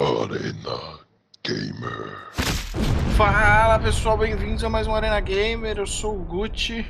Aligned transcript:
Arena 0.00 1.00
Gamer. 1.44 2.16
Fala 3.14 3.78
pessoal, 3.80 4.16
bem-vindos 4.16 4.64
a 4.64 4.70
mais 4.70 4.86
um 4.86 4.94
Arena 4.94 5.20
Gamer. 5.20 5.76
Eu 5.76 5.86
sou 5.86 6.16
o 6.16 6.24
Gucci. 6.24 6.86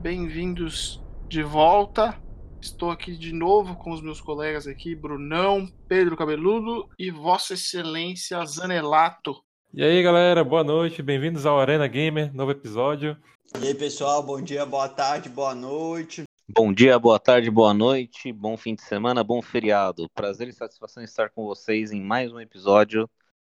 Bem-vindos 0.00 1.00
de 1.28 1.44
volta. 1.44 2.20
Estou 2.60 2.90
aqui 2.90 3.16
de 3.16 3.32
novo 3.32 3.76
com 3.76 3.92
os 3.92 4.02
meus 4.02 4.20
colegas 4.20 4.66
aqui, 4.66 4.96
Brunão, 4.96 5.68
Pedro 5.86 6.16
Cabeludo 6.16 6.88
e 6.98 7.12
Vossa 7.12 7.54
Excelência 7.54 8.44
Zanelato. 8.44 9.36
E 9.72 9.84
aí 9.84 10.02
galera, 10.02 10.42
boa 10.42 10.64
noite, 10.64 11.00
bem-vindos 11.00 11.46
ao 11.46 11.60
Arena 11.60 11.86
Gamer, 11.86 12.34
novo 12.34 12.50
episódio. 12.50 13.16
E 13.60 13.68
aí 13.68 13.74
pessoal, 13.74 14.20
bom 14.20 14.40
dia, 14.40 14.66
boa 14.66 14.88
tarde, 14.88 15.28
boa 15.28 15.54
noite. 15.54 16.24
Bom 16.46 16.74
dia, 16.74 16.98
boa 16.98 17.18
tarde, 17.18 17.50
boa 17.50 17.72
noite, 17.72 18.30
bom 18.30 18.54
fim 18.54 18.74
de 18.74 18.82
semana, 18.82 19.24
bom 19.24 19.40
feriado. 19.40 20.10
Prazer 20.10 20.46
e 20.46 20.52
satisfação 20.52 21.02
estar 21.02 21.30
com 21.30 21.46
vocês 21.46 21.90
em 21.90 22.02
mais 22.02 22.30
um 22.30 22.38
episódio 22.38 23.08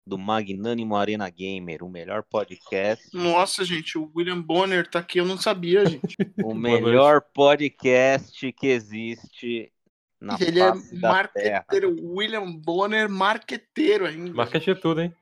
do 0.04 0.18
Magnânimo 0.18 0.95
Arena 0.95 1.30
Gamer, 1.30 1.84
o 1.84 1.90
melhor 1.90 2.23
podcast, 2.23 3.16
Nossa, 3.16 3.64
gente, 3.64 3.95
o 3.95 4.12
William 4.16 4.41
Bonner 4.41 4.90
tá 4.90 5.00
aqui, 5.00 5.20
eu 5.20 5.26
não 5.26 5.38
sabia, 5.38 5.86
gente. 5.86 6.17
o 6.44 6.55
melhor 6.55 7.22
podcast 7.22 8.52
que 8.54 8.67
existe 8.67 9.72
na 10.20 10.36
Ele 10.42 10.59
é 10.59 10.73
marqueteiro, 11.00 11.95
William 12.02 12.52
Bonner, 12.52 13.08
marqueteiro 13.08 14.08
ainda. 14.08 14.44
É 14.44 14.76
tudo, 14.76 15.02
hein? 15.02 15.16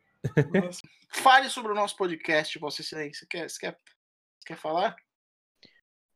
Nossa. 0.54 0.88
Fale 1.10 1.50
sobre 1.50 1.74
o 1.74 1.76
nosso 1.76 1.98
podcast, 1.98 2.58
Vossa 2.60 2.82
Excelência. 2.82 3.28
Quer, 3.30 3.50
você 3.50 3.60
quer, 3.60 3.72
você 3.74 4.48
quer 4.48 4.58
falar? 4.58 4.96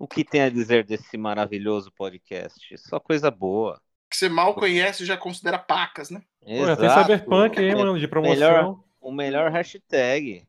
O 0.02 0.08
que 0.08 0.24
tem 0.24 0.42
a 0.42 0.50
dizer 0.50 0.84
desse 0.84 1.16
maravilhoso 1.16 1.92
podcast? 1.92 2.76
Só 2.80 3.00
coisa 3.00 3.30
boa. 3.30 3.80
Que 4.10 4.18
você 4.18 4.28
mal 4.28 4.56
conhece 4.56 5.04
e 5.04 5.06
já 5.06 5.16
considera 5.16 5.60
pacas, 5.60 6.10
né? 6.10 6.24
Pô, 6.44 6.66
já 6.66 6.76
tem 6.76 6.90
Cyberpunk 6.90 7.60
aí, 7.60 7.76
mano, 7.76 8.00
de 8.00 8.08
promoção. 8.08 8.34
Melhor, 8.36 8.80
o 9.00 9.12
melhor 9.12 9.52
hashtag. 9.52 10.44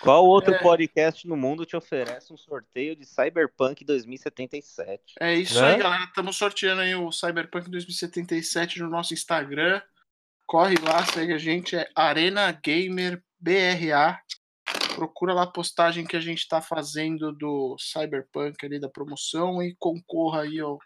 Qual 0.00 0.26
outro 0.26 0.52
É. 0.54 0.58
podcast 0.58 1.26
no 1.28 1.36
mundo 1.36 1.64
te 1.64 1.76
oferece 1.76 2.32
um 2.32 2.36
sorteio 2.36 2.96
de 2.96 3.04
Cyberpunk 3.04 3.84
2077? 3.84 5.14
É 5.20 5.32
isso 5.34 5.60
Né? 5.60 5.74
aí, 5.74 5.78
galera. 5.78 6.04
Estamos 6.04 6.36
sorteando 6.36 6.80
aí 6.80 6.94
o 6.96 7.12
Cyberpunk 7.12 7.70
2077 7.70 8.80
no 8.80 8.88
nosso 8.90 9.14
Instagram. 9.14 9.80
Corre 10.44 10.74
lá, 10.82 11.04
segue 11.04 11.32
a 11.34 11.38
gente, 11.38 11.76
é 11.76 11.88
Arena 11.94 12.50
Gamer 12.50 13.22
BRA. 13.38 14.18
Procura 14.98 15.32
lá 15.32 15.44
a 15.44 15.52
postagem 15.52 16.04
que 16.04 16.16
a 16.16 16.20
gente 16.20 16.38
está 16.38 16.60
fazendo 16.60 17.30
do 17.30 17.76
Cyberpunk 17.78 18.66
ali 18.66 18.80
da 18.80 18.88
promoção 18.88 19.62
e 19.62 19.76
concorra 19.78 20.42
aí 20.42 20.58
ao, 20.58 20.76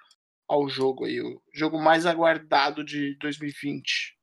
ao 0.47 0.69
jogo 0.69 1.07
aí, 1.07 1.19
o 1.19 1.41
jogo 1.55 1.81
mais 1.81 2.05
aguardado 2.05 2.85
de 2.85 3.17
2020. 3.17 4.15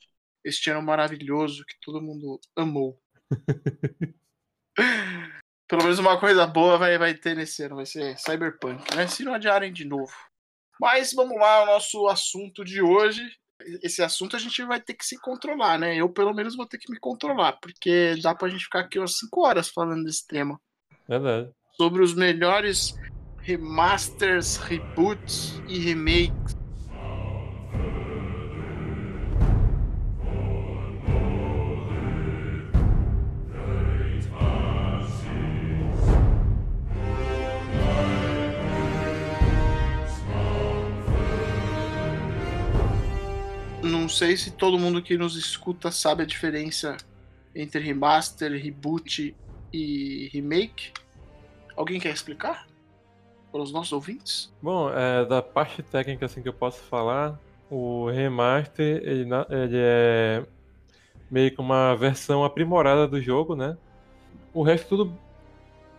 Este 0.46 0.70
ano 0.70 0.84
maravilhoso 0.84 1.66
que 1.66 1.73
todo 1.81 2.04
mundo 2.04 2.40
amou. 2.56 3.02
Pelo 5.68 5.81
menos 5.81 5.98
uma 5.98 6.20
coisa 6.20 6.46
boa 6.46 6.78
vai, 6.78 6.96
vai 7.00 7.16
ter 7.16 7.36
nesse 7.36 7.64
ano, 7.64 7.78
vai 7.78 7.88
ser 7.88 8.16
Cyberpunk, 8.20 8.96
né? 8.96 9.08
Se 9.08 9.24
não 9.24 9.34
adiarem 9.34 9.74
de 9.74 9.86
novo. 9.86 10.14
Mas 10.80 11.14
vamos 11.14 11.36
lá 11.36 11.62
ao 11.62 11.66
nosso 11.66 12.08
assunto 12.08 12.64
de 12.64 12.80
hoje. 12.80 13.28
Esse 13.84 14.02
assunto 14.02 14.36
a 14.36 14.40
gente 14.40 14.64
vai 14.64 14.80
ter 14.80 14.94
que 14.94 15.06
se 15.06 15.20
controlar, 15.20 15.78
né? 15.78 15.96
Eu, 15.96 16.10
pelo 16.10 16.34
menos, 16.34 16.56
vou 16.56 16.66
ter 16.66 16.78
que 16.78 16.92
me 16.92 17.00
controlar, 17.00 17.54
porque 17.62 18.16
dá 18.22 18.34
pra 18.34 18.50
gente 18.50 18.64
ficar 18.64 18.82
aqui 18.82 18.98
umas 18.98 19.18
5 19.18 19.42
horas 19.42 19.70
falando 19.70 20.04
desse 20.04 20.26
tema. 20.26 20.60
Verdade. 21.08 21.52
Sobre 21.76 22.04
os 22.04 22.14
melhores 22.14 22.96
remasters, 23.42 24.58
reboots 24.58 25.62
e 25.68 25.80
remakes. 25.80 26.59
Não 44.09 44.16
sei 44.16 44.36
se 44.36 44.50
todo 44.50 44.80
mundo 44.80 45.03
que 45.03 45.16
nos 45.16 45.36
escuta 45.36 45.92
sabe 45.92 46.24
a 46.24 46.25
diferença 46.25 46.97
entre 47.56 47.80
remaster, 47.80 48.52
reboot 48.59 49.36
e 49.72 50.30
remake. 50.34 50.92
Alguém 51.78 52.00
quer 52.00 52.12
explicar? 52.12 52.66
Para 53.52 53.62
os 53.62 53.72
nossos 53.72 53.94
ouvintes? 53.94 54.52
Bom, 54.64 54.90
é, 54.90 55.24
da 55.25 55.44
parte 55.44 55.84
técnica 55.84 56.25
assim 56.25 56.42
que 56.42 56.50
eu 56.50 56.53
posso 56.53 56.81
falar, 56.81 57.40
o 57.69 58.09
remaster 58.09 59.00
ele, 59.03 59.30
ele 59.52 59.78
é 59.78 60.44
meio 61.30 61.52
que 61.53 61.62
uma 61.62 61.94
versão 61.94 62.44
aprimorada 62.44 63.08
do 63.08 63.22
jogo, 63.22 63.56
né? 63.56 63.78
O 64.52 64.64
resto 64.64 64.88
tudo 64.88 65.16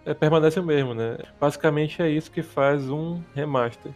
é, 0.05 0.13
permanece 0.13 0.59
o 0.59 0.65
mesmo, 0.65 0.95
né? 0.95 1.17
Basicamente 1.39 2.03
é 2.03 2.11
isso 2.11 2.29
que 2.29 2.43
faz 2.43 2.91
um 2.91 3.23
remaster. 3.37 3.93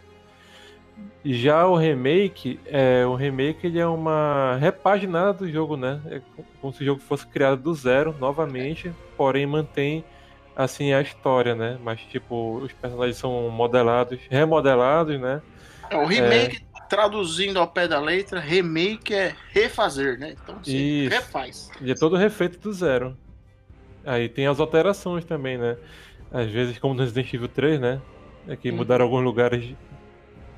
Já 1.25 1.67
o 1.67 1.77
remake, 1.77 2.61
é, 2.67 3.05
o 3.07 3.15
remake 3.15 3.67
ele 3.67 3.79
é 3.79 3.87
uma 3.87 4.57
repaginada 4.57 5.33
do 5.33 5.51
jogo, 5.51 5.77
né? 5.77 6.01
É 6.07 6.21
como 6.61 6.73
se 6.73 6.83
o 6.83 6.85
jogo 6.85 7.01
fosse 7.01 7.27
criado 7.27 7.63
do 7.63 7.75
zero 7.75 8.15
novamente, 8.19 8.93
porém 9.17 9.47
mantém 9.47 10.05
assim 10.55 10.93
a 10.93 11.01
história, 11.01 11.55
né? 11.55 11.79
Mas 11.83 12.01
tipo, 12.01 12.59
os 12.59 12.73
personagens 12.73 13.17
são 13.17 13.49
modelados, 13.51 14.21
remodelados, 14.29 15.19
né? 15.19 15.43
É, 15.91 15.97
o 15.97 16.07
remake, 16.07 16.59
traduzindo 16.89 17.59
ao 17.59 17.67
pé 17.67 17.89
da 17.89 18.01
letra, 18.01 18.39
remake 18.39 19.15
é 19.15 19.35
refazer, 19.51 20.19
né? 20.19 20.37
Então 20.43 20.57
você 20.63 20.77
Isso. 20.77 21.17
refaz. 21.17 21.71
Ele 21.81 21.93
é 21.93 21.95
todo 21.95 22.17
refeito 22.17 22.59
do 22.59 22.73
zero. 22.73 23.17
Aí 24.05 24.29
tem 24.29 24.47
as 24.47 24.61
alterações 24.61 25.25
também, 25.25 25.57
né? 25.57 25.77
Às 26.31 26.51
vezes, 26.51 26.79
como 26.79 26.95
no 26.95 27.01
Resident 27.01 27.33
Evil 27.33 27.49
3, 27.49 27.81
né? 27.81 28.01
É 28.47 28.57
que 28.57 28.71
Hum. 28.71 28.77
mudaram 28.77 29.05
alguns 29.05 29.25
lugares. 29.25 29.75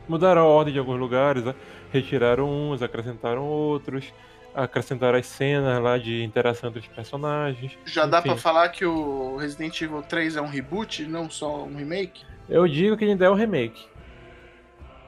Mudaram 0.09 0.43
a 0.43 0.45
ordem 0.45 0.73
de 0.73 0.79
alguns 0.79 0.99
lugares, 0.99 1.45
né? 1.45 1.55
retiraram 1.93 2.49
uns, 2.49 2.83
acrescentaram 2.83 3.45
outros, 3.45 4.13
acrescentaram 4.55 5.19
as 5.19 5.27
cenas 5.27 5.83
lá 5.83 5.99
de 5.99 6.23
interação 6.23 6.69
entre 6.71 6.81
os 6.81 6.89
personagens. 6.89 7.77
Já 7.85 8.07
dá 8.07 8.19
Enfim. 8.19 8.31
pra 8.31 8.37
falar 8.37 8.69
que 8.71 8.85
o 8.85 9.37
Resident 9.37 9.81
Evil 9.81 10.03
3 10.03 10.37
é 10.37 10.41
um 10.41 10.47
reboot, 10.47 11.05
não 11.07 11.31
só 11.31 11.65
um 11.65 11.77
remake? 11.77 12.25
Eu 12.49 12.67
digo 12.67 12.97
que 12.97 13.05
ainda 13.05 13.25
é 13.25 13.31
um 13.31 13.35
remake. 13.35 13.87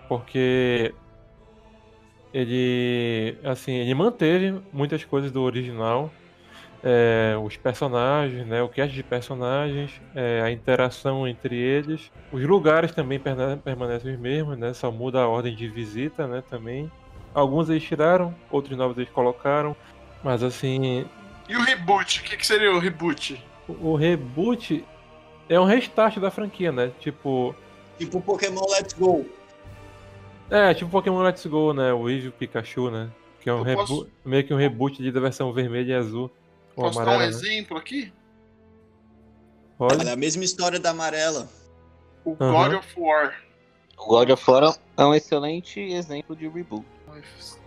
Porque 0.09 0.95
ele 2.33 3.37
assim, 3.45 3.73
ele 3.73 3.95
manteve 3.95 4.61
muitas 4.73 5.05
coisas 5.05 5.31
do 5.31 5.43
original. 5.43 6.11
É, 6.83 7.35
os 7.43 7.57
personagens, 7.57 8.47
né, 8.47 8.63
o 8.63 8.69
cast 8.69 8.95
de 8.95 9.03
personagens, 9.03 10.01
é, 10.15 10.41
a 10.43 10.51
interação 10.51 11.27
entre 11.27 11.57
eles, 11.57 12.11
os 12.33 12.43
lugares 12.45 12.93
também 12.93 13.19
permanecem 13.19 14.15
os 14.15 14.21
mesmos, 14.21 14.57
né, 14.59 14.73
só 14.73 14.91
muda 14.91 15.21
a 15.21 15.29
ordem 15.29 15.55
de 15.55 15.69
visita, 15.69 16.27
né, 16.27 16.43
também. 16.49 16.91
Alguns 17.35 17.69
eles 17.69 17.83
tiraram, 17.83 18.35
outros 18.51 18.77
novos 18.77 18.97
eles 18.97 19.11
colocaram, 19.11 19.77
mas 20.23 20.43
assim, 20.43 21.05
E 21.49 21.57
o 21.57 21.61
reboot? 21.63 22.21
O 22.21 22.23
que, 22.25 22.37
que 22.37 22.47
seria 22.47 22.73
o 22.73 22.79
reboot? 22.79 23.43
o, 23.69 23.91
o 23.91 23.97
reboot 23.97 24.85
é 25.49 25.59
um 25.59 25.65
restart 25.65 26.19
da 26.19 26.31
franquia, 26.31 26.71
né, 26.73 26.93
tipo 27.01 27.55
Tipo 27.99 28.21
Pokémon 28.21 28.65
Let's 28.71 28.93
Go. 28.93 29.27
É, 30.51 30.73
tipo 30.73 30.91
Pokémon 30.91 31.21
Let's 31.23 31.45
Go, 31.47 31.73
né? 31.75 31.93
O 31.93 32.09
Eevee 32.09 32.31
Pikachu, 32.31 32.91
né? 32.91 33.11
Que 33.41 33.51
é 33.51 33.53
um 33.53 33.65
posso- 33.65 34.09
meio 34.25 34.45
que 34.45 34.55
um 34.55 34.57
reboot 34.57 35.11
da 35.11 35.21
versão 35.21 35.53
vermelha 35.53 35.93
e 35.93 35.95
azul. 35.97 36.31
Posso 36.83 36.99
dar 36.99 37.05
um 37.07 37.11
amarela, 37.15 37.23
né? 37.23 37.29
exemplo 37.29 37.77
aqui? 37.77 38.13
Pode? 39.77 40.07
É 40.07 40.13
a 40.13 40.17
mesma 40.17 40.45
história 40.45 40.79
da 40.81 40.91
amarela. 40.91 41.49
O. 42.25 42.35
God 42.35 42.75
of 42.75 42.95
War. 43.01 43.35
O 43.97 44.07
God 44.07 44.31
of 44.31 44.51
War 44.51 44.75
é 44.97 45.05
um 45.05 45.15
excelente 45.15 45.81
exemplo 45.81 46.35
de 46.37 46.49
reboot. 46.49 46.85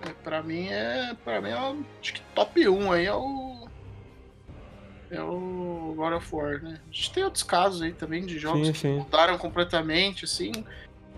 É, 0.01 0.09
pra 0.23 0.41
mim 0.41 0.67
é. 0.69 1.15
Pra 1.23 1.41
mim 1.41 1.49
é 1.49 1.59
o- 1.59 1.85
acho 2.01 2.13
que 2.13 2.21
top 2.35 2.67
1 2.67 2.91
aí 2.91 3.05
é 3.05 3.13
o. 3.13 3.67
É 5.09 5.21
o 5.21 5.93
God 5.97 6.13
of 6.13 6.33
War, 6.35 6.61
né? 6.63 6.79
A 6.89 6.93
gente 6.93 7.11
tem 7.11 7.23
outros 7.23 7.43
casos 7.43 7.81
aí 7.81 7.91
também 7.91 8.25
de 8.25 8.39
jogos 8.39 8.67
Sim, 8.67 8.73
que 8.73 8.79
sim. 8.79 8.97
mudaram 8.99 9.37
completamente, 9.37 10.25
assim. 10.25 10.51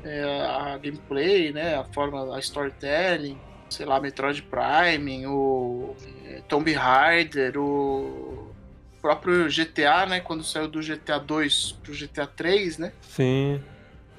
é, 0.05 0.41
a 0.45 0.77
gameplay, 0.79 1.53
né? 1.53 1.75
A 1.75 1.83
forma, 1.85 2.35
a 2.35 2.39
storytelling, 2.39 3.39
sei 3.73 3.85
lá, 3.85 3.99
Metroid 3.99 4.43
Prime, 4.43 5.27
o 5.27 5.95
é, 6.25 6.41
Tomb 6.47 6.71
Raider, 6.71 7.57
o 7.57 8.53
próprio 9.01 9.47
GTA, 9.49 10.05
né? 10.05 10.19
Quando 10.19 10.43
saiu 10.43 10.67
do 10.67 10.79
GTA 10.79 11.19
2 11.19 11.73
pro 11.83 11.93
GTA 11.93 12.27
3, 12.27 12.77
né? 12.77 12.93
Sim. 13.01 13.61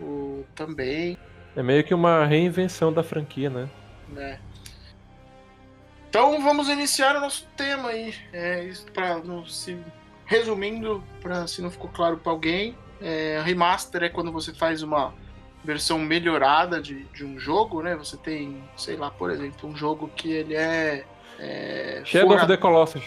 O, 0.00 0.44
também. 0.54 1.16
É 1.56 1.62
meio 1.62 1.84
que 1.84 1.94
uma 1.94 2.26
reinvenção 2.26 2.92
da 2.92 3.02
franquia, 3.02 3.48
né? 3.48 3.70
né? 4.08 4.40
Então 6.08 6.42
vamos 6.42 6.68
iniciar 6.68 7.16
o 7.16 7.20
nosso 7.20 7.46
tema 7.56 7.90
aí. 7.90 8.14
É, 8.32 8.70
pra 8.92 9.18
não 9.18 9.46
se 9.46 9.78
resumindo, 10.26 11.02
para 11.20 11.46
se 11.46 11.62
não 11.62 11.70
ficou 11.70 11.90
claro 11.90 12.16
para 12.18 12.32
alguém, 12.32 12.76
é, 13.00 13.40
remaster 13.44 14.02
é 14.02 14.08
quando 14.08 14.32
você 14.32 14.52
faz 14.52 14.82
uma 14.82 15.14
versão 15.64 15.98
melhorada 15.98 16.80
de, 16.80 17.04
de 17.04 17.24
um 17.24 17.38
jogo, 17.38 17.82
né? 17.82 17.96
Você 17.96 18.16
tem, 18.16 18.62
sei 18.76 18.96
lá, 18.96 19.10
por 19.10 19.30
exemplo, 19.30 19.68
um 19.68 19.76
jogo 19.76 20.10
que 20.14 20.30
ele 20.30 20.54
é. 20.54 21.04
é 21.38 22.02
Shadow 22.04 22.28
Full 22.28 22.36
of 22.36 22.46
the 22.46 22.56
Colossus. 22.56 23.04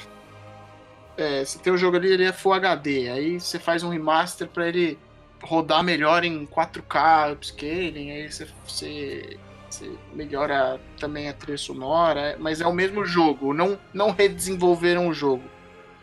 é, 1.18 1.46
você 1.46 1.60
tem 1.60 1.72
o 1.72 1.78
jogo 1.78 1.98
ali, 1.98 2.12
ele 2.12 2.26
é 2.26 2.34
Full 2.34 2.54
HD. 2.54 3.10
Aí 3.10 3.40
você 3.40 3.60
faz 3.60 3.84
um 3.84 3.90
remaster 3.90 4.48
pra 4.48 4.68
ele 4.68 4.98
rodar 5.42 5.84
melhor 5.84 6.24
em 6.24 6.46
4K, 6.48 7.34
upscaling, 7.34 8.12
aí 8.12 8.32
você, 8.32 8.48
você, 8.66 9.38
você 9.70 9.92
melhora 10.14 10.80
também 11.00 11.30
a 11.30 11.34
trilha 11.34 11.58
sonora, 11.58 12.36
mas 12.40 12.60
é 12.60 12.66
o 12.66 12.74
mesmo 12.74 13.06
jogo, 13.06 13.54
não, 13.54 13.78
não 13.94 14.12
redesenvolveram 14.12 15.08
o 15.08 15.14
jogo. 15.14 15.44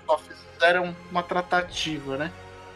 Só 0.07 0.19
fizeram 0.19 0.95
uma 1.11 1.23
tratativa, 1.23 2.17
né? 2.17 2.33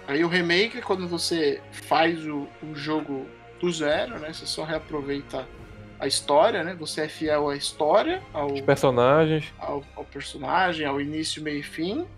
Aí 0.09 0.25
o 0.25 0.29
remake 0.29 0.79
é 0.79 0.81
quando 0.81 1.07
você 1.07 1.61
faz 1.71 2.27
o, 2.27 2.49
o 2.63 2.75
jogo 2.75 3.27
do 3.61 3.71
zero, 3.73 4.19
né? 4.21 4.33
Você 4.33 4.47
só 4.47 4.65
reaproveita 4.65 5.51
a 5.99 6.07
história, 6.07 6.65
né? 6.65 6.75
Você 6.77 7.03
é 7.03 7.09
fiel 7.09 7.49
à 7.49 7.57
história, 7.57 8.29
ao, 8.33 8.49
Os 8.53 8.61
personagens. 8.61 9.55
ao, 9.59 9.85
ao 9.97 10.07
personagem, 10.07 10.87
ao 10.87 11.01
início, 11.01 11.43
meio 11.43 11.61
e 11.61 11.63
fim, 11.63 12.11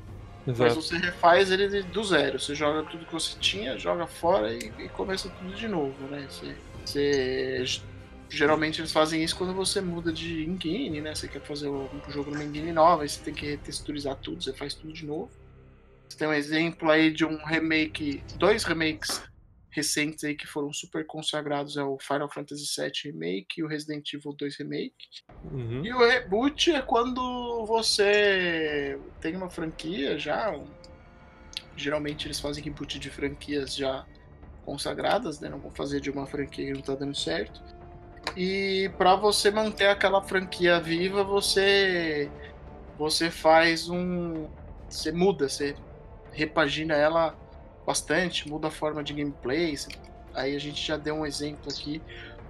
mas 0.56 0.74
Exato. 0.74 0.76
você 0.76 0.96
refaz 0.98 1.50
ele 1.50 1.82
do 1.84 2.04
zero. 2.04 2.38
Você 2.40 2.54
joga 2.54 2.84
tudo 2.84 3.06
que 3.06 3.12
você 3.12 3.36
tinha, 3.38 3.78
joga 3.78 4.06
fora 4.06 4.52
e, 4.54 4.74
e 4.78 4.88
começa 4.90 5.30
tudo 5.30 5.54
de 5.54 5.68
novo, 5.68 6.08
né? 6.08 6.26
Você, 6.30 6.62
você- 6.84 7.64
geralmente 8.28 8.80
eles 8.80 8.92
fazem 8.92 9.22
isso 9.24 9.36
quando 9.36 9.54
você 9.54 9.80
muda 9.80 10.12
de 10.12 10.44
engine, 10.44 11.00
né? 11.00 11.14
Você 11.14 11.28
quer 11.28 11.42
fazer 11.42 11.68
o, 11.68 11.90
um 12.06 12.10
jogo 12.10 12.30
numa 12.30 12.44
engine 12.44 12.72
nova, 12.72 13.02
aí 13.02 13.08
você 13.08 13.22
tem 13.22 13.34
que 13.34 13.46
retexturizar 13.46 14.16
tudo, 14.16 14.42
você 14.42 14.54
faz 14.54 14.74
tudo 14.74 14.92
de 14.92 15.06
novo. 15.06 15.30
Você 16.08 16.18
tem 16.18 16.28
um 16.28 16.32
exemplo 16.34 16.90
aí 16.90 17.12
de 17.12 17.24
um 17.24 17.44
remake, 17.44 18.24
dois 18.34 18.64
remakes 18.64 19.22
recentes 19.70 20.24
aí 20.24 20.34
que 20.34 20.46
foram 20.46 20.72
super 20.72 21.06
consagrados, 21.06 21.76
é 21.76 21.82
o 21.82 21.98
Final 21.98 22.28
Fantasy 22.28 22.64
VII 22.76 23.12
Remake 23.12 23.60
e 23.60 23.62
o 23.62 23.68
Resident 23.68 24.12
Evil 24.12 24.32
2 24.32 24.56
Remake. 24.56 24.94
Uhum. 25.52 25.84
E 25.84 25.92
o 25.92 25.98
reboot 25.98 26.72
é 26.72 26.82
quando 26.82 27.64
você 27.66 28.98
tem 29.20 29.36
uma 29.36 29.48
franquia 29.50 30.18
já. 30.18 30.50
um- 30.50 30.66
Geralmente 31.76 32.26
eles 32.26 32.40
fazem 32.40 32.62
reboot 32.62 32.98
de 32.98 33.08
franquias 33.10 33.74
já 33.74 34.04
consagradas, 34.64 35.40
né? 35.40 35.48
Não 35.48 35.58
vão 35.58 35.70
fazer 35.70 36.00
de 36.00 36.10
uma 36.10 36.26
franquia 36.26 36.66
que 36.66 36.72
não 36.72 36.82
tá 36.82 36.94
dando 36.94 37.14
certo. 37.16 37.62
E 38.36 38.90
para 38.98 39.16
você 39.16 39.50
manter 39.50 39.86
aquela 39.86 40.22
franquia 40.22 40.78
viva, 40.80 41.24
você 41.24 42.30
você 42.98 43.30
faz 43.30 43.88
um 43.88 44.46
você 44.88 45.10
muda, 45.10 45.48
você 45.48 45.74
repagina 46.32 46.94
ela 46.94 47.34
bastante, 47.90 48.48
muda 48.48 48.68
a 48.68 48.70
forma 48.70 49.02
de 49.02 49.12
gameplay. 49.12 49.76
Aí 50.32 50.54
a 50.54 50.58
gente 50.60 50.86
já 50.86 50.96
deu 50.96 51.16
um 51.16 51.26
exemplo 51.26 51.70
aqui 51.70 52.00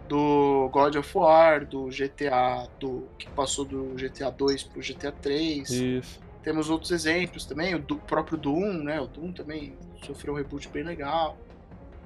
do 0.06 0.68
God 0.70 0.96
of 0.96 1.16
War, 1.16 1.64
do 1.64 1.86
GTA, 1.86 2.68
do 2.78 3.06
que 3.18 3.28
passou 3.30 3.64
do 3.64 3.94
GTA 3.94 4.30
2 4.30 4.64
pro 4.64 4.82
GTA 4.82 5.12
3. 5.12 5.70
Isso. 5.70 6.20
Temos 6.42 6.68
outros 6.68 6.90
exemplos 6.90 7.44
também, 7.44 7.74
o 7.74 7.78
do 7.78 7.96
próprio 7.96 8.36
Doom, 8.36 8.82
né? 8.82 9.00
O 9.00 9.06
Doom 9.06 9.32
também 9.32 9.72
sofreu 10.04 10.34
um 10.34 10.36
reboot 10.36 10.68
bem 10.68 10.82
legal. 10.82 11.38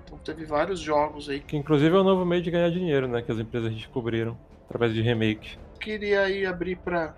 Então 0.04 0.18
teve 0.18 0.44
vários 0.44 0.80
jogos 0.80 1.28
aí. 1.28 1.40
Que 1.40 1.56
inclusive 1.56 1.94
é 1.94 1.98
o 1.98 2.04
novo 2.04 2.24
meio 2.24 2.42
de 2.42 2.50
ganhar 2.50 2.70
dinheiro, 2.70 3.08
né? 3.08 3.22
Que 3.22 3.32
as 3.32 3.38
empresas 3.38 3.72
descobriram 3.72 4.36
através 4.66 4.92
de 4.94 5.02
remake. 5.02 5.56
Queria 5.80 6.22
aí 6.22 6.46
abrir 6.46 6.76
para 6.76 7.14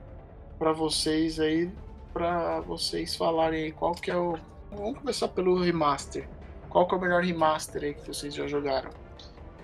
para 0.59 0.73
vocês 0.73 1.39
aí, 1.39 1.71
para 2.13 2.61
vocês 2.61 3.15
falarem 3.15 3.65
aí 3.65 3.73
qual 3.73 3.95
que 3.95 4.11
é 4.11 4.17
o. 4.17 4.39
Vamos 4.77 4.99
começar 4.99 5.29
pelo 5.29 5.59
remaster. 5.59 6.29
Qual 6.69 6.87
que 6.87 6.95
é 6.95 6.99
o 6.99 7.01
melhor 7.01 7.23
remaster 7.23 7.83
aí 7.83 7.95
que 7.95 8.07
vocês 8.07 8.35
já 8.35 8.47
jogaram? 8.47 8.91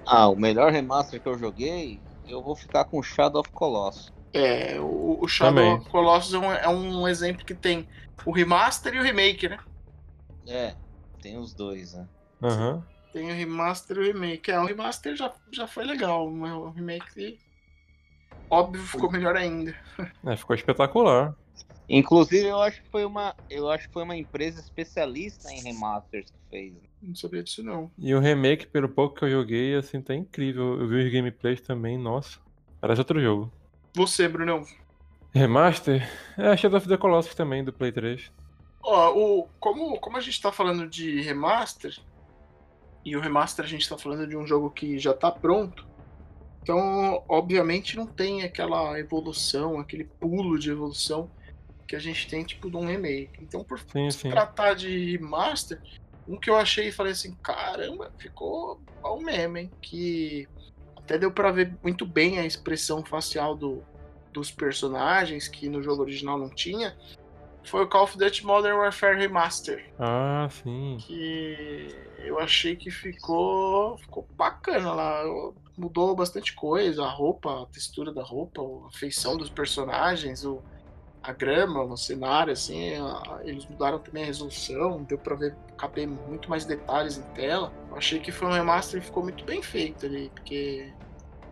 Ah, 0.06 0.28
o 0.28 0.34
melhor 0.34 0.72
remaster 0.72 1.20
que 1.20 1.28
eu 1.28 1.38
joguei, 1.38 2.00
eu 2.26 2.42
vou 2.42 2.56
ficar 2.56 2.84
com 2.86 3.02
Shadow 3.02 3.40
of 3.42 3.50
Colossus. 3.50 4.12
É, 4.32 4.80
o, 4.80 5.18
o 5.20 5.28
Shadow 5.28 5.54
Também. 5.54 5.74
of 5.74 5.90
Colossus 5.90 6.32
é 6.32 6.38
um, 6.38 6.52
é 6.52 6.68
um 6.68 7.06
exemplo 7.06 7.44
que 7.44 7.54
tem 7.54 7.86
o 8.24 8.32
remaster 8.32 8.94
e 8.94 8.98
o 8.98 9.02
remake, 9.02 9.48
né? 9.48 9.58
É, 10.46 10.74
tem 11.20 11.36
os 11.36 11.52
dois, 11.52 11.92
né? 11.92 12.08
Aham. 12.42 12.82
Tem 13.12 13.30
o 13.30 13.34
remaster 13.34 13.98
e 13.98 14.00
o 14.00 14.04
remake. 14.04 14.50
É, 14.50 14.58
o 14.58 14.64
remaster 14.64 15.14
já, 15.14 15.30
já 15.52 15.66
foi 15.66 15.84
legal, 15.84 16.30
mas 16.30 16.52
o 16.52 16.70
remake, 16.70 17.38
óbvio, 18.48 18.82
ficou 18.82 19.12
melhor 19.12 19.36
ainda. 19.36 19.76
É, 20.24 20.34
ficou 20.34 20.56
espetacular. 20.56 21.36
Inclusive, 21.88 22.46
eu 22.46 22.60
acho 22.62 22.82
que 22.82 22.88
foi 22.88 23.04
uma, 23.04 23.34
eu 23.50 23.70
acho 23.70 23.86
que 23.86 23.92
foi 23.92 24.02
uma 24.02 24.16
empresa 24.16 24.60
especialista 24.60 25.50
em 25.52 25.60
remasters 25.62 26.30
que 26.30 26.38
fez. 26.50 26.72
né? 26.72 26.80
Não 27.02 27.14
sabia 27.14 27.42
disso, 27.42 27.62
não. 27.62 27.90
E 27.98 28.14
o 28.14 28.20
remake, 28.20 28.66
pelo 28.66 28.88
pouco 28.88 29.16
que 29.16 29.24
eu 29.24 29.30
joguei, 29.30 29.74
assim, 29.74 30.00
tá 30.00 30.14
incrível. 30.14 30.80
Eu 30.80 30.88
vi 30.88 31.04
os 31.04 31.12
gameplays 31.12 31.60
também, 31.60 31.98
nossa. 31.98 32.38
Parece 32.80 33.00
outro 33.00 33.20
jogo. 33.20 33.52
Você, 33.94 34.28
Brunão. 34.28 34.64
Remaster? 35.34 36.08
É 36.38 36.56
Shadow 36.56 36.78
of 36.78 36.88
the 36.88 36.96
Colossus 36.96 37.34
também, 37.34 37.64
do 37.64 37.72
Play 37.72 37.92
3. 37.92 38.30
Ó, 38.82 39.12
o, 39.12 39.48
como, 39.58 39.98
como 39.98 40.16
a 40.16 40.20
gente 40.20 40.40
tá 40.40 40.52
falando 40.52 40.88
de 40.88 41.20
remaster, 41.20 41.96
e 43.04 43.16
o 43.16 43.20
remaster 43.20 43.64
a 43.64 43.68
gente 43.68 43.88
tá 43.88 43.98
falando 43.98 44.26
de 44.26 44.36
um 44.36 44.46
jogo 44.46 44.70
que 44.70 44.98
já 44.98 45.12
tá 45.12 45.30
pronto, 45.30 45.86
então, 46.62 47.24
obviamente, 47.28 47.96
não 47.96 48.06
tem 48.06 48.42
aquela 48.44 48.98
evolução, 48.98 49.80
aquele 49.80 50.04
pulo 50.04 50.58
de 50.58 50.70
evolução 50.70 51.28
que 51.92 51.96
a 51.96 51.98
gente 51.98 52.26
tem, 52.26 52.42
tipo, 52.42 52.70
de 52.70 52.76
um 52.78 52.86
remake. 52.86 53.32
Então, 53.38 53.62
por 53.62 53.78
Sim, 53.78 54.10
se 54.10 54.20
sim. 54.20 54.30
tratar 54.30 54.72
de 54.72 55.12
remaster, 55.12 55.78
um 56.26 56.40
que 56.40 56.48
eu 56.48 56.56
achei 56.56 56.88
e 56.88 56.92
falei 56.92 57.12
assim, 57.12 57.34
caramba, 57.42 58.10
ficou 58.16 58.80
bom 59.02 59.20
mesmo, 59.20 59.58
hein? 59.58 59.70
Que 59.82 60.48
até 60.96 61.18
deu 61.18 61.30
pra 61.30 61.50
ver 61.50 61.76
muito 61.82 62.06
bem 62.06 62.38
a 62.38 62.46
expressão 62.46 63.04
facial 63.04 63.54
do, 63.54 63.84
dos 64.32 64.50
personagens, 64.50 65.48
que 65.48 65.68
no 65.68 65.82
jogo 65.82 66.00
original 66.00 66.38
não 66.38 66.48
tinha, 66.48 66.96
foi 67.62 67.82
o 67.84 67.86
Call 67.86 68.04
of 68.04 68.16
Duty 68.16 68.46
Modern 68.46 68.78
Warfare 68.78 69.18
Remaster, 69.18 69.92
Ah, 69.98 70.48
sim. 70.50 70.96
que 70.98 71.88
eu 72.20 72.38
achei 72.38 72.74
que 72.74 72.90
ficou, 72.90 73.98
ficou 73.98 74.26
bacana 74.34 74.94
lá. 74.94 75.24
Mudou 75.76 76.16
bastante 76.16 76.54
coisa, 76.54 77.04
a 77.04 77.10
roupa, 77.10 77.64
a 77.64 77.66
textura 77.66 78.14
da 78.14 78.22
roupa, 78.22 78.62
a 78.62 78.90
feição 78.98 79.36
dos 79.36 79.50
personagens, 79.50 80.42
o, 80.42 80.62
a 81.22 81.32
grama, 81.32 81.82
o 81.84 81.96
cenário, 81.96 82.52
assim, 82.52 82.94
a- 82.96 83.40
eles 83.44 83.64
mudaram 83.66 83.98
também 83.98 84.24
a 84.24 84.26
resolução, 84.26 85.02
deu 85.04 85.16
pra 85.18 85.36
ver 85.36 85.54
caber 85.78 86.06
muito 86.08 86.50
mais 86.50 86.64
detalhes 86.64 87.16
em 87.18 87.22
tela. 87.34 87.72
Eu 87.90 87.96
achei 87.96 88.18
que 88.18 88.32
foi 88.32 88.48
um 88.48 88.52
remaster 88.52 89.00
e 89.00 89.04
ficou 89.04 89.22
muito 89.22 89.44
bem 89.44 89.62
feito 89.62 90.06
ali, 90.06 90.30
porque 90.34 90.92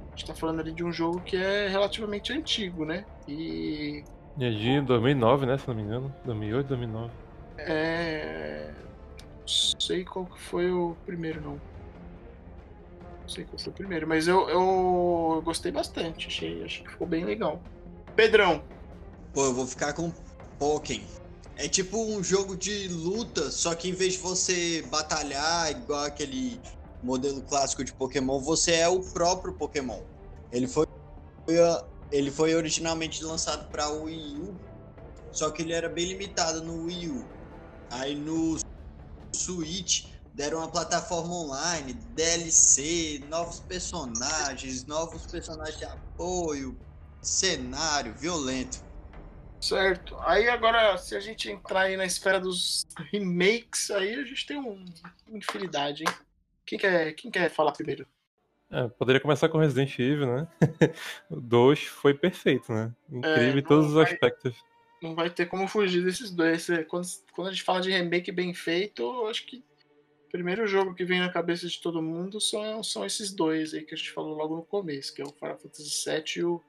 a 0.08 0.16
gente 0.16 0.26
tá 0.26 0.34
falando 0.34 0.60
ali 0.60 0.72
de 0.72 0.82
um 0.84 0.92
jogo 0.92 1.20
que 1.20 1.36
é 1.36 1.68
relativamente 1.68 2.32
antigo, 2.32 2.84
né? 2.84 3.04
E 3.28 4.02
E 4.38 4.44
é 4.44 4.50
de 4.50 4.80
2009, 4.82 5.46
né? 5.46 5.56
Se 5.58 5.68
não 5.68 5.74
me 5.74 5.82
engano. 5.82 6.14
2008, 6.24 6.66
2009. 6.68 7.10
é. 7.58 8.70
Não 9.40 9.80
sei 9.80 10.04
qual 10.04 10.26
que 10.26 10.40
foi 10.40 10.70
o 10.70 10.96
primeiro, 11.04 11.40
não. 11.40 11.52
Não 13.22 13.28
sei 13.28 13.44
qual 13.44 13.58
foi 13.58 13.72
o 13.72 13.74
primeiro, 13.76 14.06
mas 14.06 14.26
eu, 14.28 14.48
eu 14.48 15.42
gostei 15.44 15.70
bastante, 15.72 16.28
achei, 16.28 16.64
achei 16.64 16.84
que 16.84 16.90
ficou 16.90 17.06
bem 17.06 17.24
legal. 17.24 17.60
Pedrão, 18.16 18.62
Pô, 19.32 19.44
eu 19.44 19.54
vou 19.54 19.66
ficar 19.66 19.92
com 19.92 20.12
Pokémon. 20.58 21.06
É 21.56 21.68
tipo 21.68 22.02
um 22.02 22.22
jogo 22.22 22.56
de 22.56 22.88
luta, 22.88 23.50
só 23.50 23.74
que 23.74 23.88
em 23.88 23.92
vez 23.92 24.14
de 24.14 24.18
você 24.18 24.82
batalhar 24.90 25.70
igual 25.70 26.04
aquele 26.04 26.60
modelo 27.02 27.42
clássico 27.42 27.84
de 27.84 27.92
Pokémon, 27.92 28.40
você 28.40 28.72
é 28.72 28.88
o 28.88 29.00
próprio 29.00 29.54
Pokémon. 29.54 30.00
Ele 30.50 30.66
foi 30.66 30.86
ele 32.10 32.30
foi 32.30 32.54
originalmente 32.54 33.22
lançado 33.22 33.70
para 33.70 33.88
o 33.88 34.04
Wii 34.04 34.40
U, 34.40 34.58
só 35.32 35.50
que 35.50 35.62
ele 35.62 35.72
era 35.72 35.88
bem 35.88 36.06
limitado 36.06 36.62
no 36.62 36.84
Wii 36.84 37.08
U. 37.10 37.28
Aí 37.90 38.16
no 38.16 38.58
Switch 39.34 40.06
deram 40.34 40.58
uma 40.58 40.70
plataforma 40.70 41.34
online, 41.34 41.92
DLC, 41.92 43.24
novos 43.28 43.60
personagens, 43.60 44.86
novos 44.86 45.26
personagens 45.26 45.78
de 45.78 45.84
apoio, 45.84 46.76
cenário 47.22 48.14
violento. 48.14 48.89
Certo? 49.60 50.16
Aí 50.20 50.48
agora, 50.48 50.96
se 50.98 51.14
a 51.14 51.20
gente 51.20 51.50
entrar 51.50 51.82
aí 51.82 51.96
na 51.96 52.04
esfera 52.06 52.40
dos 52.40 52.86
remakes, 53.12 53.90
aí 53.90 54.14
a 54.14 54.24
gente 54.24 54.46
tem 54.46 54.56
um, 54.58 54.84
uma 55.28 55.38
infinidade, 55.38 56.02
hein? 56.02 56.14
Quem 56.64 56.78
quer, 56.78 57.12
quem 57.14 57.30
quer 57.30 57.50
falar 57.50 57.72
primeiro? 57.72 58.06
É, 58.70 58.86
poderia 58.88 59.20
começar 59.20 59.48
com 59.48 59.58
Resident 59.58 59.98
Evil, 59.98 60.26
né? 60.26 60.48
o 61.28 61.40
2 61.40 61.82
foi 61.84 62.14
perfeito, 62.14 62.72
né? 62.72 62.92
Incrível 63.10 63.50
em 63.50 63.54
não 63.56 63.62
todos 63.62 63.86
os 63.88 63.94
vai- 63.94 64.04
aspectos. 64.04 64.56
Não 65.02 65.14
vai 65.14 65.30
ter 65.30 65.46
como 65.46 65.66
fugir 65.66 66.04
desses 66.04 66.30
dois. 66.30 66.68
Quando, 66.86 67.06
quando 67.32 67.48
a 67.48 67.50
gente 67.50 67.62
fala 67.64 67.80
de 67.80 67.90
remake 67.90 68.30
bem 68.30 68.52
feito, 68.54 69.02
eu 69.02 69.26
acho 69.28 69.46
que 69.46 69.64
o 70.26 70.30
primeiro 70.30 70.66
jogo 70.66 70.94
que 70.94 71.04
vem 71.04 71.18
na 71.18 71.32
cabeça 71.32 71.66
de 71.66 71.80
todo 71.80 72.02
mundo 72.02 72.40
são, 72.40 72.82
são 72.84 73.04
esses 73.04 73.32
dois 73.32 73.74
aí 73.74 73.82
que 73.82 73.94
a 73.94 73.96
gente 73.96 74.12
falou 74.12 74.36
logo 74.36 74.54
no 74.54 74.62
começo, 74.62 75.12
que 75.12 75.22
é 75.22 75.24
o 75.24 75.32
Final 75.32 75.58
Fantasy 75.58 76.04
VII 76.08 76.24
e 76.36 76.44
o, 76.44 76.62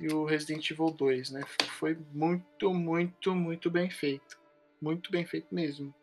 e 0.00 0.08
o 0.12 0.24
Resident 0.24 0.70
Evil 0.70 0.90
2, 0.90 1.30
né? 1.30 1.42
Foi 1.78 1.96
muito, 2.12 2.72
muito, 2.72 3.34
muito 3.34 3.70
bem 3.70 3.90
feito. 3.90 4.38
Muito 4.80 5.10
bem 5.10 5.24
feito 5.26 5.52
mesmo. 5.52 5.94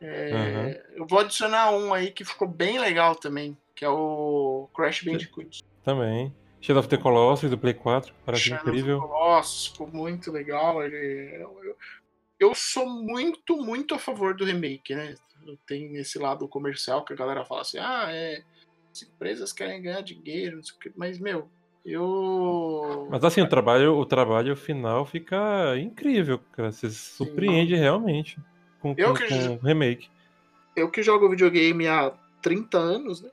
É, 0.00 0.84
Eu 0.94 1.06
vou 1.06 1.20
adicionar 1.20 1.70
um 1.72 1.94
aí 1.94 2.10
que 2.10 2.24
ficou 2.24 2.48
bem 2.48 2.78
legal 2.78 3.14
também, 3.14 3.56
que 3.74 3.84
é 3.84 3.88
o 3.88 4.68
Crash 4.74 5.02
Bandicoot. 5.04 5.62
Também. 5.84 6.34
Shadow 6.60 6.80
of 6.80 6.88
the 6.88 6.96
Colossus 6.96 7.50
do 7.50 7.58
Play 7.58 7.74
4, 7.74 8.14
parece 8.24 8.44
Shadow 8.44 8.58
of 8.62 8.64
the 8.70 8.70
incrível. 8.78 9.00
Colossus, 9.00 9.66
ficou 9.68 9.86
muito 9.88 10.30
legal. 10.30 10.82
Ele, 10.82 11.36
eu, 11.42 11.64
eu- 11.64 11.76
eu 12.38 12.54
sou 12.54 12.88
muito, 12.88 13.56
muito 13.56 13.94
a 13.94 13.98
favor 13.98 14.34
do 14.34 14.44
remake, 14.44 14.94
né? 14.94 15.14
Tem 15.66 15.96
esse 15.96 16.18
lado 16.18 16.46
comercial 16.48 17.04
que 17.04 17.12
a 17.12 17.16
galera 17.16 17.44
fala 17.44 17.62
assim, 17.62 17.78
ah, 17.78 18.06
é. 18.10 18.42
As 18.92 19.02
empresas 19.02 19.52
querem 19.52 19.80
ganhar 19.82 20.02
dinheiro. 20.02 20.60
Mas, 20.96 21.18
meu, 21.18 21.48
eu. 21.84 23.08
Mas 23.10 23.24
assim, 23.24 23.40
o 23.40 23.48
trabalho, 23.48 23.96
o 23.96 24.06
trabalho 24.06 24.56
final 24.56 25.04
fica 25.04 25.76
incrível, 25.78 26.38
cara. 26.52 26.70
Você 26.72 26.90
se 26.90 26.96
surpreende 27.16 27.74
realmente 27.74 28.38
com, 28.80 28.94
com, 28.94 29.14
que- 29.14 29.28
com 29.28 29.54
o 29.56 29.58
remake. 29.58 30.08
Eu 30.74 30.90
que 30.90 31.02
jogo 31.02 31.28
videogame 31.28 31.86
há 31.86 32.12
30 32.40 32.78
anos, 32.78 33.20
né? 33.20 33.30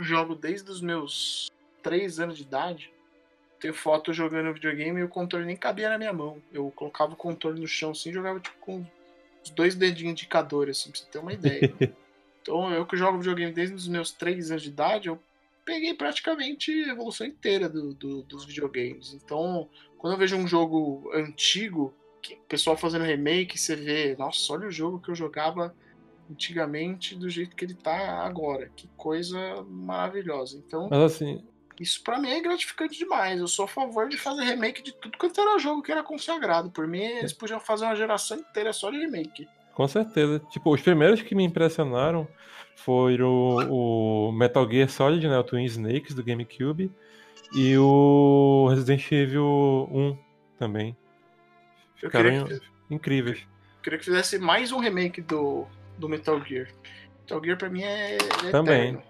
Jogo 0.00 0.34
desde 0.34 0.70
os 0.70 0.80
meus 0.80 1.48
3 1.82 2.18
anos 2.20 2.36
de 2.36 2.42
idade. 2.42 2.92
Tenho 3.60 3.72
foto 3.72 4.12
jogando 4.12 4.52
videogame 4.52 5.00
e 5.00 5.04
o 5.04 5.08
controle 5.08 5.46
nem 5.46 5.56
cabia 5.56 5.88
na 5.88 5.96
minha 5.96 6.12
mão. 6.12 6.42
Eu 6.52 6.70
colocava 6.74 7.12
o 7.12 7.16
controle 7.16 7.60
no 7.60 7.66
chão 7.66 7.92
assim 7.92 8.10
e 8.10 8.12
jogava 8.12 8.38
tipo 8.40 8.56
com 8.60 8.84
os 9.42 9.50
dois 9.50 9.74
dedinhos 9.74 10.12
indicadores, 10.12 10.80
assim, 10.80 10.90
pra 10.90 11.00
você 11.00 11.06
ter 11.10 11.18
uma 11.18 11.32
ideia. 11.32 11.72
então 12.42 12.70
eu 12.72 12.84
que 12.84 12.96
jogo 12.96 13.18
videogame 13.18 13.52
desde 13.52 13.74
os 13.74 13.88
meus 13.88 14.10
3 14.10 14.50
anos 14.50 14.62
de 14.62 14.68
idade, 14.68 15.08
eu 15.08 15.18
peguei 15.64 15.94
praticamente 15.94 16.70
a 16.84 16.92
evolução 16.92 17.26
inteira 17.26 17.68
do- 17.68 17.94
do- 17.94 18.22
dos 18.22 18.44
videogames. 18.44 19.12
Então, 19.14 19.68
quando 19.98 20.14
eu 20.14 20.18
vejo 20.18 20.36
um 20.36 20.46
jogo 20.46 21.10
antigo, 21.14 21.94
que 22.22 22.34
o 22.34 22.40
pessoal 22.48 22.76
fazendo 22.76 23.04
remake, 23.04 23.58
você 23.58 23.76
vê, 23.76 24.16
nossa, 24.18 24.52
olha 24.52 24.66
o 24.68 24.70
jogo 24.70 24.98
que 25.00 25.10
eu 25.10 25.14
jogava 25.14 25.74
antigamente 26.30 27.14
do 27.14 27.28
jeito 27.28 27.54
que 27.54 27.64
ele 27.64 27.74
tá 27.74 28.24
agora. 28.24 28.70
Que 28.74 28.88
coisa 28.96 29.38
maravilhosa. 29.68 30.56
Então, 30.66 30.88
Mas 30.90 31.00
assim, 31.00 31.42
isso 31.78 32.02
pra 32.02 32.18
mim 32.18 32.30
é 32.30 32.40
gratificante 32.40 32.98
demais. 32.98 33.38
Eu 33.38 33.46
sou 33.48 33.66
a 33.66 33.68
favor 33.68 34.08
de 34.08 34.16
fazer 34.16 34.42
remake 34.42 34.82
de 34.82 34.92
tudo 34.94 35.16
quanto 35.18 35.40
era 35.40 35.58
jogo 35.58 35.82
que 35.82 35.92
era 35.92 36.02
consagrado. 36.02 36.70
Por 36.70 36.86
mim, 36.86 37.02
eles 37.02 37.32
podiam 37.32 37.60
fazer 37.60 37.84
uma 37.84 37.96
geração 37.96 38.38
inteira 38.38 38.72
só 38.72 38.90
de 38.90 38.98
remake. 38.98 39.46
com 39.74 39.88
certeza. 39.88 40.38
Tipo, 40.50 40.72
os 40.72 40.80
primeiros 40.80 41.20
que 41.20 41.34
me 41.34 41.42
impressionaram 41.44 42.28
foram 42.76 43.56
o, 43.68 44.28
o 44.28 44.32
Metal 44.32 44.68
Gear 44.70 44.88
Solid, 44.88 45.26
né? 45.28 45.38
O 45.38 45.44
Twin 45.44 45.64
Snakes 45.64 46.14
do 46.14 46.22
GameCube. 46.22 46.90
E 47.54 47.76
o 47.78 48.66
Resident 48.68 49.10
Evil 49.12 49.88
1 49.92 50.18
também. 50.58 50.96
Eu 52.02 52.10
Ficaram 52.10 52.44
queria 52.44 52.60
que, 52.60 52.94
incríveis. 52.94 53.46
queria 53.82 53.98
que 53.98 54.04
fizesse 54.04 54.38
mais 54.38 54.72
um 54.72 54.78
remake 54.78 55.20
do, 55.20 55.66
do 55.98 56.08
Metal 56.08 56.42
Gear. 56.44 56.68
Metal 57.20 57.44
Gear 57.44 57.56
pra 57.56 57.70
mim 57.70 57.82
é, 57.82 58.16
é 58.16 58.50
Também. 58.50 58.88
eterno. 58.88 59.02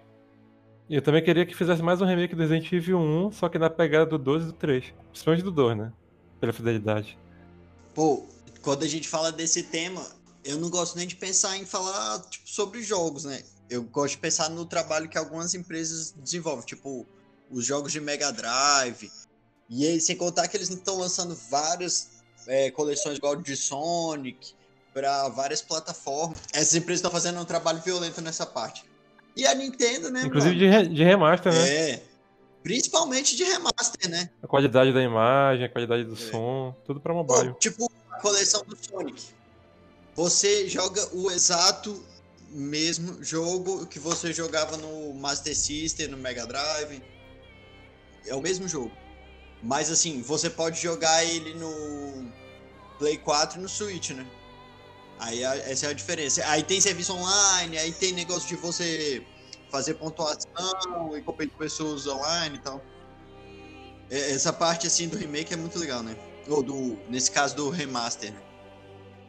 Eu 0.87 1.01
também 1.01 1.23
queria 1.23 1.45
que 1.45 1.55
fizesse 1.55 1.81
mais 1.81 1.99
um 1.99 2.05
remake 2.05 2.35
do 2.35 2.41
Resident 2.41 2.71
Evil 2.71 2.99
1, 2.99 3.31
só 3.31 3.49
que 3.49 3.57
na 3.57 3.69
pegada 3.71 4.05
do 4.05 4.19
2 4.19 4.43
e 4.43 4.45
do 4.47 4.53
3. 4.53 4.93
Principalmente 5.09 5.43
do 5.43 5.51
2, 5.51 5.77
né? 5.77 5.91
Pela 6.39 6.53
fidelidade. 6.53 7.17
Pô, 7.95 8.27
quando 8.61 8.83
a 8.83 8.87
gente 8.87 9.07
fala 9.07 9.31
desse 9.31 9.63
tema, 9.63 10.05
eu 10.43 10.59
não 10.59 10.69
gosto 10.69 10.95
nem 10.95 11.07
de 11.07 11.15
pensar 11.15 11.57
em 11.57 11.65
falar 11.65 12.19
tipo, 12.29 12.47
sobre 12.47 12.83
jogos, 12.83 13.25
né? 13.25 13.41
Eu 13.69 13.83
gosto 13.83 14.11
de 14.15 14.19
pensar 14.19 14.49
no 14.49 14.65
trabalho 14.65 15.09
que 15.09 15.17
algumas 15.17 15.53
empresas 15.55 16.11
desenvolvem, 16.11 16.65
tipo 16.65 17.05
os 17.49 17.65
jogos 17.65 17.91
de 17.91 17.99
Mega 18.01 18.31
Drive. 18.31 19.11
E 19.69 19.87
aí, 19.87 19.99
sem 19.99 20.15
contar 20.15 20.47
que 20.47 20.55
eles 20.57 20.69
estão 20.69 20.97
lançando 20.97 21.35
várias 21.49 22.09
é, 22.47 22.69
coleções 22.71 23.17
igual 23.17 23.35
de 23.35 23.55
Sonic 23.55 24.53
para 24.93 25.27
várias 25.29 25.61
plataformas. 25.61 26.37
Essas 26.53 26.75
empresas 26.75 26.99
estão 26.99 27.11
fazendo 27.11 27.39
um 27.39 27.45
trabalho 27.45 27.81
violento 27.81 28.21
nessa 28.21 28.45
parte. 28.45 28.83
E 29.35 29.45
a 29.45 29.53
Nintendo, 29.55 30.09
né? 30.09 30.21
Inclusive 30.23 30.55
de, 30.57 30.67
re- 30.67 30.87
de 30.87 31.03
remaster, 31.03 31.51
né? 31.53 31.69
É. 31.91 32.03
Principalmente 32.63 33.35
de 33.35 33.43
remaster, 33.43 34.09
né? 34.09 34.29
A 34.41 34.47
qualidade 34.47 34.93
da 34.93 35.01
imagem, 35.01 35.65
a 35.65 35.69
qualidade 35.69 36.03
do 36.03 36.13
É. 36.13 36.31
som, 36.31 36.75
tudo 36.85 36.99
Pô, 36.99 37.13
mobile. 37.13 37.53
tipo 37.59 37.91
a 38.11 38.19
coleção 38.21 38.63
do 38.65 38.77
Sonic. 38.77 39.23
Você 40.15 40.67
joga 40.69 41.05
o 41.13 41.29
exato 41.29 42.03
mesmo 42.55 43.21
jogo 43.21 43.85
que 43.85 43.99
você 43.99 44.31
jogava 44.31 44.77
no 44.77 45.13
Master 45.13 45.55
System, 45.55 46.07
no 46.07 46.17
Mega 46.17 46.45
Drive. 46.45 47.03
É 48.25 48.33
o 48.33 48.41
mesmo 48.41 48.67
jogo. 48.67 48.91
Mas 49.61 49.91
assim, 49.91 50.21
você 50.21 50.49
pode 50.49 50.81
jogar 50.81 51.23
ele 51.25 51.53
no 51.55 52.31
Play 52.97 53.17
4 53.17 53.59
e 53.59 53.61
no 53.61 53.67
Switch, 53.67 54.11
né? 54.11 54.25
Aí 55.19 55.43
essa 55.43 55.87
é 55.87 55.89
a 55.89 55.93
diferença. 55.93 56.47
Aí 56.47 56.63
tem 56.63 56.79
serviço 56.79 57.13
online, 57.13 57.77
aí 57.77 57.91
tem 57.91 58.13
negócio 58.13 58.47
de 58.47 58.55
você 58.55 59.25
fazer 59.69 59.95
pontuação 59.95 61.17
e 61.17 61.21
competir 61.21 61.51
com 61.53 61.59
pessoas 61.59 62.07
online 62.07 62.55
e 62.55 62.59
tal. 62.59 62.81
É, 64.09 64.31
Essa 64.31 64.53
parte 64.53 64.87
assim 64.87 65.07
do 65.07 65.17
remake 65.17 65.53
é 65.53 65.57
muito 65.57 65.77
legal, 65.77 66.01
né? 66.03 66.15
Ou 66.47 66.63
do, 66.63 66.97
nesse 67.09 67.31
caso 67.31 67.55
do 67.55 67.69
remaster. 67.69 68.33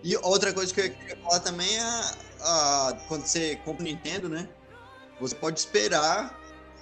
E 0.02 0.16
outra 0.18 0.52
coisa 0.52 0.72
que 0.72 0.80
eu 0.80 0.90
queria 0.90 1.16
falar 1.16 1.40
também 1.40 1.76
é 1.76 2.25
a, 2.40 2.96
quando 3.08 3.26
você 3.26 3.56
compra 3.56 3.82
o 3.82 3.86
Nintendo, 3.86 4.28
né? 4.28 4.48
Você 5.20 5.34
pode 5.34 5.58
esperar 5.58 6.38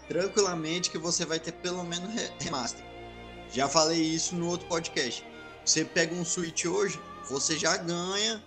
tranquilamente 0.08 0.90
que 0.90 0.99
você 0.99 1.25
vai 1.25 1.38
ter 1.38 1.52
pelo 1.52 1.82
menos 1.84 2.12
re- 2.12 2.32
remaster. 2.40 2.84
Já 3.50 3.68
falei 3.68 4.00
isso 4.00 4.34
no 4.34 4.49
outro 4.49 4.66
podcast. 4.66 5.25
Você 5.64 5.84
pega 5.84 6.14
um 6.14 6.25
Switch 6.25 6.64
hoje, 6.66 7.00
você 7.28 7.56
já 7.58 7.76
ganha 7.76 8.42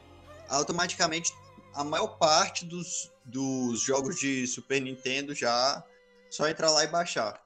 automaticamente 0.50 1.34
a 1.74 1.84
maior 1.84 2.08
parte 2.18 2.66
dos, 2.66 3.12
dos 3.26 3.80
jogos 3.82 4.20
de 4.20 4.46
Super 4.48 4.82
Nintendo 4.82 5.34
já 5.34 5.84
só 6.30 6.48
entrar 6.48 6.72
lá 6.72 6.84
e 6.84 6.88
baixar. 6.88 7.42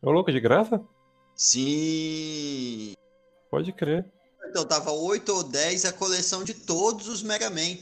Ô, 0.00 0.10
louco, 0.10 0.30
de 0.32 0.40
graça? 0.40 0.80
Sim. 1.34 2.94
Pode 3.50 3.72
crer. 3.72 4.04
Então 4.48 4.64
tava 4.64 4.90
8 4.92 5.28
ou 5.32 5.42
10 5.44 5.84
a 5.84 5.92
coleção 5.92 6.42
de 6.44 6.54
todos 6.54 7.08
os 7.08 7.22
Mega 7.22 7.50
Man. 7.50 7.76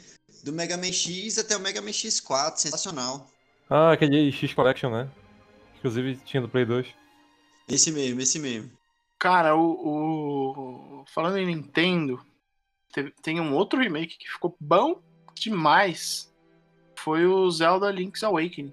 Do 0.45 0.53
Mega 0.53 0.77
Man 0.77 0.93
X 0.93 1.39
até 1.39 1.57
o 1.57 1.61
Mega 1.61 1.81
Man 1.83 1.91
X4, 1.93 2.57
sensacional. 2.57 3.29
Ah, 3.69 3.93
aquele 3.93 4.31
X 4.33 4.55
Collection, 4.55 4.91
né? 4.91 5.09
Inclusive 5.79 6.17
tinha 6.25 6.41
do 6.41 6.49
Play 6.49 6.65
2. 6.65 6.87
Esse 7.69 7.93
mesmo, 7.93 8.21
esse 8.21 8.39
mesmo. 8.39 8.71
Cara, 9.19 9.57
o, 9.57 11.01
o- 11.01 11.05
Falando 11.13 11.39
em 11.39 11.47
Nintendo, 11.47 12.21
teve- 12.93 13.13
tem 13.23 13.41
um 13.41 13.55
outro 13.55 13.79
remake 13.81 14.17
que 14.19 14.29
ficou 14.31 14.57
bom 14.61 15.01
demais. 15.35 16.33
Foi 16.97 17.27
o 17.27 17.51
Zelda 17.51 17.91
Link's 17.91 18.23
Awakening. 18.25 18.73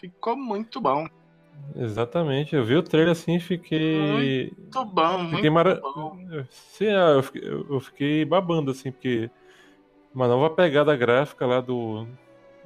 Ficou 0.00 0.36
muito 0.36 0.80
bom. 0.80 1.06
Exatamente. 1.76 2.54
Eu 2.54 2.64
vi 2.64 2.76
o 2.76 2.82
trailer 2.82 3.12
assim 3.12 3.36
e 3.36 3.40
fiquei. 3.40 4.52
Muito 4.56 4.84
bom, 4.84 5.18
muito 5.18 5.36
Fiquei 5.36 5.50
mara... 5.50 5.80
bom. 5.80 6.18
Sim, 6.50 6.86
eu 6.86 7.22
fiquei, 7.22 7.48
eu 7.48 7.66
eu 7.74 7.80
fiquei 7.80 8.24
babando, 8.24 8.70
assim, 8.70 8.90
porque 8.90 9.30
uma 10.14 10.28
nova 10.28 10.50
pegada 10.50 10.94
gráfica 10.96 11.44
lá 11.46 11.60
do. 11.60 12.06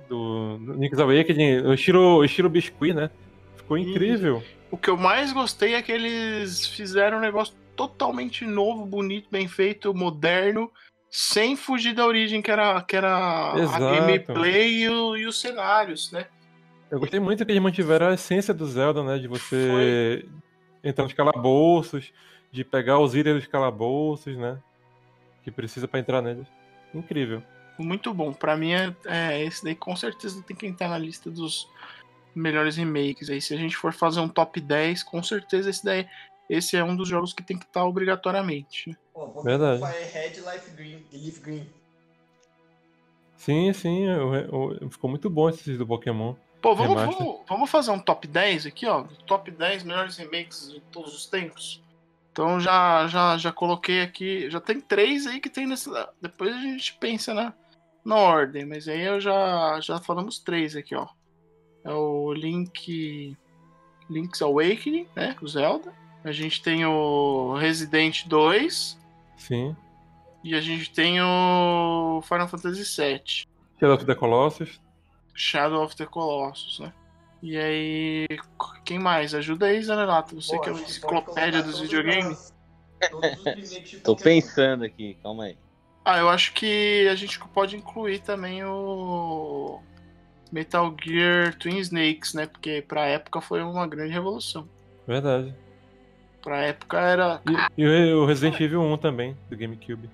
Do 0.09 0.59
Link's 0.79 0.99
Awakening, 0.99 1.67
o 1.67 1.75
estilo, 1.75 2.17
o 2.17 2.25
estilo 2.25 2.49
biscuit, 2.49 2.95
né? 2.95 3.11
Ficou 3.57 3.77
incrível. 3.77 4.43
O 4.71 4.77
que 4.79 4.89
eu 4.89 4.97
mais 4.97 5.35
gostei 5.35 5.75
é 5.75 5.83
que 5.83 5.93
eles 5.93 6.67
fizeram 6.67 7.19
um 7.19 7.21
negócio 7.21 7.55
totalmente 7.77 8.47
novo, 8.47 8.87
bonito, 8.87 9.29
bem 9.31 9.47
feito, 9.47 9.93
moderno, 9.93 10.71
sem 11.11 11.57
fugir 11.57 11.95
da 11.95 12.07
origem 12.07 12.41
que 12.41 12.51
era, 12.51 12.81
que 12.81 12.97
era 12.97 13.53
Exato. 13.59 13.85
a 13.85 13.91
gameplay 14.01 14.85
e, 14.85 14.89
o- 14.89 15.15
e 15.17 15.27
os 15.27 15.39
cenários, 15.39 16.11
né? 16.11 16.27
Eu 16.91 16.99
gostei 16.99 17.21
muito 17.21 17.45
que 17.45 17.53
eles 17.53 17.63
mantiveram 17.63 18.07
a 18.09 18.15
essência 18.15 18.55
do 18.55 18.65
Zelda, 18.67 19.03
né? 19.05 19.19
De 19.19 19.29
você 19.29 20.25
entrar 20.83 21.05
nos 21.05 21.13
calabouços, 21.13 22.13
de 22.51 22.65
pegar 22.65 22.99
os 22.99 23.15
itens 23.15 23.37
dos 23.37 23.47
calabouços, 23.47 24.35
né? 24.39 24.59
Que 25.45 25.51
precisa 25.51 25.87
pra 25.87 26.01
entrar 26.01 26.23
neles. 26.23 26.47
Incrível. 26.95 27.43
Muito 27.79 28.13
bom. 28.13 28.33
Pra 28.33 28.57
mim, 28.57 28.73
é, 28.73 28.95
é, 29.07 29.45
esse 29.45 29.63
daí 29.63 29.75
com 29.75 29.95
certeza 29.95 30.43
tem 30.43 30.57
que 30.57 30.67
entrar 30.67 30.89
na 30.89 30.99
lista 30.99 31.31
dos 31.31 31.69
melhores 32.35 32.77
remakes. 32.77 33.31
Aí, 33.31 33.41
se 33.41 33.55
a 33.55 33.57
gente 33.57 33.77
for 33.77 33.93
fazer 33.93 34.21
um 34.21 34.29
top 34.29 34.61
10, 34.61 35.03
com 35.03 35.23
certeza 35.23 35.71
esse 35.71 35.85
daí 35.85 36.07
esse 36.51 36.77
é 36.77 36.83
um 36.83 36.97
dos 36.97 37.09
jogos 37.09 37.33
que 37.35 37.43
tem 37.43 37.59
que 37.59 37.65
estar 37.67 37.85
obrigatoriamente. 37.85 38.91
né? 38.91 38.97
Verdade. 39.45 39.81
Firehead, 39.81 40.41
Life 40.41 40.71
Green 40.71 41.05
Leaf 41.13 41.41
Green. 41.41 41.67
Sim, 43.37 43.73
sim, 43.73 44.05
eu- 44.05 44.35
eu- 44.81 44.91
ficou 44.91 45.09
muito 45.09 45.29
bom 45.31 45.49
esse 45.49 45.77
do 45.77 45.87
Pokémon. 45.87 46.35
Pô, 46.61 46.75
vamos, 46.75 46.95
vamos, 47.17 47.41
vamos 47.49 47.71
fazer 47.71 47.91
um 47.93 48.01
top 48.01 48.27
10 48.27 48.67
aqui, 48.67 48.85
ó. 48.87 49.05
Top 49.27 49.49
10 49.51 49.85
melhores 49.85 50.17
remakes 50.17 50.73
de 50.73 50.81
todos 50.93 51.15
os 51.15 51.27
tempos. 51.27 51.81
Então 52.39 52.61
já, 52.61 53.05
já, 53.09 53.37
já 53.37 53.51
coloquei 53.51 54.01
aqui. 54.01 54.49
Já 54.49 54.61
tem 54.61 54.81
três 54.81 55.27
aí 55.27 55.41
que 55.41 55.51
tem 55.51 55.67
nesse. 55.67 55.91
Depois 56.23 56.55
a 56.55 56.61
gente 56.61 56.95
pensa 56.95 57.35
na, 57.35 57.53
na 58.05 58.15
ordem, 58.15 58.65
mas 58.65 58.87
aí 58.87 59.03
eu 59.03 59.21
já, 59.21 59.81
já 59.81 59.99
falamos 59.99 60.39
três 60.39 60.77
aqui, 60.77 60.95
ó. 60.95 61.09
É 61.83 61.93
o 61.93 62.33
Link. 62.33 63.37
Link's 64.09 64.41
Awakening, 64.41 65.09
né? 65.17 65.35
O 65.43 65.49
Zelda. 65.49 65.93
A 66.23 66.31
gente 66.31 66.63
tem 66.63 66.87
o 66.87 67.55
Resident 67.55 68.29
2. 68.29 68.97
Sim. 69.37 69.77
E 70.45 70.55
a 70.55 70.61
gente 70.61 70.93
tem 70.93 71.21
o 71.21 72.23
Final 72.23 72.47
Fantasy 72.47 72.85
VII. 72.85 73.49
Shadow 73.81 73.97
of 73.97 74.07
the 74.07 74.15
Colossus. 74.15 74.81
Shadow 75.35 75.83
of 75.83 75.97
the 75.97 76.07
Colossus, 76.07 76.79
né? 76.79 76.93
E 77.43 77.57
aí, 77.57 78.27
quem 78.85 78.99
mais? 78.99 79.35
Ajuda 79.35 79.67
aí, 79.67 79.83
Zanelato. 79.83 80.41
Você 80.41 80.57
Pô, 80.57 80.63
que 80.63 80.69
é 80.69 80.73
uma 80.73 80.83
enciclopédia 80.83 81.63
dos 81.63 81.81
videogames. 81.81 82.53
Tô 84.03 84.17
pensando 84.17 84.85
aqui, 84.85 85.17
calma 85.23 85.45
aí. 85.45 85.57
Ah, 86.05 86.19
eu 86.19 86.29
acho 86.29 86.53
que 86.53 87.07
a 87.09 87.15
gente 87.15 87.39
pode 87.39 87.77
incluir 87.77 88.21
também 88.21 88.65
o 88.65 89.81
Metal 90.51 90.95
Gear 91.01 91.55
Twin 91.57 91.79
Snakes, 91.79 92.35
né? 92.35 92.47
Porque 92.47 92.83
pra 92.87 93.07
época 93.07 93.41
foi 93.41 93.63
uma 93.63 93.87
grande 93.87 94.13
revolução. 94.13 94.69
Verdade. 95.07 95.55
Pra 96.43 96.63
época 96.63 96.99
era. 96.99 97.43
E, 97.77 97.83
e 97.83 98.13
o 98.15 98.25
Resident 98.25 98.59
Evil 98.61 98.81
1 98.81 98.97
também, 98.99 99.37
do 99.49 99.57
GameCube. 99.57 100.11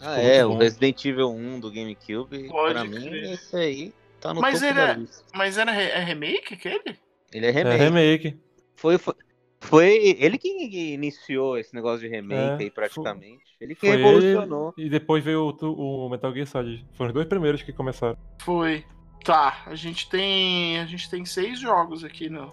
Ah, 0.00 0.16
Ficou 0.16 0.30
é, 0.30 0.44
o 0.44 0.48
bom. 0.48 0.58
Resident 0.58 1.04
Evil 1.04 1.30
1 1.30 1.60
do 1.60 1.70
GameCube, 1.70 2.48
Pode 2.48 2.74
pra 2.74 2.84
mim, 2.84 3.08
crer. 3.08 3.32
esse 3.32 3.56
aí 3.56 3.94
tá 4.22 4.32
no 4.34 4.40
Mas 4.40 4.54
topo 4.60 4.64
ele 4.66 4.74
da 4.74 4.88
é- 4.88 4.94
lista. 4.94 5.24
Mas 5.34 5.58
era 5.58 5.70
re- 5.72 5.90
é 5.90 6.02
remake 6.04 6.54
aquele? 6.54 6.98
Ele 7.32 7.46
é 7.46 7.48
É 7.48 7.52
remake. 7.52 7.78
remake. 7.84 8.40
Foi, 8.76 8.96
foi, 8.98 9.14
foi 9.60 10.16
ele 10.18 10.38
que 10.38 10.92
iniciou 10.94 11.58
esse 11.58 11.74
negócio 11.74 12.00
de 12.00 12.08
remake 12.08 12.62
É, 12.62 12.64
aí, 12.66 12.70
praticamente. 12.70 13.42
Ele 13.60 13.74
que 13.74 13.80
Foi 13.86 13.96
revolucionou. 13.96 14.74
ele, 14.76 14.86
e 14.86 14.90
depois 14.90 15.22
veio 15.22 15.54
o, 15.62 16.06
o 16.06 16.08
Metal 16.08 16.32
Gear 16.32 16.46
Solid. 16.46 16.84
Foram 16.94 17.08
os 17.10 17.14
dois 17.14 17.26
primeiros 17.28 17.62
que 17.62 17.72
começaram. 17.72 18.16
Foi. 18.40 18.84
Tá, 19.24 19.62
a 19.66 19.74
gente 19.76 20.08
tem. 20.10 20.80
A 20.80 20.86
gente 20.86 21.08
tem 21.08 21.24
seis 21.24 21.60
jogos 21.60 22.02
aqui 22.02 22.28
no, 22.28 22.52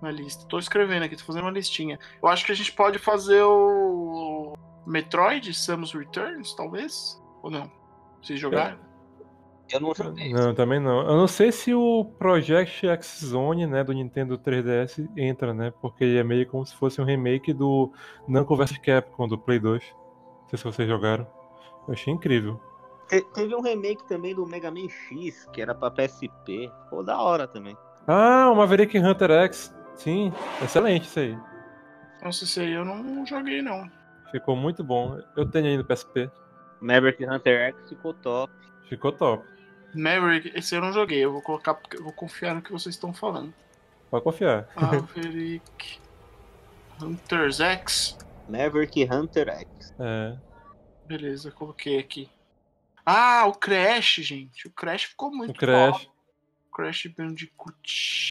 na 0.00 0.10
lista. 0.10 0.46
Tô 0.48 0.58
escrevendo 0.58 1.02
aqui, 1.02 1.16
tô 1.16 1.24
fazendo 1.24 1.42
uma 1.44 1.50
listinha. 1.50 1.98
Eu 2.22 2.28
acho 2.30 2.46
que 2.46 2.52
a 2.52 2.54
gente 2.54 2.72
pode 2.72 2.98
fazer 2.98 3.42
o 3.42 4.54
Metroid 4.86 5.52
Samus 5.52 5.92
Returns, 5.92 6.54
talvez? 6.54 7.20
Ou 7.42 7.50
não? 7.50 7.70
Vocês 8.22 8.40
jogaram? 8.40 8.78
Eu 9.70 9.80
não 9.80 9.94
joguei. 9.94 10.32
Não, 10.32 10.54
também 10.54 10.78
não. 10.80 11.00
Eu 11.00 11.16
não 11.16 11.26
sei 11.26 11.50
se 11.52 11.72
o 11.74 12.04
Project 12.18 12.86
X 12.86 13.20
Zone, 13.24 13.66
né, 13.66 13.82
do 13.82 13.92
Nintendo 13.92 14.36
3DS 14.38 15.08
entra, 15.16 15.54
né? 15.54 15.72
Porque 15.80 16.04
ele 16.04 16.18
é 16.18 16.24
meio 16.24 16.46
como 16.46 16.64
se 16.66 16.74
fosse 16.76 17.00
um 17.00 17.04
remake 17.04 17.52
do 17.52 17.90
Namco 18.28 18.54
vs 18.56 18.76
Capcom 18.78 19.26
do 19.28 19.38
Play 19.38 19.58
2. 19.58 19.82
Não 20.42 20.48
sei 20.48 20.58
se 20.58 20.64
vocês 20.64 20.88
jogaram. 20.88 21.26
Eu 21.88 21.94
achei 21.94 22.12
incrível. 22.12 22.60
Te- 23.08 23.22
teve 23.32 23.54
um 23.54 23.62
remake 23.62 24.06
também 24.06 24.34
do 24.34 24.46
Mega 24.46 24.70
Man 24.70 24.88
X, 24.88 25.48
que 25.52 25.62
era 25.62 25.74
pra 25.74 25.90
PSP. 25.90 26.70
Ficou 26.84 27.02
da 27.02 27.18
hora 27.20 27.46
também. 27.46 27.76
Ah, 28.06 28.50
o 28.52 28.56
Maverick 28.56 28.98
Hunter 28.98 29.30
X. 29.30 29.74
Sim, 29.94 30.32
excelente 30.62 31.04
isso 31.04 31.18
aí. 31.20 31.38
Nossa, 32.22 32.44
esse 32.44 32.60
aí 32.60 32.72
eu 32.72 32.84
não 32.84 33.24
joguei, 33.26 33.62
não. 33.62 33.88
Ficou 34.30 34.54
muito 34.54 34.84
bom. 34.84 35.18
Eu 35.36 35.48
tenho 35.50 35.66
aí 35.66 35.76
no 35.76 35.84
PSP. 35.84 36.30
Maverick 36.80 37.24
Hunter 37.24 37.68
X 37.74 37.88
ficou 37.88 38.12
top. 38.14 38.52
Ficou 38.92 39.10
top. 39.10 39.42
Maverick, 39.94 40.52
esse 40.54 40.74
eu 40.76 40.82
não 40.82 40.92
joguei. 40.92 41.24
Eu 41.24 41.32
vou 41.32 41.40
colocar 41.40 41.72
porque 41.72 41.96
eu 41.96 42.04
vou 42.04 42.12
confiar 42.12 42.54
no 42.54 42.60
que 42.60 42.70
vocês 42.70 42.94
estão 42.94 43.10
falando. 43.14 43.54
Pode 44.10 44.22
confiar. 44.22 44.68
Maverick 44.76 45.98
Hunters 47.00 47.58
X. 47.60 48.18
Maverick 48.46 49.02
Hunter 49.10 49.48
X. 49.48 49.94
É. 49.98 50.36
Beleza, 51.06 51.50
coloquei 51.50 51.98
aqui. 51.98 52.28
Ah, 53.06 53.46
o 53.46 53.54
Crash, 53.54 54.16
gente. 54.16 54.68
O 54.68 54.70
Crash 54.70 55.04
ficou 55.04 55.30
muito 55.30 55.52
O 55.52 55.58
Crash. 55.58 56.02
top. 56.02 56.10
Crash 56.70 57.06
Bandicoot. 57.06 58.30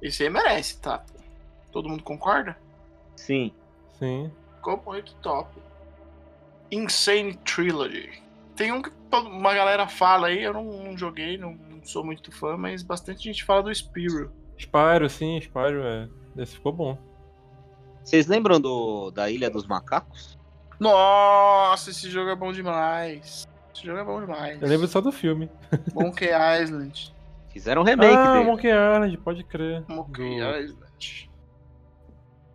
Esse 0.00 0.22
aí 0.22 0.30
merece, 0.30 0.80
tá? 0.80 1.04
Todo 1.72 1.88
mundo 1.88 2.04
concorda? 2.04 2.56
Sim. 3.16 3.52
Sim. 3.98 4.30
Ficou 4.54 4.80
muito 4.86 5.12
top. 5.16 5.60
Insane 6.70 7.34
Trilogy. 7.38 8.22
Tem 8.60 8.70
um 8.72 8.82
que 8.82 8.90
uma 9.10 9.54
galera 9.54 9.88
fala 9.88 10.26
aí, 10.26 10.42
eu 10.42 10.52
não, 10.52 10.62
não 10.84 10.98
joguei, 10.98 11.38
não, 11.38 11.54
não 11.54 11.82
sou 11.82 12.04
muito 12.04 12.30
fã, 12.30 12.58
mas 12.58 12.82
bastante 12.82 13.24
gente 13.24 13.42
fala 13.42 13.62
do 13.62 13.74
Spyro. 13.74 14.30
Spyro, 14.58 15.08
sim, 15.08 15.40
Spyro, 15.40 15.82
é. 15.82 16.06
Esse 16.36 16.56
ficou 16.56 16.70
bom. 16.70 16.98
Vocês 18.04 18.26
lembram 18.26 18.60
do, 18.60 19.10
da 19.12 19.30
Ilha 19.30 19.48
dos 19.48 19.66
Macacos? 19.66 20.38
Nossa, 20.78 21.88
esse 21.88 22.10
jogo 22.10 22.28
é 22.28 22.36
bom 22.36 22.52
demais. 22.52 23.48
Esse 23.74 23.86
jogo 23.86 23.98
é 23.98 24.04
bom 24.04 24.20
demais. 24.20 24.60
Eu 24.60 24.68
lembro 24.68 24.86
só 24.86 25.00
do 25.00 25.10
filme. 25.10 25.48
Monkey 25.94 26.28
Island. 26.62 27.14
Fizeram 27.48 27.80
um 27.80 27.84
remake 27.86 28.14
ah, 28.14 28.34
dele. 28.34 28.44
Monkey 28.44 28.68
Island, 28.68 29.16
pode 29.16 29.42
crer. 29.42 29.82
Monkey 29.88 30.38
Do- 30.38 30.58
Island. 30.58 31.29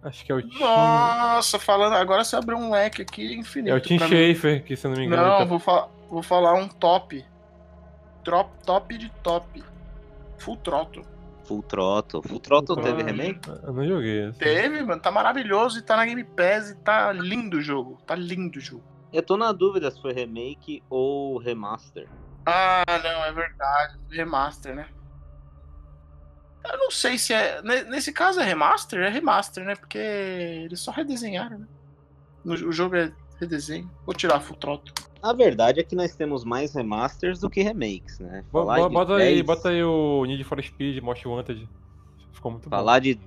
Acho 0.06 0.24
que 0.24 0.32
é 0.32 0.36
o 0.36 0.42
Tim. 0.42 0.60
Nossa, 0.60 1.58
falando. 1.60 1.94
Agora 1.94 2.24
você 2.24 2.36
abriu 2.36 2.58
um 2.58 2.70
leque 2.72 3.02
aqui 3.02 3.34
infinito. 3.36 3.74
É 3.74 3.78
o 3.78 3.82
Tim. 3.82 3.98
Schafer, 3.98 4.64
que 4.64 4.76
se 4.78 4.86
eu 4.86 4.92
não 4.92 4.98
me 5.00 5.06
engano. 5.06 5.22
Não, 5.24 5.38
tá- 5.40 5.46
vou, 5.46 5.60
fa 5.60 5.88
vou 6.10 6.22
falar 6.22 6.54
um 6.54 6.68
top. 6.68 7.26
Trop, 8.24 8.50
top 8.66 8.98
de 8.98 9.10
top. 9.24 9.64
Full 10.38 10.58
Throttle. 10.58 11.04
Full 11.46 11.64
Throttle. 11.64 12.22
Full 12.24 12.40
Throttle 12.40 12.76
teve 12.82 13.04
remake? 13.04 13.40
Eu 13.64 13.74
não 13.74 13.86
joguei. 13.88 14.30
esse. 14.30 14.40
Teve, 14.40 14.84
mano. 14.84 15.02
Tá 15.02 15.12
maravilhoso 15.12 15.80
e 15.80 15.82
tá 15.82 15.96
na 15.96 16.06
Game 16.06 16.24
Pass 16.24 16.70
e 16.72 16.76
tá 16.76 17.12
lindo 17.12 17.58
o 17.58 17.62
jogo. 17.62 17.98
Tá 18.06 18.16
lindo 18.16 18.58
o 18.60 18.62
jogo. 18.62 18.84
Eu 19.14 19.24
tô 19.24 19.38
na 19.38 19.52
dúvida 19.52 19.90
se 19.92 20.02
foi 20.02 20.14
remake 20.14 20.84
ou 20.90 21.38
remaster. 21.38 22.08
Ah, 22.46 22.84
não, 23.04 23.26
é 23.26 23.32
verdade. 23.32 23.98
Remaster, 24.12 24.76
né? 24.76 24.88
Eu 26.72 26.78
não 26.78 26.92
sei 26.92 27.18
se 27.18 27.34
é. 27.34 27.62
ne- 27.62 27.84
Nesse 27.84 28.12
caso 28.12 28.40
é 28.40 28.44
remaster? 28.44 29.00
É 29.02 29.10
remaster, 29.10 29.64
né? 29.66 29.76
Porque 29.76 29.98
eles 29.98 30.80
só 30.80 30.92
redesenharam, 30.92 31.60
né? 31.60 31.68
O 32.46 32.72
jogo 32.72 32.96
é 32.96 33.12
redesenho. 33.40 33.90
Vou 34.06 34.14
tirar 34.16 34.40
Full 34.40 34.58
Throttle. 34.58 34.94
A 35.22 35.34
verdade 35.34 35.80
é 35.80 35.84
que 35.84 35.96
nós 35.96 36.16
temos 36.16 36.44
mais 36.44 36.74
remasters 36.76 37.40
do 37.40 37.50
que 37.50 37.62
remakes, 37.64 38.20
né? 38.20 38.44
Falar 38.52 38.88
Bota 38.90 39.16
aí, 39.16 39.34
10, 39.36 39.42
bota 39.46 39.70
aí 39.70 39.84
o 39.84 40.24
Need 40.26 40.44
for 40.44 40.64
Speed, 40.64 41.02
Most 41.02 41.28
Wanted. 41.28 41.68
Ficou 42.32 42.52
muito 42.52 42.70
bom. 42.70 42.76
Falar 42.76 43.00
de. 43.00 43.20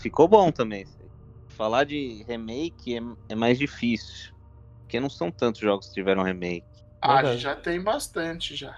Ficou 0.00 0.26
bom 0.26 0.50
também. 0.50 0.80
aí. 0.84 1.08
Falar 1.48 1.84
de 1.84 2.24
remake 2.28 2.96
é, 2.96 3.02
é 3.30 3.34
mais 3.36 3.58
difícil. 3.58 4.32
Porque 4.80 4.98
não 4.98 5.10
são 5.10 5.30
tantos 5.30 5.60
jogos 5.60 5.88
que 5.88 5.94
tiveram 5.94 6.22
remake. 6.22 6.64
Ah, 7.00 7.16
Verdade. 7.16 7.38
já 7.38 7.54
tem 7.54 7.80
bastante 7.80 8.56
já. 8.56 8.76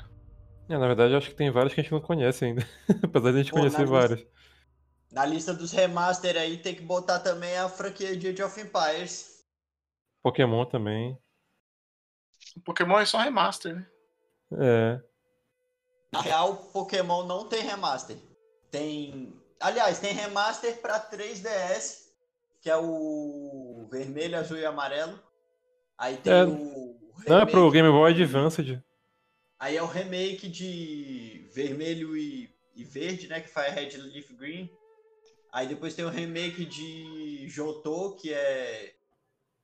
É, 0.70 0.78
na 0.78 0.86
verdade, 0.86 1.12
eu 1.12 1.18
acho 1.18 1.28
que 1.30 1.34
tem 1.36 1.50
vários 1.50 1.74
que 1.74 1.80
a 1.80 1.82
gente 1.82 1.92
não 1.92 2.00
conhece 2.00 2.44
ainda. 2.44 2.62
Apesar 3.02 3.32
de 3.32 3.38
a 3.38 3.42
gente 3.42 3.50
Pô, 3.50 3.56
na 3.56 3.62
conhecer 3.62 3.80
lista- 3.80 3.96
vários. 3.96 4.26
Na 5.12 5.26
lista 5.26 5.52
dos 5.52 5.72
remaster 5.72 6.36
aí 6.36 6.56
tem 6.58 6.74
que 6.74 6.82
botar 6.82 7.18
também 7.18 7.56
a 7.58 7.68
franquia 7.68 8.16
de 8.16 8.28
Age 8.28 8.42
of 8.44 8.60
Empires. 8.60 9.44
Pokémon 10.22 10.64
também. 10.66 11.18
O 12.56 12.60
Pokémon 12.60 12.98
é 13.00 13.04
só 13.04 13.18
remaster, 13.18 13.74
né? 13.74 13.86
É. 14.52 15.00
Na 16.12 16.20
real, 16.20 16.56
Pokémon 16.72 17.24
não 17.26 17.48
tem 17.48 17.62
remaster. 17.62 18.16
Tem. 18.70 19.32
Aliás, 19.60 19.98
tem 19.98 20.12
remaster 20.12 20.80
pra 20.80 21.00
3DS, 21.00 22.08
que 22.60 22.70
é 22.70 22.76
o 22.76 23.88
vermelho, 23.90 24.38
azul 24.38 24.58
e 24.58 24.64
amarelo. 24.64 25.18
Aí 25.98 26.16
tem 26.18 26.32
É, 26.32 26.44
o. 26.44 26.96
Não, 27.26 27.38
é 27.38 27.46
pro 27.46 27.68
remake- 27.68 27.72
Game 27.72 27.90
Boy 27.90 28.12
Advanced. 28.12 28.80
Aí 29.60 29.76
é 29.76 29.82
o 29.82 29.86
remake 29.86 30.48
de 30.48 31.46
vermelho 31.52 32.16
e, 32.16 32.48
e 32.74 32.82
verde, 32.82 33.28
né? 33.28 33.40
Que 33.40 33.48
faz 33.48 33.74
Red 33.74 33.90
Leaf 33.98 34.32
Green. 34.32 34.70
Aí 35.52 35.66
depois 35.66 35.94
tem 35.94 36.04
o 36.04 36.08
remake 36.08 36.64
de 36.64 37.46
Jotô, 37.46 38.12
que 38.12 38.32
é. 38.32 38.94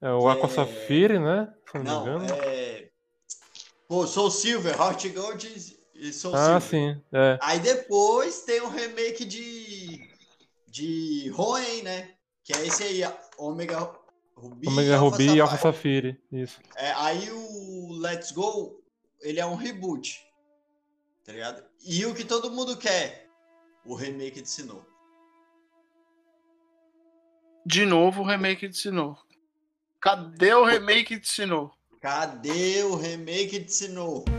É 0.02 0.11
o 0.12 0.28
Aqua 0.28 0.50
é- 0.50 0.52
Safire, 0.52 1.18
né? 1.18 1.50
Se 1.72 1.78
não, 1.78 2.04
me 2.04 2.26
Não, 2.26 2.35
é. 2.35 2.90
Pô, 3.88 4.06
Soul 4.06 4.30
Silver, 4.30 4.78
Heart 4.78 5.06
Gold 5.14 5.76
e 5.94 6.12
Soul 6.12 6.35
Ah, 6.35 6.61
Silver. 6.61 6.94
sim. 6.94 7.02
É. 7.12 7.38
Aí 7.40 7.59
depois 7.61 8.42
tem 8.42 8.61
o 8.61 8.68
remake 8.68 9.24
de. 9.24 10.11
de 10.68 11.32
Hoenn, 11.35 11.82
né? 11.82 12.11
Que 12.44 12.52
é 12.52 12.66
esse 12.66 12.82
aí, 12.82 13.00
Omega 13.38 13.90
Ruby. 14.37 14.68
Omega 14.68 14.96
Ruby 14.98 15.37
e 15.37 15.40
Alpha. 15.40 15.56
Safire. 15.56 16.20
Isso. 16.30 16.61
É, 16.76 16.92
aí 16.92 17.30
o 17.30 17.92
Let's 17.98 18.30
Go, 18.32 18.82
ele 19.20 19.40
é 19.40 19.46
um 19.46 19.55
reboot. 19.55 20.24
Tá 21.24 21.33
ligado? 21.33 21.64
E 21.85 22.05
o 22.07 22.14
que 22.14 22.24
todo 22.24 22.50
mundo 22.50 22.76
quer? 22.76 23.29
O 23.85 23.94
remake 23.94 24.42
de 24.42 24.48
Sinnoh. 24.48 24.85
De 27.64 27.85
novo 27.85 28.22
o 28.22 28.26
remake 28.26 28.68
de 28.68 28.76
Sinnoh. 28.76 29.16
Cadê 30.00 30.55
o 30.55 30.64
remake 30.64 31.18
de 31.18 31.29
Sinnoh? 31.29 31.72
Cadê 32.00 32.85
o 32.85 32.94
remake 32.94 33.59
de 33.59 33.72
Sinnoh? 33.72 34.24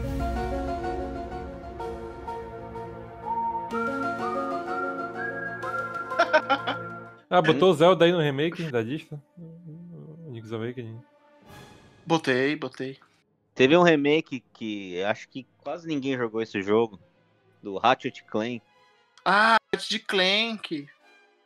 Ah, 7.29 7.41
botou 7.41 7.71
o 7.71 7.73
Zelda 7.73 8.05
aí 8.05 8.11
no 8.13 8.21
remake 8.21 8.71
da 8.71 8.81
lista? 8.81 9.21
O 9.37 10.31
Link's 10.31 10.53
Awakening. 10.53 11.01
Botei, 12.05 12.55
botei. 12.55 12.97
Teve 13.57 13.75
um 13.75 13.81
remake 13.81 14.43
que 14.53 15.01
acho 15.01 15.27
que 15.27 15.47
quase 15.63 15.87
ninguém 15.87 16.15
jogou 16.15 16.43
esse 16.43 16.61
jogo. 16.61 16.99
Do 17.61 17.79
Ratchet 17.79 18.23
Clank. 18.25 18.61
Ah, 19.25 19.57
de 19.75 19.97
Clank. 19.97 20.87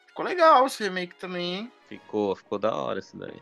Ficou 0.08 0.26
legal 0.26 0.68
esse 0.68 0.84
remake 0.84 1.16
também, 1.16 1.56
hein? 1.56 1.72
Ficou, 1.88 2.36
ficou 2.36 2.60
da 2.60 2.76
hora 2.76 3.00
esse 3.00 3.16
daí. 3.16 3.42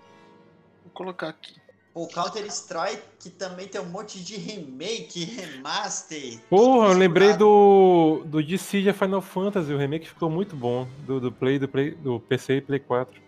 Vou 0.84 0.94
colocar 0.94 1.30
aqui. 1.30 1.56
O 1.96 2.08
Counter-Strike 2.08 3.02
que 3.20 3.32
também 3.32 3.68
tem 3.68 3.82
um 3.82 3.90
monte 3.90 4.24
de 4.24 4.38
remake, 4.38 5.26
remaster. 5.26 6.40
Porra, 6.48 6.90
eu 6.90 6.98
lembrei 6.98 7.34
do, 7.34 8.22
do 8.28 8.44
Dissidia 8.44 8.94
Final 8.94 9.22
Fantasy, 9.22 9.74
o 9.74 9.80
remake 9.80 10.08
ficou 10.08 10.30
muito 10.30 10.56
bom. 10.56 10.88
Do, 11.08 11.20
do 11.20 11.32
Play, 11.32 11.58
do 11.58 11.68
Play, 11.68 11.96
do 11.96 12.20
PC 12.20 12.58
e 12.58 12.62
Play 12.62 12.80
4. 12.80 13.20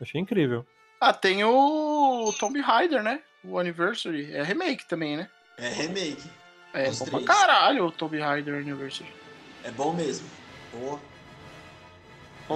Achei 0.00 0.20
incrível. 0.20 0.64
Ah, 1.00 1.12
tem 1.12 1.42
o 1.42 2.32
Tomb 2.38 2.60
Raider, 2.60 3.02
né? 3.02 3.20
O 3.48 3.58
Anniversary. 3.58 4.32
É 4.32 4.42
remake 4.42 4.84
também, 4.86 5.16
né? 5.16 5.28
É 5.56 5.68
remake. 5.68 6.28
É 6.74 6.88
Os 6.88 6.98
bom 6.98 7.04
pra 7.06 7.14
três. 7.20 7.26
caralho 7.26 7.86
o 7.86 7.92
Tomb 7.92 8.18
Raider 8.18 8.54
Anniversary. 8.60 9.10
É 9.64 9.70
bom 9.70 9.92
mesmo. 9.92 10.26
Vou 10.72 11.00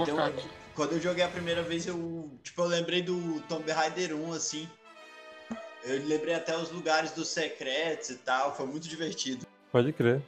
Então, 0.03 0.23
aqui. 0.25 0.47
quando 0.75 0.93
eu 0.93 1.01
joguei 1.01 1.25
a 1.25 1.29
primeira 1.29 1.63
vez, 1.63 1.87
eu, 1.87 2.31
tipo, 2.43 2.63
eu 2.63 2.67
lembrei 2.67 3.03
do 3.03 3.41
Tomb 3.49 3.71
Raider 3.71 4.15
1, 4.15 4.33
assim. 4.33 4.69
Eu 5.85 6.07
lembrei 6.07 6.35
até 6.35 6.57
os 6.57 6.71
lugares 6.71 7.11
dos 7.13 7.29
secretos 7.29 8.11
e 8.11 8.17
tal, 8.19 8.55
foi 8.57 8.67
muito 8.67 8.87
divertido. 8.89 9.45
Pode 9.73 9.93
crer. 9.93 10.23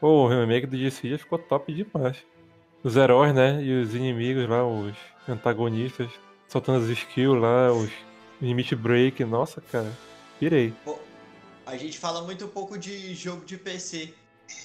Pô, 0.00 0.24
o 0.24 0.28
remake 0.28 0.66
do 0.66 0.76
Dissidia 0.76 1.18
ficou 1.18 1.38
top 1.38 1.72
demais. 1.72 2.16
Os 2.82 2.96
heróis, 2.96 3.34
né? 3.34 3.62
E 3.62 3.80
os 3.80 3.94
inimigos 3.94 4.48
lá, 4.48 4.66
os 4.66 4.94
antagonistas, 5.28 6.10
soltando 6.48 6.82
as 6.84 6.90
skills 6.90 7.40
lá, 7.40 7.70
os 7.72 7.90
limit 8.40 8.74
break. 8.74 9.24
Nossa, 9.24 9.60
cara. 9.60 9.90
Pirei. 10.38 10.72
Pô, 10.84 10.98
a 11.66 11.76
gente 11.76 11.98
fala 11.98 12.22
muito 12.22 12.46
pouco 12.48 12.78
de 12.78 13.14
jogo 13.14 13.44
de 13.44 13.56
PC. 13.56 14.14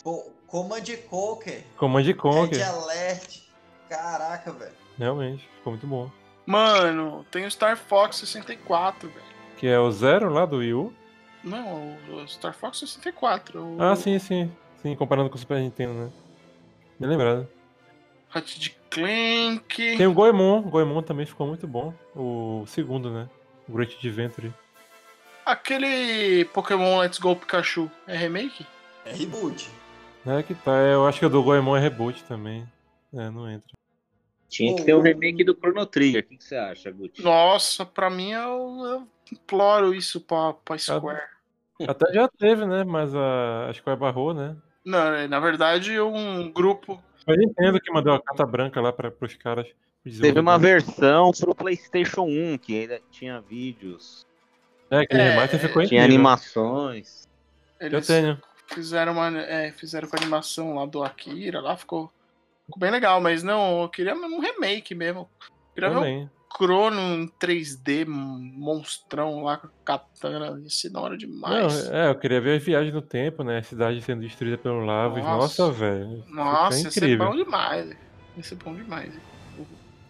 Pô, 0.04 0.32
Command 0.48 0.84
Conquer, 1.10 1.64
Command 1.78 2.02
Red 2.04 2.14
Conquer. 2.14 2.64
Alert. 2.68 3.42
Caraca, 3.90 4.52
velho. 4.54 4.72
Realmente, 4.98 5.48
ficou 5.58 5.74
muito 5.74 5.88
bom. 5.88 6.10
Mano, 6.46 7.26
tem 7.32 7.46
o 7.46 7.52
Star 7.52 7.78
Fox 7.78 8.18
64, 8.18 9.10
velho. 9.10 9.22
Que 9.58 9.68
é 9.68 9.80
o 9.80 9.92
Zero 9.92 10.30
lá 10.30 10.46
do 10.46 10.58
Wii 10.58 10.74
U. 10.74 10.94
Não, 11.44 11.98
o 12.12 12.28
Star 12.28 12.54
Fox 12.54 12.80
64. 12.80 13.62
O 13.62 13.82
Ah, 13.82 13.96
sim, 13.96 14.18
sim. 14.20 14.52
Sim, 14.82 14.96
comparando 14.96 15.30
com 15.30 15.36
o 15.36 15.40
Super 15.40 15.60
Nintendo, 15.60 15.94
né? 15.94 16.12
Bem 17.00 17.10
lembrado. 17.10 17.48
Ratchet 18.30 18.76
Clank. 18.90 19.98
Tem 19.98 20.08
o 20.08 20.14
Goemon. 20.14 20.60
O 20.60 20.70
Goemon 20.70 21.02
também 21.02 21.26
ficou 21.26 21.48
muito 21.48 21.68
bom. 21.68 21.94
O 22.16 22.66
segundo, 22.68 23.12
né? 23.12 23.30
O 23.68 23.74
Great 23.74 23.96
Adventure. 23.96 24.54
Aquele 25.46 26.46
Pokémon 26.46 27.00
Let's 27.00 27.20
Go 27.20 27.36
Pikachu 27.36 27.92
é 28.08 28.16
remake? 28.16 28.66
É 29.06 29.14
reboot. 29.14 29.70
É 30.26 30.42
que 30.42 30.56
tá. 30.56 30.72
Eu 30.72 31.06
acho 31.06 31.20
que 31.20 31.26
o 31.26 31.30
do 31.30 31.44
Goemon 31.44 31.76
é 31.76 31.80
reboot 31.80 32.24
também. 32.24 32.68
É, 33.14 33.30
não 33.30 33.50
entra. 33.50 33.74
Tinha 34.48 34.76
que 34.76 34.84
ter 34.84 34.94
o 34.94 35.02
remake 35.02 35.44
do 35.44 35.56
Chrono 35.56 35.86
Trigger. 35.86 36.24
O 36.24 36.28
que, 36.28 36.38
que 36.38 36.44
você 36.44 36.56
acha, 36.56 36.92
Gucci? 36.92 37.24
Nossa, 37.24 37.86
pra 37.86 38.10
mim 38.10 38.32
eu, 38.32 38.86
eu 38.86 39.08
imploro 39.32 39.94
isso 39.94 40.22
pra, 40.22 40.54
pra 40.54 40.78
Square. 40.78 41.24
Até 41.88 42.14
já 42.14 42.28
teve, 42.28 42.66
né? 42.66 42.84
Mas 42.84 43.14
a, 43.16 43.70
a 43.70 43.74
Square 43.74 44.00
barrou, 44.00 44.34
né? 44.34 44.56
Não, 44.86 45.14
é, 45.14 45.28
na 45.28 45.40
verdade, 45.40 46.00
um 46.00 46.52
grupo. 46.52 47.04
Foi 47.26 47.34
a 47.34 47.38
Nintendo 47.38 47.80
que 47.82 47.92
mandou 47.92 48.14
a 48.14 48.22
carta 48.22 48.46
branca 48.46 48.80
lá 48.80 48.94
para 48.94 49.12
os 49.20 49.36
caras. 49.36 49.68
Teve 50.04 50.40
uma 50.40 50.58
versão 50.60 51.32
pro 51.32 51.56
PlayStation 51.56 52.24
1 52.24 52.58
que 52.58 52.82
ainda 52.82 53.02
tinha 53.10 53.40
vídeos, 53.40 54.26
É, 54.92 55.00
aquele 55.00 55.22
É, 55.22 55.30
remaster 55.30 55.60
ficou 55.60 55.82
tinha 55.86 56.02
incrível. 56.04 56.16
animações. 56.16 57.24
Eu 57.80 57.88
Eles 57.88 58.08
tenho. 58.08 58.38
fizeram 58.68 59.14
uma. 59.14 59.38
é, 59.40 59.72
fizeram 59.72 60.08
com 60.08 60.16
a 60.16 60.20
animação 60.20 60.76
lá 60.76 60.86
do 60.86 61.04
Akira, 61.04 61.62
lá 61.62 61.76
ficou, 61.78 62.12
ficou 62.66 62.80
bem 62.80 62.92
legal, 62.92 63.20
mas 63.22 63.42
não, 63.44 63.82
eu 63.82 63.90
queria 63.90 64.14
um 64.16 64.40
remake 64.40 64.94
mesmo. 64.94 65.22
Eu 65.42 65.50
queria 65.74 65.90
ver 65.90 65.96
Também. 65.96 66.26
o 66.26 66.54
Crono 66.58 67.00
em 67.00 67.28
3D, 67.40 68.06
monstrão 68.06 69.44
lá 69.44 69.58
com 69.58 69.68
katana, 69.84 70.60
ia 70.62 70.70
ser 70.70 70.90
da 70.90 71.00
hora 71.00 71.14
Não, 71.14 71.18
demais. 71.18 71.90
é, 71.90 72.10
eu 72.10 72.16
queria 72.16 72.40
ver 72.42 72.58
a 72.58 72.60
viagem 72.64 72.92
no 72.94 73.02
tempo, 73.02 73.44
né? 73.44 73.58
A 73.60 73.64
cidade 73.64 74.02
sendo 74.02 74.22
destruída 74.22 74.58
pelo 74.58 74.86
Lavas. 74.86 75.24
Nossa. 75.24 75.64
Nossa, 75.66 75.72
velho. 75.72 76.24
Nossa, 76.28 76.78
ia 76.78 76.92
ser 76.92 77.00
incrível. 77.06 77.26
bom 77.30 77.36
demais. 77.36 77.96
Ia 78.38 78.44
ser 78.44 78.56
bom 78.56 78.76
demais. 78.76 79.12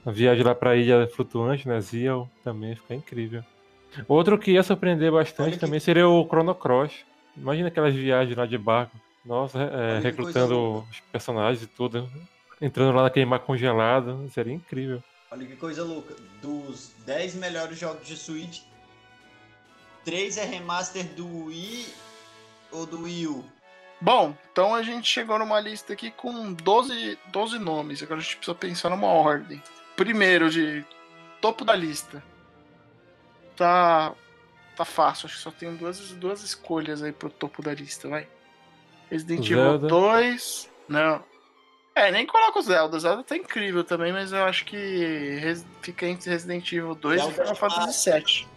A 0.06 0.12
viagem 0.12 0.44
lá 0.44 0.54
pra 0.54 0.76
ilha 0.76 1.08
flutuante, 1.16 1.68
né? 1.68 1.80
Ziel, 1.80 2.30
também 2.44 2.76
fica 2.76 2.94
incrível. 2.94 3.44
Outro 4.08 4.38
que 4.38 4.52
ia 4.52 4.64
surpreender 4.64 5.12
bastante 5.12 5.42
Olha 5.48 5.52
que- 5.54 5.60
também 5.60 5.80
seria 5.80 6.08
o 6.08 6.26
Chrono 6.28 6.54
Cross. 6.56 6.92
Imagina 7.38 7.68
aquelas 7.70 7.94
viagens 7.94 8.36
lá 8.38 8.46
de 8.46 8.58
barco. 8.58 8.96
Nossa, 9.26 9.60
é, 9.62 10.00
recrutando 10.00 10.86
os 10.92 11.00
personagens 11.12 11.64
e 11.64 11.68
tudo. 11.68 12.10
Entrando 12.62 12.96
lá 12.96 13.04
naquele 13.04 13.26
mar 13.26 13.40
congelado. 13.40 14.30
Seria 14.32 14.54
incrível. 14.54 15.02
Olha 15.32 15.46
que 15.46 15.56
coisa 15.56 15.84
louca. 15.84 16.16
Dos 16.42 16.92
10 17.06 17.36
melhores 17.36 17.78
jogos 17.80 18.06
de 18.06 18.18
Switch, 18.18 18.62
3 20.04 20.38
é 20.38 20.44
remaster 20.46 21.06
do 21.16 21.46
Wii 21.46 21.88
ou 22.72 22.86
do 22.86 23.04
Wii 23.04 23.28
U. 23.28 23.46
Bom, 24.02 24.36
então 24.52 24.76
a 24.76 24.84
gente 24.84 25.08
chegou 25.08 25.40
numa 25.40 25.60
lista 25.62 25.94
aqui 25.94 26.12
com 26.12 26.52
12, 26.54 27.18
12 27.32 27.58
nomes. 27.58 28.04
Agora 28.04 28.20
a 28.20 28.24
gente 28.24 28.36
precisa 28.36 28.54
pensar 28.56 28.90
numa 28.90 29.08
ordem. 29.08 29.62
Primeiro, 29.96 30.50
de 30.50 30.84
topo 31.42 31.64
da 31.66 31.76
lista. 31.76 32.24
Tá. 33.56 34.14
Tá 34.76 34.84
fácil, 34.86 35.28
acho 35.28 35.36
que 35.36 35.42
só 35.44 35.52
tem 35.52 35.76
duas, 35.76 36.00
duas 36.14 36.42
escolhas 36.44 37.04
aí 37.04 37.12
pro 37.12 37.30
topo 37.30 37.62
da 37.62 37.72
lista, 37.74 38.08
vai. 38.10 38.28
Resident 39.12 39.46
Evil 39.46 39.58
Zelda. 39.64 39.88
2. 39.88 40.70
Não. 40.90 41.24
É, 41.94 42.12
nem 42.12 42.26
coloca 42.26 42.58
o 42.58 42.62
Zelda. 42.64 43.00
Zelda 43.00 43.22
tá 43.24 43.38
incrível 43.38 43.84
também, 43.84 44.12
mas 44.12 44.32
eu 44.32 44.44
acho 44.46 44.66
que 44.66 45.38
res- 45.40 45.64
fica 45.84 46.08
entre 46.08 46.32
Resident 46.32 46.72
Evil 46.72 46.96
2 46.96 47.22
Zelda 47.22 47.32
e 47.32 47.36
Final 47.36 47.52
é 47.52 47.56
Fantasy 47.56 48.12
VII. 48.12 48.48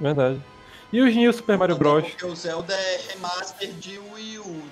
Verdade. 0.00 0.42
E 0.92 1.00
os 1.00 1.14
New 1.14 1.32
Super 1.32 1.56
Mario 1.56 1.76
Bros. 1.76 2.02
Porque 2.02 2.26
o 2.26 2.34
Zelda 2.34 2.74
é 2.74 2.96
remaster 3.12 3.70
de 3.74 3.96
Wii 3.96 4.38
U. 4.40 4.62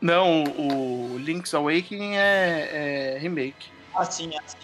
Não, 0.00 0.44
o, 0.44 1.12
o 1.12 1.18
Link's 1.18 1.52
Awakening 1.52 2.16
é, 2.16 3.14
é 3.16 3.18
remake. 3.18 3.68
Assim, 3.94 4.30
assim. 4.38 4.56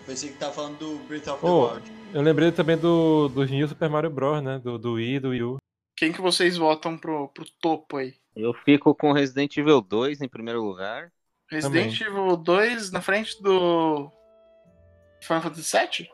Eu 0.00 0.04
pensei 0.06 0.30
que 0.30 0.38
tava 0.38 0.52
falando 0.52 0.78
do 0.78 0.98
Breath 1.06 1.28
of 1.28 1.40
the 1.40 1.46
Oh. 1.46 1.68
Wild. 1.74 1.92
Eu 2.12 2.22
lembrei 2.22 2.50
também 2.50 2.76
do, 2.76 3.28
dos 3.28 3.50
New 3.50 3.68
Super 3.68 3.88
Mario 3.88 4.10
Bros, 4.10 4.42
né? 4.42 4.58
Do, 4.58 4.78
do 4.78 4.94
Wii 4.94 5.14
e 5.16 5.20
do 5.20 5.28
Wii 5.28 5.42
U. 5.42 5.56
Quem 5.96 6.10
que 6.12 6.20
vocês 6.20 6.56
votam 6.56 6.96
pro, 6.96 7.28
pro 7.28 7.44
topo 7.60 7.98
aí? 7.98 8.14
Eu 8.34 8.54
fico 8.54 8.94
com 8.94 9.12
Resident 9.12 9.56
Evil 9.56 9.80
2 9.82 10.22
em 10.22 10.28
primeiro 10.28 10.62
lugar. 10.64 11.12
Resident 11.50 12.00
Evil 12.00 12.36
2 12.36 12.90
na 12.90 13.02
frente 13.02 13.40
do 13.42 14.10
Final 15.20 15.42
Fantasy 15.42 15.76
VII? 15.76 16.10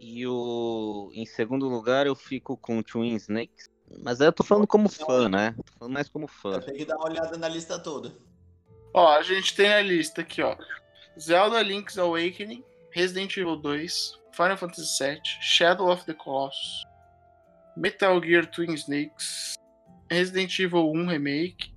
E 0.00 0.26
o 0.26 1.10
em 1.12 1.26
segundo 1.26 1.68
lugar 1.68 2.06
eu 2.06 2.16
fico 2.16 2.56
com 2.56 2.82
Twin 2.82 3.14
Snakes. 3.16 3.68
Mas 4.02 4.20
aí 4.20 4.28
eu 4.28 4.32
tô 4.32 4.42
falando 4.42 4.66
como 4.66 4.88
fã, 4.88 5.28
né? 5.28 5.54
Tô 5.66 5.72
falando 5.78 5.94
mais 5.94 6.08
como 6.08 6.26
fã. 6.26 6.58
Tenho 6.60 6.78
que 6.78 6.84
dar 6.86 6.96
uma 6.96 7.10
olhada 7.10 7.36
na 7.36 7.48
lista 7.48 7.78
toda. 7.78 8.16
Ó, 8.94 9.08
a 9.08 9.22
gente 9.22 9.54
tem 9.54 9.72
a 9.72 9.82
lista 9.82 10.22
aqui, 10.22 10.40
ó. 10.42 10.56
Zelda 11.18 11.60
Link's 11.60 11.98
Awakening, 11.98 12.64
Resident 12.94 13.36
Evil 13.36 13.56
2, 13.56 14.18
Final 14.32 14.56
Fantasy 14.56 15.04
VII, 15.04 15.20
Shadow 15.40 15.90
of 15.90 16.04
the 16.06 16.14
Colossus, 16.14 16.84
Metal 17.76 18.20
Gear 18.20 18.44
Twin 18.46 18.76
Snakes, 18.76 19.54
Resident 20.10 20.58
Evil 20.58 20.92
1 20.92 21.06
Remake, 21.08 21.72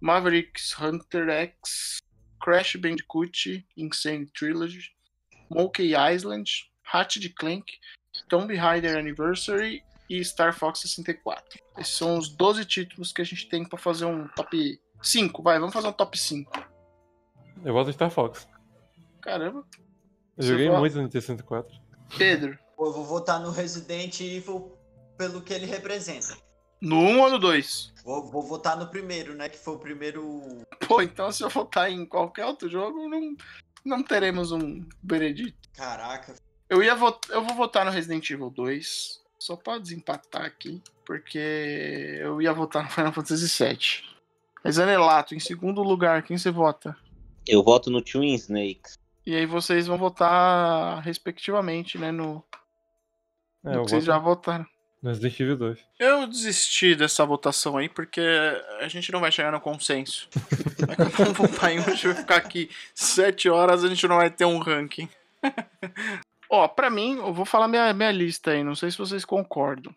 Mavericks 0.00 0.72
Hunter 0.72 1.30
X, 1.30 1.98
Crash 2.40 2.76
Bandicoot 2.76 3.64
Insane 3.76 4.26
Trilogy, 4.34 4.90
Monkey 5.48 5.94
Island, 5.94 6.48
Ratchet 6.82 7.34
Clank, 7.36 7.66
Tomb 8.28 8.52
Raider 8.56 8.98
Anniversary 8.98 9.84
e 10.10 10.24
Star 10.24 10.52
Fox 10.52 10.80
64. 10.80 11.60
Esses 11.78 11.94
são 11.94 12.18
os 12.18 12.28
12 12.28 12.64
títulos 12.64 13.12
que 13.12 13.22
a 13.22 13.24
gente 13.24 13.48
tem 13.48 13.64
pra 13.64 13.78
fazer 13.78 14.06
um 14.06 14.26
top 14.28 14.80
5. 15.00 15.42
Vai, 15.42 15.58
vamos 15.58 15.72
fazer 15.72 15.88
um 15.88 15.92
top 15.92 16.18
5. 16.18 16.50
Eu 17.64 17.72
voto 17.72 17.90
em 17.90 17.92
Star 17.92 18.10
Fox. 18.10 18.48
Caramba. 19.20 19.64
Eu 20.36 20.44
Você 20.44 20.48
joguei 20.50 20.68
vota? 20.68 20.80
muito 20.80 20.96
no 20.96 21.02
Nintendo 21.02 21.22
64. 21.22 21.76
Pedro, 22.16 22.58
Pô, 22.76 22.86
eu 22.86 22.92
vou 22.92 23.04
votar 23.04 23.40
no 23.40 23.50
Resident 23.50 24.20
Evil 24.20 24.72
pelo 25.16 25.40
que 25.42 25.52
ele 25.52 25.66
representa. 25.66 26.36
no 26.80 26.96
1 26.98 27.20
ou 27.20 27.30
no 27.30 27.38
2? 27.38 27.92
Vou, 28.04 28.30
vou 28.30 28.42
votar 28.42 28.76
no 28.76 28.88
primeiro, 28.88 29.34
né? 29.34 29.48
Que 29.48 29.58
foi 29.58 29.74
o 29.74 29.78
primeiro. 29.78 30.42
Pô, 30.88 31.00
então 31.00 31.30
se 31.30 31.42
eu 31.44 31.48
votar 31.48 31.90
em 31.90 32.04
qualquer 32.04 32.44
outro 32.46 32.68
jogo, 32.68 33.08
não, 33.08 33.36
não 33.84 34.02
teremos 34.02 34.50
um 34.52 34.84
veredito. 35.02 35.56
Caraca. 35.74 36.34
Eu, 36.68 36.82
ia 36.82 36.94
vot... 36.94 37.18
eu 37.30 37.42
vou 37.44 37.54
votar 37.54 37.84
no 37.84 37.90
Resident 37.90 38.28
Evil 38.30 38.50
2, 38.50 39.20
só 39.38 39.54
pra 39.56 39.78
desempatar 39.78 40.42
aqui, 40.44 40.82
porque 41.04 42.18
eu 42.20 42.40
ia 42.42 42.52
votar 42.52 42.82
no 42.82 42.90
Final 42.90 43.12
Fantasy 43.12 43.46
VII. 43.64 44.12
Mas 44.64 44.78
Anelato, 44.78 45.34
em 45.34 45.40
segundo 45.40 45.82
lugar, 45.82 46.22
quem 46.22 46.36
você 46.38 46.50
vota? 46.50 46.96
Eu 47.46 47.62
voto 47.62 47.90
no 47.90 48.00
Twin 48.02 48.34
Snakes. 48.34 48.98
E 49.24 49.36
aí 49.36 49.46
vocês 49.46 49.86
vão 49.86 49.96
votar 49.98 51.00
respectivamente, 51.02 51.96
né, 51.98 52.10
no, 52.10 52.42
É, 53.64 53.68
no 53.70 53.74
eu 53.76 53.84
que 53.84 53.90
vocês 53.90 54.04
voto 54.04 54.14
já 54.14 54.18
votaram. 54.18 54.66
no 55.02 55.10
Resident 55.10 55.38
Evil 55.40 55.56
2. 55.56 55.78
Eu 55.98 56.26
desisti 56.26 56.94
dessa 56.94 57.24
votação 57.24 57.76
aí, 57.76 57.88
porque 57.88 58.20
a 58.80 58.88
gente 58.88 59.12
não 59.12 59.20
vai 59.20 59.30
chegar 59.30 59.52
no 59.52 59.60
consenso. 59.60 60.28
Vamos 61.16 61.36
votar 61.38 61.72
em 61.72 61.78
um, 61.78 61.84
a 61.84 61.90
gente 61.90 62.06
vai 62.08 62.16
ficar 62.16 62.36
aqui 62.36 62.68
sete 62.94 63.48
horas, 63.48 63.84
a 63.84 63.88
gente 63.88 64.06
não 64.08 64.16
vai 64.16 64.30
ter 64.30 64.44
um 64.44 64.58
ranking. 64.58 65.08
Ó, 66.50 66.68
pra 66.68 66.90
mim, 66.90 67.16
eu 67.16 67.32
vou 67.32 67.44
falar 67.44 67.66
minha, 67.68 67.92
minha 67.94 68.10
lista 68.12 68.50
aí, 68.50 68.62
não 68.62 68.74
sei 68.74 68.90
se 68.90 68.98
vocês 68.98 69.24
concordam. 69.24 69.94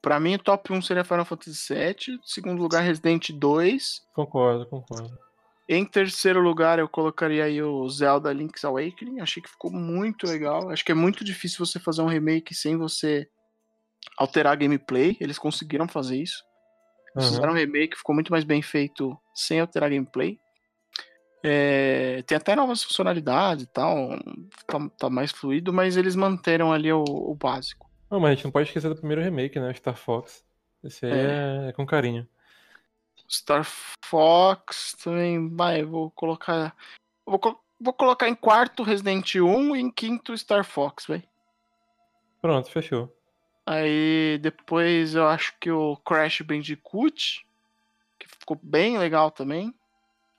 Pra 0.00 0.18
mim, 0.20 0.34
o 0.34 0.38
top 0.38 0.72
1 0.72 0.82
seria 0.82 1.04
Final 1.04 1.24
Fantasy 1.24 1.74
VII, 1.74 2.20
segundo 2.24 2.60
lugar 2.62 2.82
Resident 2.82 3.30
2, 3.30 4.02
Concordo, 4.14 4.66
concordo. 4.66 5.16
Em 5.74 5.86
terceiro 5.86 6.38
lugar, 6.38 6.78
eu 6.78 6.86
colocaria 6.86 7.44
aí 7.44 7.62
o 7.62 7.88
Zelda 7.88 8.30
Link's 8.30 8.62
Awakening. 8.62 9.20
Achei 9.20 9.42
que 9.42 9.48
ficou 9.48 9.72
muito 9.72 10.26
legal. 10.26 10.68
Acho 10.68 10.84
que 10.84 10.92
é 10.92 10.94
muito 10.94 11.24
difícil 11.24 11.64
você 11.64 11.80
fazer 11.80 12.02
um 12.02 12.06
remake 12.06 12.54
sem 12.54 12.76
você 12.76 13.26
alterar 14.18 14.52
a 14.52 14.56
gameplay. 14.56 15.16
Eles 15.18 15.38
conseguiram 15.38 15.88
fazer 15.88 16.18
isso. 16.18 16.44
Eles 17.16 17.24
Aham. 17.24 17.36
Fizeram 17.36 17.52
um 17.54 17.56
remake, 17.56 17.96
ficou 17.96 18.14
muito 18.14 18.30
mais 18.30 18.44
bem 18.44 18.60
feito 18.60 19.18
sem 19.34 19.60
alterar 19.60 19.86
a 19.86 19.94
gameplay. 19.94 20.36
É, 21.42 22.22
tem 22.26 22.36
até 22.36 22.54
novas 22.54 22.84
funcionalidades 22.84 23.64
e 23.64 23.72
tal. 23.72 24.10
Tá, 24.66 24.90
tá 24.98 25.08
mais 25.08 25.32
fluido, 25.32 25.72
mas 25.72 25.96
eles 25.96 26.14
manteram 26.14 26.70
ali 26.70 26.92
o, 26.92 27.02
o 27.02 27.34
básico. 27.34 27.90
Não, 28.10 28.20
mas 28.20 28.32
a 28.32 28.34
gente 28.34 28.44
não 28.44 28.52
pode 28.52 28.68
esquecer 28.68 28.90
do 28.90 28.96
primeiro 28.96 29.22
remake, 29.22 29.58
né? 29.58 29.72
Star 29.72 29.96
Fox. 29.96 30.44
Esse 30.84 31.06
aí 31.06 31.12
é, 31.12 31.68
é 31.70 31.72
com 31.72 31.86
carinho. 31.86 32.28
Star 33.32 33.66
Fox 34.04 34.94
também, 35.02 35.48
vai, 35.48 35.82
vou 35.82 36.10
colocar. 36.10 36.76
Vou, 37.26 37.40
vou 37.80 37.92
colocar 37.92 38.28
em 38.28 38.34
quarto 38.34 38.82
Resident 38.82 39.36
1 39.36 39.76
e 39.76 39.80
em 39.80 39.90
quinto 39.90 40.36
Star 40.36 40.64
Fox, 40.64 41.06
vai. 41.06 41.22
Pronto, 42.40 42.70
fechou. 42.70 43.14
Aí 43.64 44.38
depois 44.42 45.14
eu 45.14 45.26
acho 45.28 45.54
que 45.60 45.70
o 45.70 45.96
Crash 45.98 46.40
Bandicoot, 46.42 47.46
que 48.18 48.28
ficou 48.28 48.58
bem 48.62 48.98
legal 48.98 49.30
também. 49.30 49.72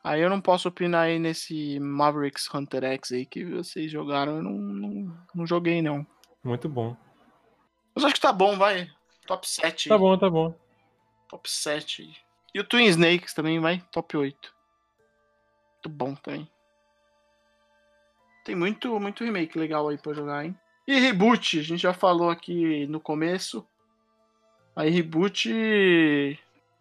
Aí 0.03 0.21
eu 0.21 0.29
não 0.29 0.41
posso 0.41 0.67
opinar 0.67 1.05
aí 1.05 1.17
nesse 1.17 1.79
Mavericks 1.79 2.53
Hunter 2.53 2.83
X 2.83 3.13
aí 3.13 3.25
que 3.25 3.45
vocês 3.45 3.89
jogaram, 3.89 4.37
eu 4.37 4.43
não, 4.43 4.51
não, 4.51 5.17
não 5.33 5.47
joguei 5.47 5.81
não. 5.81 6.05
Muito 6.43 6.67
bom. 6.67 6.95
Mas 7.95 8.03
acho 8.03 8.15
que 8.15 8.21
tá 8.21 8.33
bom, 8.33 8.57
vai. 8.57 8.89
Top 9.25 9.47
7. 9.47 9.87
Tá 9.87 9.97
bom, 9.97 10.17
tá 10.17 10.29
bom. 10.29 10.53
Top 11.29 11.49
7. 11.49 12.22
E 12.53 12.59
o 12.59 12.63
Twin 12.63 12.85
Snakes 12.85 13.33
também 13.33 13.59
vai, 13.59 13.83
top 13.91 14.15
8. 14.15 14.53
Muito 15.73 15.89
bom 15.89 16.15
também. 16.15 16.47
Tem 18.45 18.55
muito, 18.55 18.99
muito 18.99 19.23
remake 19.23 19.57
legal 19.57 19.87
aí 19.87 19.97
pra 19.97 20.13
jogar, 20.13 20.45
hein? 20.45 20.55
E 20.85 20.99
reboot, 20.99 21.59
a 21.59 21.63
gente 21.63 21.81
já 21.81 21.93
falou 21.93 22.29
aqui 22.29 22.85
no 22.87 22.99
começo. 22.99 23.65
Aí 24.75 24.89
reboot, 24.89 25.49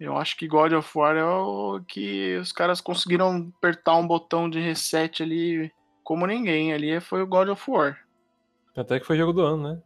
eu 0.00 0.16
acho 0.16 0.36
que 0.36 0.48
God 0.48 0.72
of 0.72 0.98
War 0.98 1.16
é 1.16 1.24
o 1.24 1.80
que 1.86 2.36
os 2.36 2.50
caras 2.52 2.80
conseguiram 2.80 3.52
apertar 3.56 3.96
um 3.96 4.06
botão 4.06 4.50
de 4.50 4.58
reset 4.58 5.22
ali 5.22 5.72
como 6.02 6.26
ninguém. 6.26 6.72
Ali 6.72 7.00
foi 7.00 7.22
o 7.22 7.26
God 7.26 7.48
of 7.48 7.70
War. 7.70 7.98
Até 8.76 8.98
que 8.98 9.06
foi 9.06 9.16
jogo 9.16 9.32
do 9.32 9.42
ano, 9.42 9.74
né? 9.74 9.82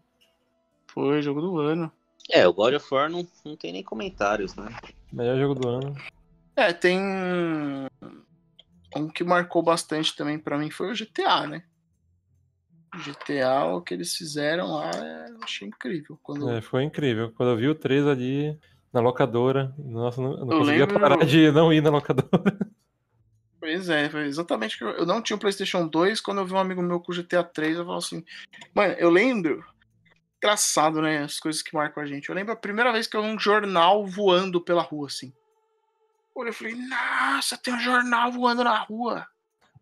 Foi 0.87 1.21
jogo 1.21 1.43
do 1.43 1.59
ano. 1.59 1.93
É, 2.31 2.47
o 2.47 2.55
God 2.55 2.75
of 2.75 2.95
War 2.95 3.11
não, 3.11 3.27
não 3.45 3.57
tem 3.57 3.73
nem 3.73 3.83
comentários, 3.83 4.55
né? 4.55 4.69
Melhor 5.17 5.39
jogo 5.39 5.55
do 5.55 5.67
ano. 5.69 5.97
É, 6.55 6.75
tem 6.75 7.01
um 8.95 9.09
que 9.09 9.25
marcou 9.25 9.63
bastante 9.63 10.15
também 10.15 10.39
pra 10.39 10.59
mim 10.59 10.71
foi 10.71 10.91
o 10.91 10.95
GTA, 10.95 11.47
né? 11.47 11.63
O 12.95 12.99
GTA, 12.99 13.65
o 13.65 13.81
que 13.81 13.95
eles 13.95 14.15
fizeram 14.15 14.73
lá, 14.75 14.91
eu 15.31 15.43
achei 15.43 15.67
incrível. 15.69 16.19
Quando 16.23 16.51
É, 16.51 16.61
foi 16.61 16.83
incrível. 16.85 17.33
Quando 17.33 17.51
eu 17.53 17.57
vi 17.57 17.69
o 17.69 17.75
3 17.75 18.07
ali 18.07 18.59
na 18.93 19.01
locadora, 19.01 19.75
nossa, 19.79 20.21
não, 20.21 20.33
eu 20.33 20.45
não 20.45 20.53
Eu 20.53 20.59
conseguia 20.59 20.85
lembro- 20.87 21.01
parar 21.01 21.25
de 21.25 21.51
não 21.51 21.73
ir 21.73 21.81
na 21.83 21.91
locadora. 21.91 22.29
Pois 23.59 23.89
é, 23.89 24.09
foi 24.11 24.27
exatamente 24.27 24.77
que 24.77 24.85
eu, 24.85 25.07
não 25.07 25.21
tinha 25.23 25.35
o 25.37 25.41
PlayStation 25.41 25.89
2. 25.89 26.21
Quando 26.21 26.39
eu 26.39 26.47
vi 26.47 26.53
um 26.53 26.59
amigo 26.59 26.83
meu 26.83 27.01
com 27.01 27.11
o 27.11 27.15
GTA 27.15 27.43
3, 27.43 27.77
eu 27.79 27.85
falei 27.85 27.99
assim, 27.99 28.25
mano, 28.75 28.93
eu 28.99 29.09
lembro. 29.11 29.65
Engraçado, 30.43 31.01
né? 31.01 31.19
As 31.25 31.39
coisas 31.41 31.63
que 31.63 31.75
marcam 31.75 32.03
a 32.03 32.07
gente. 32.07 32.29
Eu 32.29 32.35
lembro 32.35 32.53
a 32.53 32.57
primeira 32.57 32.93
vez 32.93 33.07
que 33.07 33.17
eu 33.17 33.23
vi 33.23 33.29
um 33.29 33.39
jornal 33.39 34.07
voando 34.07 34.61
pela 34.61 34.83
rua, 34.83 35.07
assim. 35.07 35.33
Olha, 36.35 36.51
eu 36.51 36.55
falei, 36.55 36.75
nossa, 36.75 37.57
tem 37.57 37.73
um 37.75 37.81
jornal 37.81 38.31
voando 38.31 38.63
na 38.63 38.79
rua. 38.79 39.27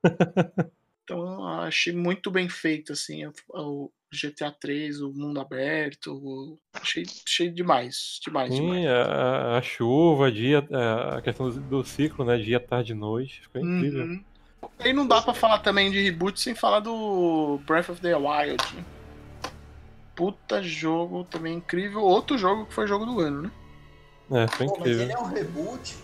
então, 1.03 1.45
achei 1.59 1.93
muito 1.93 2.31
bem 2.31 2.49
feito, 2.49 2.93
assim, 2.93 3.27
o, 3.49 3.91
GTA 4.13 4.53
3, 4.53 5.01
o 5.01 5.13
mundo 5.13 5.41
aberto. 5.41 6.15
o- 6.15 6.59
achei, 6.73 7.05
achei 7.27 7.51
demais, 7.51 8.21
demais, 8.23 8.55
demais. 8.55 8.83
Sim, 8.83 8.87
a, 8.87 9.59
a 9.59 9.63
chuva, 9.63 10.31
dia, 10.31 10.65
a 11.17 11.21
questão 11.21 11.51
do, 11.51 11.61
do 11.61 11.85
ciclo, 11.85 12.25
né? 12.25 12.37
Dia, 12.39 12.61
tarde 12.61 12.93
e 12.93 12.95
noite. 12.95 13.41
Ficou 13.43 13.61
incrível. 13.61 14.05
Uhum. 14.05 14.25
Aí 14.79 14.93
não 14.93 15.07
dá 15.07 15.21
pra 15.21 15.35
falar 15.35 15.59
também 15.59 15.91
de 15.91 16.01
reboot 16.01 16.41
sem 16.41 16.55
falar 16.55 16.81
do 16.81 17.59
Breath 17.67 17.89
of 17.91 18.01
the 18.01 18.15
Wild. 18.17 18.63
né? 18.77 18.85
Puta 20.15 20.63
jogo 20.63 21.25
também 21.25 21.57
incrível. 21.57 22.01
Outro 22.03 22.39
jogo 22.39 22.67
que 22.67 22.75
foi 22.75 22.87
jogo 22.87 23.05
do 23.05 23.21
ano, 23.21 23.43
né? 23.43 23.51
É, 24.45 24.49
foi 24.49 24.67
Pô, 24.67 24.77
mas 24.79 24.81
incrível. 24.81 25.03
ele 25.03 25.13
é 25.13 25.19
um 25.19 25.27
reboot. 25.27 25.97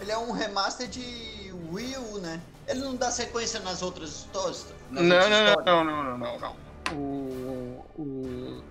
Ele 0.00 0.10
é 0.10 0.18
um 0.18 0.32
remaster 0.32 0.88
de 0.88 1.52
Wii 1.72 1.96
U, 1.96 2.18
né? 2.18 2.40
Ele 2.68 2.80
não 2.80 2.96
dá 2.96 3.10
sequência 3.10 3.60
nas 3.60 3.82
outras 3.82 4.10
histórias? 4.10 4.66
Não, 4.90 5.02
nas 5.02 5.08
não, 5.08 5.16
outras 5.16 5.30
não, 5.30 5.48
histórias? 5.48 5.66
não, 5.66 5.84
não, 5.84 6.04
não, 6.04 6.18
não, 6.18 6.38
não. 6.38 6.66
O, 6.92 7.84
o, 7.96 8.02
o 8.02 8.62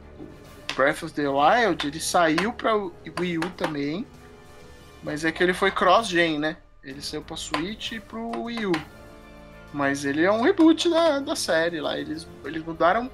Breath 0.76 1.04
of 1.04 1.13
the 1.13 1.28
Wild 1.28 1.88
ele 1.88 2.00
saiu 2.00 2.54
pra 2.54 2.76
Wii 2.76 3.38
U 3.39 3.50
também, 3.58 4.06
mas 5.04 5.26
é 5.26 5.32
que 5.32 5.44
ele 5.44 5.54
foi 5.54 5.72
cross-gen, 5.72 6.39
né? 6.39 6.58
Ele 6.84 7.02
saiu 7.02 7.22
pra 7.22 7.36
Switch 7.36 7.94
e 7.94 8.00
pro 8.00 8.44
Wii 8.44 8.68
U. 8.68 8.72
Mas 9.74 10.06
ele 10.06 10.24
é 10.24 10.32
um 10.32 10.41
reboot 10.41 10.89
da, 10.89 11.20
da 11.20 11.36
série 11.36 11.82
lá. 11.82 11.98
Eles, 11.98 12.28
eles 12.46 12.63
mudaram. 12.63 13.12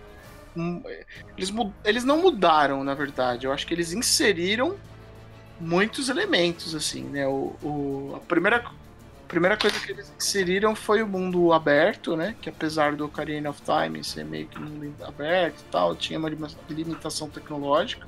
Eles, 1.37 1.51
eles 1.83 2.03
não 2.03 2.21
mudaram, 2.21 2.83
na 2.83 2.93
verdade. 2.93 3.45
Eu 3.45 3.51
acho 3.53 3.65
que 3.65 3.73
eles 3.73 3.93
inseriram 3.93 4.77
muitos 5.59 6.09
elementos, 6.09 6.75
assim, 6.75 7.03
né? 7.03 7.27
O, 7.27 7.55
o- 7.63 8.13
a 8.15 8.19
primeira, 8.21 8.63
primeira 9.27 9.57
coisa 9.57 9.79
que 9.79 9.91
eles 9.91 10.11
inseriram 10.17 10.75
foi 10.75 11.03
o 11.03 11.07
mundo 11.07 11.53
aberto, 11.53 12.15
né? 12.17 12.35
Que 12.41 12.49
apesar 12.49 12.95
do 12.95 13.05
Ocarina 13.05 13.49
of 13.49 13.61
Time 13.61 14.03
ser 14.03 14.25
meio 14.25 14.47
que 14.47 14.59
mundo 14.59 14.95
aberto 15.05 15.61
e 15.61 15.65
tal, 15.71 15.95
tinha 15.95 16.19
uma 16.19 16.29
limitação 16.69 17.29
tecnológica. 17.29 18.07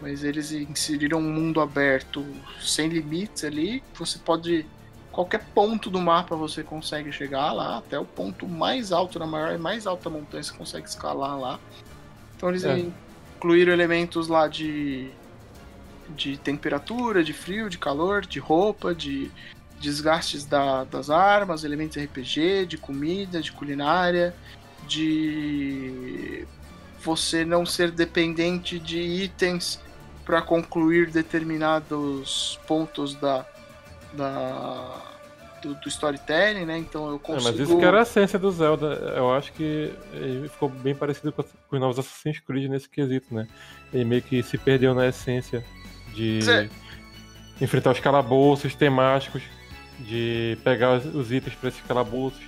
Mas 0.00 0.22
eles 0.24 0.52
inseriram 0.52 1.18
um 1.18 1.32
mundo 1.32 1.60
aberto 1.60 2.24
sem 2.60 2.88
limites 2.88 3.44
ali. 3.44 3.82
Você 3.94 4.18
pode. 4.18 4.66
Qualquer 5.12 5.44
ponto 5.54 5.90
do 5.90 6.00
mapa 6.00 6.36
você 6.36 6.62
consegue 6.62 7.10
chegar 7.10 7.52
lá, 7.52 7.78
até 7.78 7.98
o 7.98 8.04
ponto 8.04 8.46
mais 8.46 8.92
alto, 8.92 9.18
na 9.18 9.26
maior 9.26 9.52
e 9.54 9.58
mais 9.58 9.86
alta 9.86 10.08
montanha 10.08 10.42
você 10.42 10.52
consegue 10.52 10.88
escalar 10.88 11.38
lá. 11.38 11.58
Então 12.36 12.50
eles 12.50 12.64
É. 12.64 12.84
incluíram 13.36 13.72
elementos 13.72 14.28
lá 14.28 14.46
de, 14.46 15.10
de 16.10 16.36
temperatura, 16.36 17.24
de 17.24 17.32
frio, 17.32 17.68
de 17.68 17.78
calor, 17.78 18.24
de 18.24 18.38
roupa, 18.38 18.94
de 18.94 19.30
desgastes 19.80 20.44
da- 20.44 20.84
das 20.84 21.08
armas, 21.10 21.64
elementos 21.64 21.96
RPG, 21.96 22.66
de 22.66 22.76
comida, 22.78 23.40
de 23.40 23.50
culinária, 23.50 24.34
de 24.86 26.46
você 27.02 27.44
não 27.44 27.64
ser 27.64 27.90
dependente 27.90 28.78
de 28.78 28.98
itens 28.98 29.80
para 30.24 30.42
concluir 30.42 31.10
determinados 31.10 32.58
pontos 32.66 33.14
da, 33.14 33.46
da 34.12 35.02
do, 35.62 35.74
do 35.74 35.88
storytelling, 35.88 36.64
né? 36.64 36.78
Então 36.78 37.08
eu 37.08 37.16
É, 37.16 37.18
consigo. 37.18 37.42
mas 37.50 37.58
isso 37.58 37.76
que 37.78 37.84
era 37.84 37.98
a 37.98 38.02
essência 38.02 38.38
do 38.38 38.50
Zelda. 38.52 38.86
Eu 39.16 39.32
acho 39.32 39.52
que 39.52 39.92
ele 40.12 40.48
ficou 40.48 40.68
bem 40.68 40.94
parecido 40.94 41.32
com, 41.32 41.42
com 41.42 41.76
os 41.76 41.80
novos 41.80 41.98
Assassin's 41.98 42.38
Creed 42.38 42.70
nesse 42.70 42.88
quesito, 42.88 43.34
né? 43.34 43.46
Ele 43.92 44.04
meio 44.04 44.22
que 44.22 44.40
se 44.42 44.56
perdeu 44.56 44.94
na 44.94 45.08
essência 45.08 45.64
de 46.14 46.38
é- 46.48 46.68
enfrentar 47.60 47.90
os 47.90 47.98
calabouços 47.98 48.74
temáticos, 48.76 49.42
de 49.98 50.56
pegar 50.62 50.98
os, 50.98 51.04
os 51.14 51.32
itens 51.32 51.56
para 51.56 51.70
esses 51.70 51.80
calabouços, 51.82 52.40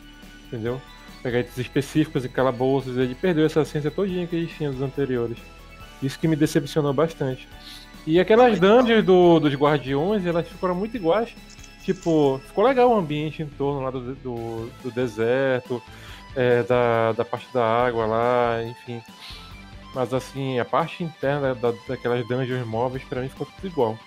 entendeu? 0.47 0.81
Pegar 1.21 1.41
itens 1.41 1.59
específicos 1.59 2.25
e 2.25 2.29
calabouços. 2.29 2.97
Ele 2.97 3.15
perdeu 3.17 3.45
essa 3.45 3.63
essência 3.63 3.91
todinha 3.91 4.25
que 4.27 4.37
eles 4.37 4.53
tinham 4.53 4.73
dos 4.73 4.83
anteriores. 4.83 5.37
Isso 6.01 6.17
que 6.19 6.29
me 6.29 6.37
decepcionou 6.37 6.95
bastante. 6.95 7.49
E 8.07 8.19
aquelas 8.19 8.59
dungeons 8.59 9.05
do, 9.05 9.41
dos 9.41 9.55
guardiões, 9.55 10.25
elas 10.25 10.49
ficaram 10.49 10.75
muito 10.75 10.97
iguais. 10.97 11.35
Tipo, 11.85 12.41
ficou 12.47 12.65
legal 12.65 12.91
o 12.91 12.99
ambiente 12.99 13.43
em 13.43 13.47
torno 13.47 13.81
lá 13.81 13.91
do, 13.91 14.15
do, 14.17 14.71
do 14.83 14.91
deserto, 14.91 15.83
é, 16.37 16.63
da, 16.63 17.13
da 17.13 17.25
parte 17.25 17.47
da 17.53 17.65
água 17.65 18.07
lá, 18.07 18.63
enfim. 18.63 19.03
Mas 19.95 20.15
assim, 20.15 20.59
a 20.59 20.65
parte 20.65 21.03
interna 21.03 21.55
da, 21.55 21.73
daquelas 21.89 22.27
dungeons 22.27 22.67
móveis, 22.67 23.03
pra 23.05 23.21
mim, 23.21 23.29
ficou 23.29 23.47
tudo 23.47 23.67
igual. 23.67 23.99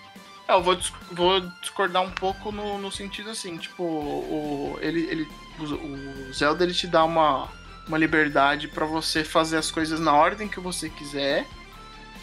É, 0.48 0.54
eu 0.54 0.62
vou, 0.62 0.78
vou 1.12 1.40
discordar 1.62 2.04
um 2.04 2.12
pouco 2.12 2.52
no, 2.52 2.78
no 2.78 2.92
sentido 2.92 3.30
assim, 3.30 3.58
tipo, 3.58 3.84
o, 3.84 4.78
ele, 4.82 5.02
ele, 5.10 5.28
o, 5.60 5.64
o 5.64 6.34
Zelda 6.34 6.64
ele 6.64 6.74
te 6.74 6.88
dá 6.88 7.04
uma, 7.04 7.48
uma 7.88 7.98
liberdade 7.98 8.68
pra 8.68 8.86
você 8.86 9.24
fazer 9.24 9.58
as 9.58 9.72
coisas 9.72 10.00
na 10.00 10.14
ordem 10.14 10.48
que 10.48 10.60
você 10.60 10.90
quiser, 10.90 11.46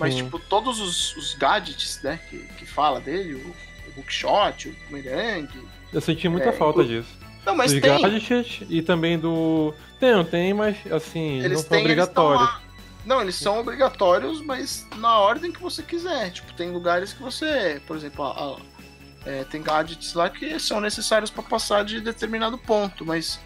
mas 0.00 0.14
tipo, 0.16 0.38
todos 0.38 0.80
os, 0.80 1.14
os 1.16 1.34
gadgets, 1.34 2.00
né, 2.02 2.18
que, 2.28 2.38
que 2.58 2.66
fala 2.66 3.00
dele, 3.00 3.34
o, 3.34 3.48
o 3.48 4.00
hookshot, 4.00 4.68
o 4.68 4.76
boomerang, 4.86 5.48
Eu 5.92 6.00
senti 6.00 6.28
muita 6.28 6.48
É, 6.48 6.52
falta 6.52 6.82
disso. 6.84 7.08
Não, 7.46 7.54
mas 7.56 7.72
dos 7.72 7.80
tem. 7.80 8.00
gadgets 8.02 8.66
e 8.68 8.82
também 8.82 9.18
do. 9.18 9.72
Tem, 9.98 10.12
não 10.12 10.24
tem, 10.24 10.52
mas 10.54 10.76
assim, 10.92 11.38
Eles 11.38 11.52
não 11.52 11.58
são 11.60 11.68
têm, 11.70 11.78
eles 11.78 11.90
obrigatórios. 11.92 12.42
lá- 12.48 12.60
Não, 13.04 13.20
eles 13.22 13.34
são 13.34 13.58
obrigatórios, 13.60 14.40
mas 14.42 14.86
na 14.96 15.18
ordem 15.18 15.50
que 15.50 15.60
você 15.62 15.82
quiser. 15.82 16.30
Tipo, 16.30 16.52
tem 16.54 16.70
lugares 16.70 17.12
que 17.12 17.22
você, 17.22 17.80
por 17.86 17.96
exemplo, 17.96 18.24
a- 18.24 18.56
a- 18.56 18.56
é, 19.30 19.44
tem 19.44 19.62
gadgets 19.62 20.12
lá 20.14 20.28
que 20.30 20.58
são 20.58 20.80
necessários 20.80 21.30
pra 21.30 21.42
passar 21.42 21.84
de 21.84 22.00
determinado 22.00 22.56
ponto, 22.58 23.04
mas 23.06 23.38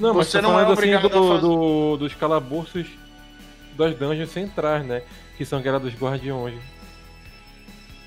Não, 0.00 0.12
mas 0.12 0.26
Você 0.26 0.40
não 0.40 0.58
é 0.58 0.64
assim 0.64 0.72
obrigado 0.72 1.06
a 1.06 1.08
do, 1.08 1.28
fazer. 1.28 1.40
do- 1.42 1.96
dos 1.98 2.14
calabouços 2.14 2.86
das 3.76 3.96
dungeons 3.96 4.30
centrais, 4.30 4.84
né? 4.86 5.02
Que 5.36 5.44
são 5.44 5.58
aquelas 5.58 5.82
dos 5.82 5.94
guardiões. 5.94 6.60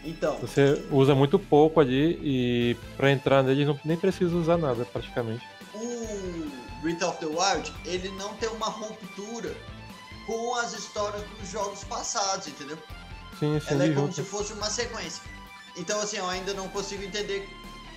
Então, 0.04 0.38
Você 0.40 0.82
usa 0.90 1.14
muito 1.14 1.38
pouco 1.38 1.80
ali 1.82 2.18
e 2.24 2.78
pra 2.96 3.12
entrar 3.12 3.44
neles 3.44 3.68
não, 3.68 3.78
nem 3.84 3.98
precisa 3.98 4.34
usar 4.36 4.58
nada, 4.58 4.86
praticamente. 4.86 5.44
o 5.74 6.50
Breath 6.82 7.02
of 7.04 7.20
the 7.20 7.26
Wild, 7.26 7.74
ele 7.86 8.10
não 8.12 8.34
tem 8.36 8.48
uma 8.50 8.68
ruptura 8.68 9.54
com 10.26 10.56
as 10.56 10.74
histórias 10.74 11.22
dos 11.40 11.50
jogos 11.52 11.84
passados, 11.84 12.48
entendeu? 12.48 12.78
Sim, 13.40 13.60
sim, 13.60 13.74
Ela 13.74 13.86
é 13.86 13.94
como 13.94 14.12
se 14.12 14.24
fosse 14.24 14.54
uma 14.54 14.70
sequência. 14.70 15.22
Então, 15.76 16.00
assim, 16.00 16.18
eu 16.18 16.28
ainda 16.30 16.54
não 16.54 16.68
consigo 16.70 17.04
entender 17.04 17.48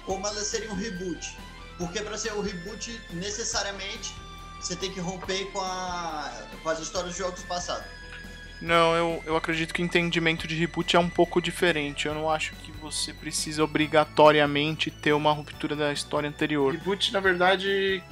como 0.04 0.26
ela 0.26 0.40
seria 0.40 0.70
um 0.70 0.74
reboot. 0.76 1.36
Porque 1.78 2.00
para 2.00 2.18
ser 2.18 2.32
um 2.34 2.42
reboot, 2.42 3.00
necessariamente, 3.12 4.14
você 4.60 4.76
tem 4.76 4.90
que 4.90 5.00
romper 5.00 5.46
com, 5.46 5.60
a, 5.60 6.30
com 6.62 6.68
as 6.68 6.78
histórias 6.80 7.10
dos 7.10 7.18
jogos 7.18 7.42
passados. 7.44 7.84
Não, 8.60 8.94
eu, 8.94 9.22
eu 9.24 9.36
acredito 9.36 9.72
que 9.72 9.80
o 9.80 9.84
entendimento 9.84 10.46
de 10.46 10.54
reboot 10.54 10.94
é 10.94 10.98
um 10.98 11.08
pouco 11.08 11.40
diferente. 11.40 12.06
Eu 12.06 12.14
não 12.14 12.30
acho 12.30 12.54
que 12.56 12.70
você 12.72 13.12
precisa 13.12 13.64
obrigatoriamente 13.64 14.90
ter 14.90 15.14
uma 15.14 15.32
ruptura 15.32 15.74
da 15.74 15.90
história 15.92 16.28
anterior. 16.28 16.74
Reboot, 16.74 17.10
na 17.10 17.20
verdade, 17.20 18.02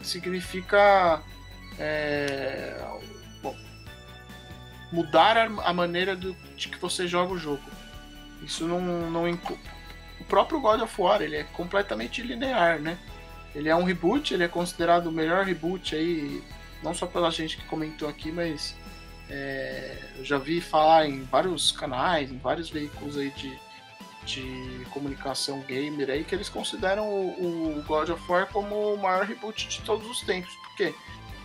significa. 0.00 1.22
é, 1.78 2.82
bom, 3.42 3.54
mudar 4.90 5.36
a, 5.36 5.44
a 5.68 5.74
maneira 5.74 6.16
do, 6.16 6.34
de 6.56 6.68
que 6.68 6.78
você 6.78 7.06
joga 7.06 7.34
o 7.34 7.38
jogo. 7.38 7.62
Isso 8.42 8.66
não, 8.66 8.80
não 9.10 9.28
inclui. 9.28 9.58
O 10.20 10.24
próprio 10.24 10.58
God 10.58 10.80
of 10.80 11.00
War, 11.00 11.20
ele 11.20 11.36
é 11.36 11.44
completamente 11.44 12.22
linear, 12.22 12.80
né? 12.80 12.96
Ele 13.54 13.68
é 13.68 13.74
um 13.76 13.84
reboot, 13.84 14.34
ele 14.34 14.44
é 14.44 14.48
considerado 14.48 15.06
o 15.06 15.12
melhor 15.12 15.44
reboot 15.44 15.94
aí, 15.94 16.42
não 16.82 16.94
só 16.94 17.06
pela 17.06 17.30
gente 17.30 17.56
que 17.56 17.64
comentou 17.64 18.08
aqui, 18.08 18.30
mas 18.30 18.76
é, 19.30 19.96
eu 20.16 20.24
já 20.24 20.38
vi 20.38 20.60
falar 20.60 21.06
em 21.06 21.22
vários 21.24 21.72
canais, 21.72 22.30
em 22.30 22.38
vários 22.38 22.70
veículos 22.70 23.16
aí 23.16 23.30
de, 23.30 23.58
de 24.24 24.86
comunicação 24.90 25.60
gamer 25.62 26.10
aí, 26.10 26.24
que 26.24 26.34
eles 26.34 26.48
consideram 26.48 27.08
o, 27.08 27.78
o 27.78 27.82
God 27.82 28.10
of 28.10 28.22
War 28.30 28.46
como 28.46 28.94
o 28.94 28.98
maior 28.98 29.24
reboot 29.24 29.68
de 29.68 29.80
todos 29.82 30.08
os 30.08 30.20
tempos. 30.20 30.54
Por 30.54 30.76
quê? 30.76 30.94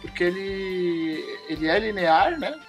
Porque 0.02 0.24
ele, 0.24 1.40
ele 1.48 1.68
é 1.68 1.80
linear, 1.80 2.38
né? 2.38 2.60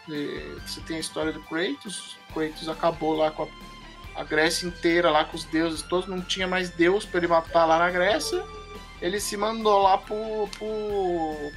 Você 0.64 0.80
tem 0.82 0.96
a 0.96 1.00
história 1.00 1.32
do 1.32 1.42
Kratos, 1.42 2.16
Kratos 2.32 2.68
acabou 2.68 3.14
lá 3.14 3.30
com 3.30 3.42
a, 3.42 4.20
a 4.20 4.24
Grécia 4.24 4.66
inteira, 4.66 5.10
lá 5.10 5.24
com 5.24 5.36
os 5.36 5.44
deuses 5.44 5.82
todos, 5.82 6.08
não 6.08 6.20
tinha 6.20 6.46
mais 6.46 6.70
deus 6.70 7.04
para 7.04 7.18
ele 7.18 7.26
matar 7.26 7.64
lá 7.64 7.78
na 7.78 7.90
Grécia. 7.90 8.44
Ele 9.00 9.20
se 9.20 9.36
mandou 9.36 9.82
lá 9.82 9.98
pro, 9.98 10.48
pro, 10.56 11.52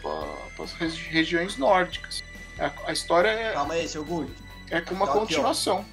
pro, 0.00 0.38
para 0.56 0.64
as 0.64 0.72
regiões 0.74 1.56
nórdicas. 1.56 2.22
A, 2.58 2.70
a 2.86 2.92
história 2.92 3.28
é, 3.28 3.52
Calma 3.52 3.74
aí, 3.74 3.88
seu 3.88 4.04
Gulli. 4.04 4.32
é 4.70 4.80
com 4.80 4.94
uma 4.94 5.06
Aqui, 5.06 5.16
ó. 5.16 5.20
continuação. 5.20 5.84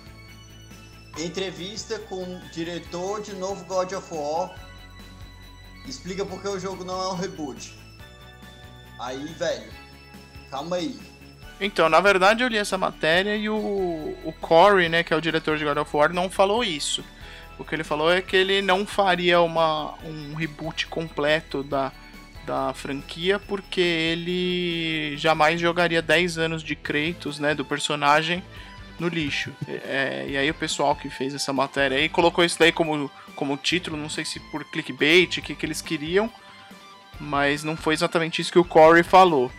Entrevista 1.17 1.99
com 1.99 2.23
o 2.23 2.39
diretor 2.51 3.21
de 3.21 3.33
novo 3.33 3.65
God 3.65 3.91
of 3.93 4.13
War. 4.13 4.55
Explica 5.85 6.25
por 6.25 6.41
que 6.41 6.47
o 6.47 6.59
jogo 6.59 6.83
não 6.85 7.01
é 7.01 7.07
um 7.09 7.15
reboot. 7.15 7.75
Aí, 8.99 9.25
velho, 9.25 9.71
calma 10.49 10.75
aí. 10.77 10.97
Então, 11.59 11.89
na 11.89 11.99
verdade, 11.99 12.43
eu 12.43 12.47
li 12.47 12.57
essa 12.57 12.77
matéria 12.77 13.35
e 13.35 13.49
o, 13.49 13.55
o 14.23 14.33
Corey, 14.39 14.89
né, 14.89 15.03
que 15.03 15.13
é 15.13 15.17
o 15.17 15.21
diretor 15.21 15.57
de 15.57 15.65
God 15.65 15.77
of 15.77 15.95
War, 15.95 16.13
não 16.13 16.29
falou 16.29 16.63
isso. 16.63 17.03
O 17.61 17.63
que 17.63 17.75
ele 17.75 17.83
falou 17.83 18.11
é 18.11 18.21
que 18.23 18.35
ele 18.35 18.59
não 18.59 18.87
faria 18.87 19.39
uma, 19.39 19.93
um 20.03 20.33
reboot 20.33 20.87
completo 20.87 21.61
da, 21.61 21.91
da 22.43 22.73
franquia, 22.73 23.37
porque 23.37 23.79
ele 23.79 25.15
jamais 25.15 25.61
jogaria 25.61 26.01
10 26.01 26.39
anos 26.39 26.63
de 26.63 26.75
Kratos, 26.75 27.37
né, 27.37 27.53
do 27.53 27.63
personagem, 27.63 28.43
no 28.99 29.07
lixo. 29.07 29.51
É, 29.67 30.25
e 30.27 30.37
aí 30.37 30.49
o 30.49 30.55
pessoal 30.55 30.95
que 30.95 31.07
fez 31.07 31.35
essa 31.35 31.53
matéria 31.53 31.97
aí 31.97 32.09
colocou 32.09 32.43
isso 32.43 32.57
daí 32.57 32.71
como, 32.71 33.11
como 33.35 33.55
título, 33.57 33.95
não 33.95 34.09
sei 34.09 34.25
se 34.25 34.39
por 34.51 34.65
clickbait, 34.65 35.37
o 35.37 35.41
que, 35.43 35.53
que 35.53 35.65
eles 35.65 35.83
queriam, 35.83 36.31
mas 37.19 37.63
não 37.63 37.77
foi 37.77 37.93
exatamente 37.93 38.41
isso 38.41 38.51
que 38.51 38.59
o 38.59 38.65
Corey 38.65 39.03
falou. 39.03 39.51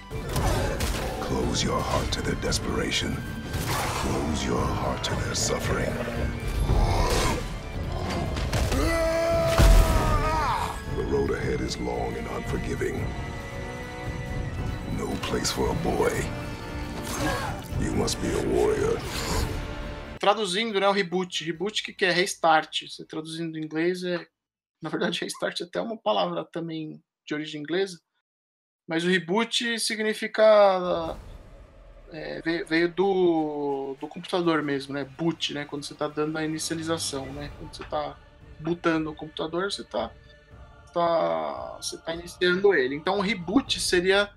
Close 1.20 1.64
your 1.64 1.78
heart 1.78 2.10
to 2.10 2.20
their 2.22 2.36
desperation. 2.36 3.14
Close 4.02 4.44
your 4.44 4.66
heart 4.66 5.04
to 5.04 5.14
their 5.22 5.36
suffering. 5.36 5.92
Road 11.12 11.30
ahead 11.34 11.62
is 11.62 11.76
long 11.76 12.16
and 12.16 12.26
unforgiving. 12.34 13.04
No 14.96 15.08
place 15.20 15.52
for 15.52 15.70
a 15.70 15.74
boy. 15.74 16.10
You 17.80 17.92
must 17.92 18.18
be 18.22 18.28
a 18.28 18.42
warrior. 18.48 18.98
traduzindo, 20.18 20.80
né, 20.80 20.88
o 20.88 20.92
reboot. 20.92 21.44
Reboot 21.44 21.82
que 21.82 21.92
que 21.92 22.04
é 22.06 22.10
restart. 22.10 22.88
Você 22.88 23.04
traduzindo 23.04 23.52
do 23.52 23.58
inglês 23.58 24.02
é, 24.04 24.26
na 24.80 24.88
verdade, 24.88 25.20
restart 25.24 25.60
é 25.60 25.64
até 25.64 25.80
uma 25.80 25.98
palavra 25.98 26.44
também 26.44 27.02
de 27.26 27.34
origem 27.34 27.60
inglesa. 27.60 28.00
Mas 28.88 29.04
o 29.04 29.08
reboot 29.08 29.78
significa 29.78 31.18
é, 32.10 32.40
veio, 32.40 32.66
veio 32.66 32.88
do, 32.88 33.96
do 34.00 34.08
computador 34.08 34.62
mesmo, 34.62 34.94
né? 34.94 35.04
Boot, 35.04 35.52
né? 35.52 35.66
Quando 35.66 35.84
você 35.84 35.92
está 35.92 36.08
dando 36.08 36.38
a 36.38 36.44
inicialização, 36.44 37.26
né? 37.32 37.52
Quando 37.58 37.74
você 37.74 37.82
está 37.82 38.16
bootando 38.60 39.10
o 39.10 39.14
computador, 39.14 39.70
você 39.70 39.82
está 39.82 40.10
tá, 40.92 41.78
você 41.80 41.98
tá 41.98 42.14
iniciando 42.14 42.74
ele. 42.74 42.94
Então, 42.94 43.18
o 43.18 43.20
reboot 43.20 43.80
seria 43.80 44.30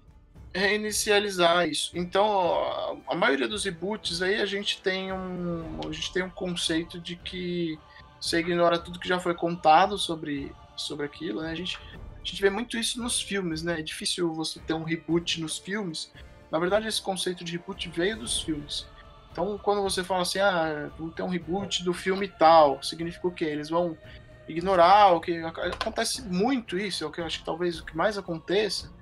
reinicializar 0.54 1.68
isso. 1.68 1.92
Então, 1.94 3.02
a, 3.08 3.16
maioria 3.16 3.48
dos 3.48 3.66
reboots 3.66 4.22
aí 4.22 4.42
a 4.42 4.46
gente 4.46 4.82
tem 4.82 5.12
um 5.12 5.80
a 5.86 5.92
gente 5.92 6.14
tem 6.14 6.24
um 6.24 6.30
conceito 6.30 7.00
de 7.00 7.18
que 7.18 7.78
você 8.20 8.40
ignora 8.40 8.80
tudo 8.80 9.00
que 9.00 9.08
já 9.08 9.20
foi 9.20 9.36
contado 9.36 9.98
sobre 9.98 10.54
sobre 10.78 11.06
aquilo, 11.06 11.42
né? 11.42 11.52
A 11.52 11.56
gente 11.56 11.78
a 11.94 12.28
gente 12.28 12.42
vê 12.42 12.50
muito 12.50 12.78
isso 12.78 13.02
nos 13.02 13.22
filmes, 13.22 13.62
né? 13.62 13.80
É 13.80 13.84
difícil 13.84 14.34
você 14.34 14.60
ter 14.60 14.74
um 14.74 14.84
reboot 14.84 15.42
nos 15.42 15.58
filmes. 15.58 16.12
Na 16.50 16.58
verdade, 16.58 16.88
esse 16.88 17.02
conceito 17.02 17.44
de 17.44 17.52
reboot 17.52 17.90
veio 17.90 18.18
dos 18.18 18.42
filmes. 18.42 18.88
Então, 19.32 19.58
quando 19.58 19.84
você 19.84 20.04
fala 20.04 20.22
assim, 20.22 20.40
ah, 20.40 20.90
vou 20.98 21.12
ter 21.12 21.22
um 21.22 21.28
reboot 21.28 21.84
do 21.84 21.94
filme 21.94 22.28
tal, 22.28 22.82
significa 22.82 23.28
o 23.28 23.32
quê? 23.32 23.44
Eles 23.44 23.70
vão 23.70 23.98
ignorar 24.48 25.14
o 25.14 25.20
que 25.20 25.38
acontece 25.40 26.22
muito 26.22 26.78
isso, 26.78 27.04
é 27.04 27.08
o 27.08 27.12
que 27.12 27.20
eu 27.20 27.26
acho 27.26 27.40
que 27.40 27.46
talvez 27.46 27.80
o 27.80 27.86
que 27.86 27.96
mais 27.96 28.18
aconteça 28.18 28.94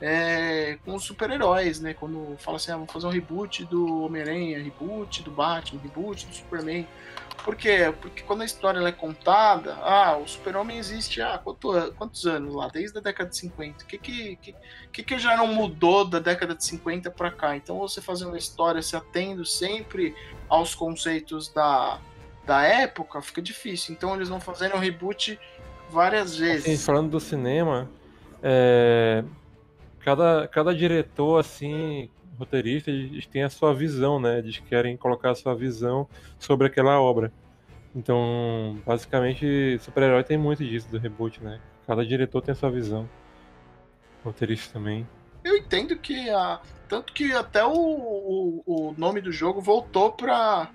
é 0.00 0.78
com 0.84 0.94
os 0.94 1.04
super-heróis, 1.04 1.80
né? 1.80 1.94
Quando 1.94 2.36
fala 2.38 2.56
assim, 2.56 2.72
ah, 2.72 2.74
vamos 2.74 2.92
fazer 2.92 3.06
um 3.06 3.10
reboot 3.10 3.64
do 3.64 4.02
Homem-Aranha, 4.02 4.62
reboot 4.62 5.22
do 5.22 5.30
Batman, 5.30 5.80
reboot 5.80 6.26
do 6.26 6.34
Superman. 6.34 6.86
Por 7.42 7.56
quê? 7.56 7.92
Porque 8.00 8.22
quando 8.22 8.42
a 8.42 8.44
história 8.44 8.80
é 8.80 8.92
contada, 8.92 9.74
ah, 9.76 10.16
o 10.16 10.26
Super-Homem 10.26 10.78
existe 10.78 11.20
há 11.22 11.38
quanto, 11.38 11.92
quantos 11.96 12.26
anos 12.26 12.54
lá? 12.54 12.68
Desde 12.68 12.98
a 12.98 13.00
década 13.00 13.30
de 13.30 13.36
50. 13.36 13.84
O 13.84 13.86
que 13.86 13.98
que, 13.98 14.54
que, 14.92 15.02
que 15.02 15.18
já 15.18 15.36
não 15.36 15.46
mudou 15.46 16.04
da 16.04 16.18
década 16.18 16.54
de 16.54 16.64
50 16.64 17.10
para 17.10 17.30
cá? 17.30 17.56
Então 17.56 17.78
você 17.78 18.00
fazer 18.00 18.26
uma 18.26 18.38
história 18.38 18.82
se 18.82 18.96
atendo 18.96 19.44
sempre 19.44 20.14
aos 20.48 20.74
conceitos 20.74 21.48
da, 21.48 21.98
da 22.46 22.62
época 22.62 23.20
fica 23.22 23.40
difícil. 23.42 23.94
Então 23.94 24.14
eles 24.14 24.28
vão 24.28 24.40
fazendo 24.40 24.74
um 24.74 24.78
reboot 24.78 25.38
várias 25.90 26.32
Assim, 26.32 26.40
vezes. 26.44 26.84
falando 26.84 27.10
do 27.10 27.20
cinema, 27.20 27.88
é, 28.42 29.24
cada, 30.00 30.46
cada 30.48 30.74
diretor, 30.74 31.38
assim, 31.40 32.10
roteirista, 32.38 32.90
eles 32.90 33.26
têm 33.26 33.42
a 33.42 33.50
sua 33.50 33.74
visão, 33.74 34.20
né? 34.20 34.38
Eles 34.38 34.58
querem 34.58 34.96
colocar 34.96 35.30
a 35.30 35.34
sua 35.34 35.54
visão 35.54 36.08
sobre 36.38 36.66
aquela 36.66 37.00
obra. 37.00 37.32
Então, 37.94 38.78
basicamente, 38.84 39.78
super-herói 39.80 40.24
tem 40.24 40.36
muito 40.36 40.64
disso 40.64 40.88
do 40.88 40.98
reboot, 40.98 41.42
né? 41.42 41.60
Cada 41.86 42.04
diretor 42.04 42.42
tem 42.42 42.52
a 42.52 42.56
sua 42.56 42.70
visão. 42.70 43.08
Roteirista 44.24 44.72
também. 44.72 45.06
Eu 45.44 45.56
entendo 45.56 45.96
que 45.96 46.28
a. 46.30 46.60
Tanto 46.88 47.12
que 47.12 47.32
até 47.32 47.64
o, 47.64 47.72
o, 47.72 48.62
o 48.66 48.94
nome 48.96 49.20
do 49.20 49.30
jogo 49.30 49.60
voltou 49.60 50.12
pra 50.12 50.70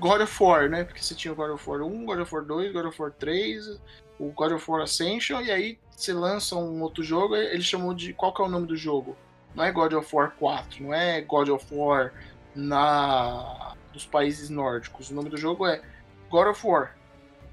God 0.00 0.22
of 0.22 0.42
War, 0.42 0.68
né? 0.68 0.84
Porque 0.84 1.02
você 1.02 1.14
tinha 1.14 1.32
o 1.32 1.36
God 1.36 1.50
of 1.50 1.68
War 1.68 1.82
1, 1.82 2.04
God 2.06 2.20
of 2.20 2.34
War 2.34 2.44
2, 2.44 2.72
God 2.72 2.86
of 2.86 3.00
War 3.00 3.12
3, 3.12 3.80
o 4.18 4.30
God 4.30 4.52
of 4.52 4.70
War 4.70 4.82
Ascension, 4.82 5.40
e 5.42 5.50
aí 5.50 5.78
você 5.90 6.12
lança 6.12 6.56
um 6.56 6.82
outro 6.82 7.04
jogo, 7.04 7.36
ele 7.36 7.62
chamou 7.62 7.94
de. 7.94 8.12
Qual 8.14 8.32
que 8.32 8.40
é 8.40 8.44
o 8.44 8.48
nome 8.48 8.66
do 8.66 8.76
jogo? 8.76 9.16
Não 9.54 9.62
é 9.62 9.70
God 9.70 9.92
of 9.92 10.16
War 10.16 10.32
4, 10.38 10.82
não 10.82 10.94
é 10.94 11.20
God 11.20 11.48
of 11.48 11.66
War 11.70 12.12
na 12.54 13.74
dos 13.92 14.06
países 14.06 14.48
nórdicos. 14.48 15.10
O 15.10 15.14
nome 15.14 15.28
do 15.28 15.36
jogo 15.36 15.66
é 15.66 15.82
God 16.30 16.48
of 16.48 16.66
War. 16.66 16.96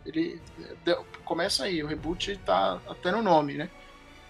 Ele 0.05 0.41
começa 1.25 1.65
aí, 1.65 1.83
o 1.83 1.87
reboot 1.87 2.37
tá 2.45 2.79
até 2.87 3.11
no 3.11 3.21
nome, 3.21 3.55
né? 3.55 3.69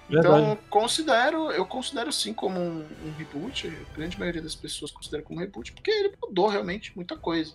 Então, 0.09 0.31
Verdade. 0.31 0.59
considero, 0.69 1.51
eu 1.51 1.65
considero 1.65 2.11
sim 2.11 2.33
como 2.33 2.59
um, 2.59 2.85
um 3.05 3.11
reboot. 3.17 3.67
A 3.67 3.95
grande 3.95 4.17
maioria 4.17 4.41
das 4.41 4.55
pessoas 4.55 4.89
considera 4.89 5.21
como 5.21 5.39
reboot, 5.39 5.73
porque 5.73 5.91
ele 5.91 6.13
mudou 6.23 6.47
realmente 6.47 6.93
muita 6.95 7.17
coisa. 7.17 7.53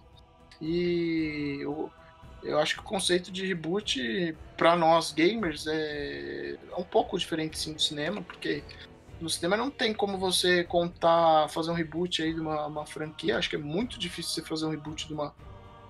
E 0.63 1.59
eu, 1.61 1.91
eu 2.41 2.59
acho 2.61 2.77
que 2.77 2.81
o 2.81 2.85
conceito 2.85 3.33
de 3.33 3.45
reboot, 3.45 4.37
para 4.57 4.77
nós 4.77 5.11
gamers, 5.11 5.67
é, 5.67 6.57
um 6.79 6.85
pouco 6.85 7.19
diferente 7.19 7.59
sim 7.59 7.75
do 7.75 7.83
cinema, 7.83 8.23
porque 8.23 8.63
no 9.21 9.29
cinema 9.29 9.57
não 9.57 9.71
tem 9.71 9.93
como 9.93 10.17
você 10.17 10.63
contar, 10.63 11.49
fazer 11.49 11.73
um 11.73 11.75
reboot 11.75 12.23
aí 12.23 12.33
de 12.33 12.41
uma, 12.41 12.67
uma 12.67 12.87
franquia. 12.87 13.39
Acho 13.39 13.51
que 13.51 13.57
é 13.57 13.59
muito 13.59 13.99
difícil 13.99 14.35
você 14.35 14.43
fazer 14.43 14.67
um 14.67 14.71
reboot 14.71 15.09
de 15.09 15.13
uma, 15.13 15.35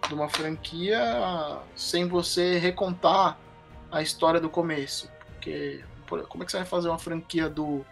de 0.09 0.15
uma 0.15 0.29
franquia 0.31 0.99
sem 1.77 2.09
você 2.09 2.59
recontar 2.59 3.39
a 3.91 4.01
história 4.01 4.41
do 4.41 4.49
começo. 4.49 5.11
Porque 5.35 5.85
por- 6.07 6.27
como 6.29 6.43
é 6.43 6.47
que 6.47 6.53
você 6.53 6.59
vai 6.59 6.67
fazer 6.67 6.89
uma 6.89 6.99
franquia 6.99 7.49
do. 7.49 7.85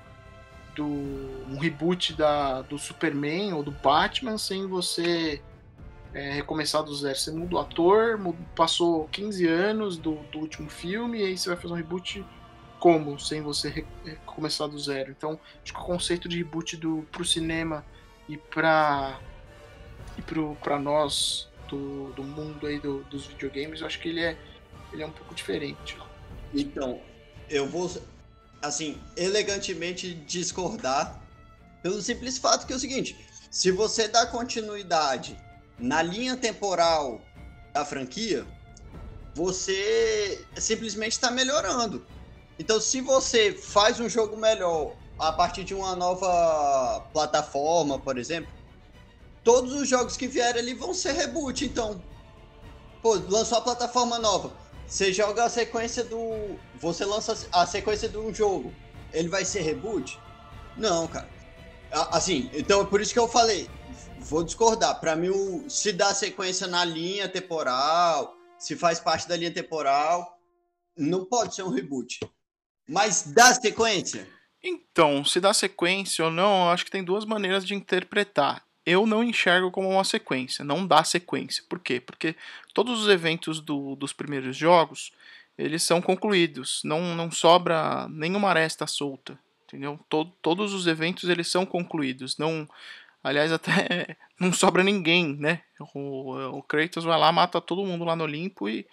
do 0.74 0.84
um 0.84 1.58
reboot 1.58 2.14
da, 2.14 2.62
do 2.62 2.78
Superman 2.78 3.52
ou 3.52 3.62
do 3.62 3.70
Batman 3.70 4.38
sem 4.38 4.66
você 4.66 5.42
é, 6.14 6.32
recomeçar 6.32 6.82
do 6.82 6.94
zero? 6.94 7.16
Você 7.16 7.30
muda 7.30 7.56
o 7.56 7.58
ator, 7.58 8.18
mu- 8.18 8.36
passou 8.56 9.08
15 9.08 9.46
anos 9.46 9.96
do, 9.96 10.14
do 10.32 10.38
último 10.38 10.68
filme, 10.68 11.20
e 11.20 11.24
aí 11.24 11.38
você 11.38 11.48
vai 11.48 11.58
fazer 11.58 11.72
um 11.74 11.76
reboot 11.76 12.24
como? 12.78 13.18
Sem 13.20 13.42
você 13.42 13.68
re- 13.68 13.86
recomeçar 14.04 14.68
do 14.68 14.78
zero. 14.78 15.10
Então, 15.10 15.38
acho 15.62 15.72
que 15.72 15.80
o 15.80 15.84
conceito 15.84 16.28
de 16.28 16.36
reboot 16.38 16.76
do, 16.76 17.06
pro 17.12 17.24
cinema 17.24 17.84
e 18.28 18.36
pra. 18.36 19.18
e 20.18 20.22
pro, 20.22 20.56
pra 20.62 20.78
nós 20.78 21.48
do, 21.68 22.12
do 22.12 22.22
mundo 22.24 22.66
aí 22.66 22.78
do- 22.80 23.04
dos 23.04 23.26
videogames, 23.26 23.80
eu 23.80 23.86
acho 23.86 24.00
que 24.00 24.08
ele 24.08 24.20
é, 24.20 24.36
ele 24.92 25.02
é 25.02 25.06
um 25.06 25.12
pouco 25.12 25.34
diferente. 25.34 25.96
Então, 26.52 27.00
eu 27.48 27.68
vou, 27.68 27.88
assim, 28.60 29.00
elegantemente 29.16 30.12
discordar 30.14 31.20
pelo 31.82 32.00
simples 32.02 32.38
fato 32.38 32.66
que 32.66 32.72
é 32.72 32.76
o 32.76 32.78
seguinte: 32.80 33.16
se 33.50 33.70
você 33.70 34.08
dá 34.08 34.26
continuidade 34.26 35.36
na 35.80 36.02
linha 36.02 36.36
temporal 36.36 37.20
da 37.72 37.84
franquia, 37.84 38.46
você 39.34 40.44
simplesmente 40.56 41.12
está 41.12 41.30
melhorando. 41.30 42.04
Então, 42.58 42.80
se 42.80 43.00
você 43.00 43.52
faz 43.52 43.98
um 43.98 44.08
jogo 44.08 44.36
melhor 44.36 44.94
a 45.18 45.32
partir 45.32 45.64
de 45.64 45.74
uma 45.74 45.96
nova 45.96 47.00
plataforma, 47.12 47.98
por 47.98 48.18
exemplo, 48.18 48.50
todos 49.42 49.72
os 49.72 49.88
jogos 49.88 50.16
que 50.16 50.26
vierem 50.26 50.60
ali 50.60 50.74
vão 50.74 50.92
ser 50.92 51.12
reboot. 51.12 51.64
Então, 51.64 52.02
pô, 53.02 53.14
lançou 53.28 53.58
a 53.58 53.60
plataforma 53.60 54.18
nova. 54.18 54.52
Você 54.86 55.12
joga 55.12 55.44
a 55.44 55.48
sequência 55.48 56.02
do. 56.02 56.58
Você 56.80 57.04
lança 57.04 57.36
a 57.52 57.64
sequência 57.64 58.08
de 58.08 58.18
um 58.18 58.34
jogo. 58.34 58.74
Ele 59.12 59.28
vai 59.28 59.44
ser 59.44 59.60
reboot? 59.60 60.18
Não, 60.76 61.06
cara. 61.06 61.28
Assim, 62.10 62.50
então 62.52 62.82
é 62.82 62.84
por 62.84 63.00
isso 63.00 63.12
que 63.12 63.18
eu 63.18 63.28
falei. 63.28 63.70
Vou 64.30 64.44
discordar. 64.44 65.00
Pra 65.00 65.16
mim, 65.16 65.68
se 65.68 65.92
dá 65.92 66.14
sequência 66.14 66.68
na 66.68 66.84
linha 66.84 67.28
temporal, 67.28 68.32
se 68.56 68.76
faz 68.76 69.00
parte 69.00 69.26
da 69.26 69.36
linha 69.36 69.50
temporal, 69.52 70.38
não 70.96 71.24
pode 71.24 71.52
ser 71.52 71.64
um 71.64 71.68
reboot. 71.68 72.20
Mas 72.88 73.24
dá 73.24 73.52
sequência? 73.52 74.28
Então, 74.62 75.24
se 75.24 75.40
dá 75.40 75.52
sequência 75.52 76.24
ou 76.24 76.30
não, 76.30 76.70
acho 76.70 76.84
que 76.84 76.92
tem 76.92 77.02
duas 77.02 77.24
maneiras 77.24 77.66
de 77.66 77.74
interpretar. 77.74 78.64
Eu 78.86 79.04
não 79.04 79.24
enxergo 79.24 79.68
como 79.72 79.88
uma 79.88 80.04
sequência, 80.04 80.64
não 80.64 80.86
dá 80.86 81.02
sequência. 81.02 81.64
Por 81.68 81.80
quê? 81.80 81.98
Porque 82.00 82.36
todos 82.72 83.02
os 83.02 83.08
eventos 83.08 83.60
do- 83.60 83.96
dos 83.96 84.12
primeiros 84.12 84.56
jogos, 84.56 85.10
eles 85.58 85.82
são 85.82 86.00
concluídos, 86.00 86.82
não, 86.84 87.16
não 87.16 87.32
sobra 87.32 88.06
nenhuma 88.08 88.50
aresta 88.50 88.86
solta, 88.86 89.36
entendeu? 89.64 89.98
To- 90.08 90.26
todos 90.40 90.72
os 90.72 90.86
eventos, 90.86 91.28
eles 91.28 91.48
são 91.48 91.66
concluídos, 91.66 92.38
não... 92.38 92.68
Aliás, 93.22 93.52
até 93.52 94.16
não 94.40 94.52
sobra 94.52 94.82
ninguém, 94.82 95.36
né? 95.36 95.62
O, 95.94 96.58
o 96.58 96.62
Kratos 96.62 97.04
vai 97.04 97.18
lá, 97.18 97.30
mata 97.30 97.60
todo 97.60 97.84
mundo 97.84 98.04
lá 98.04 98.16
no 98.16 98.24
Olimpo 98.24 98.68
e 98.68 98.86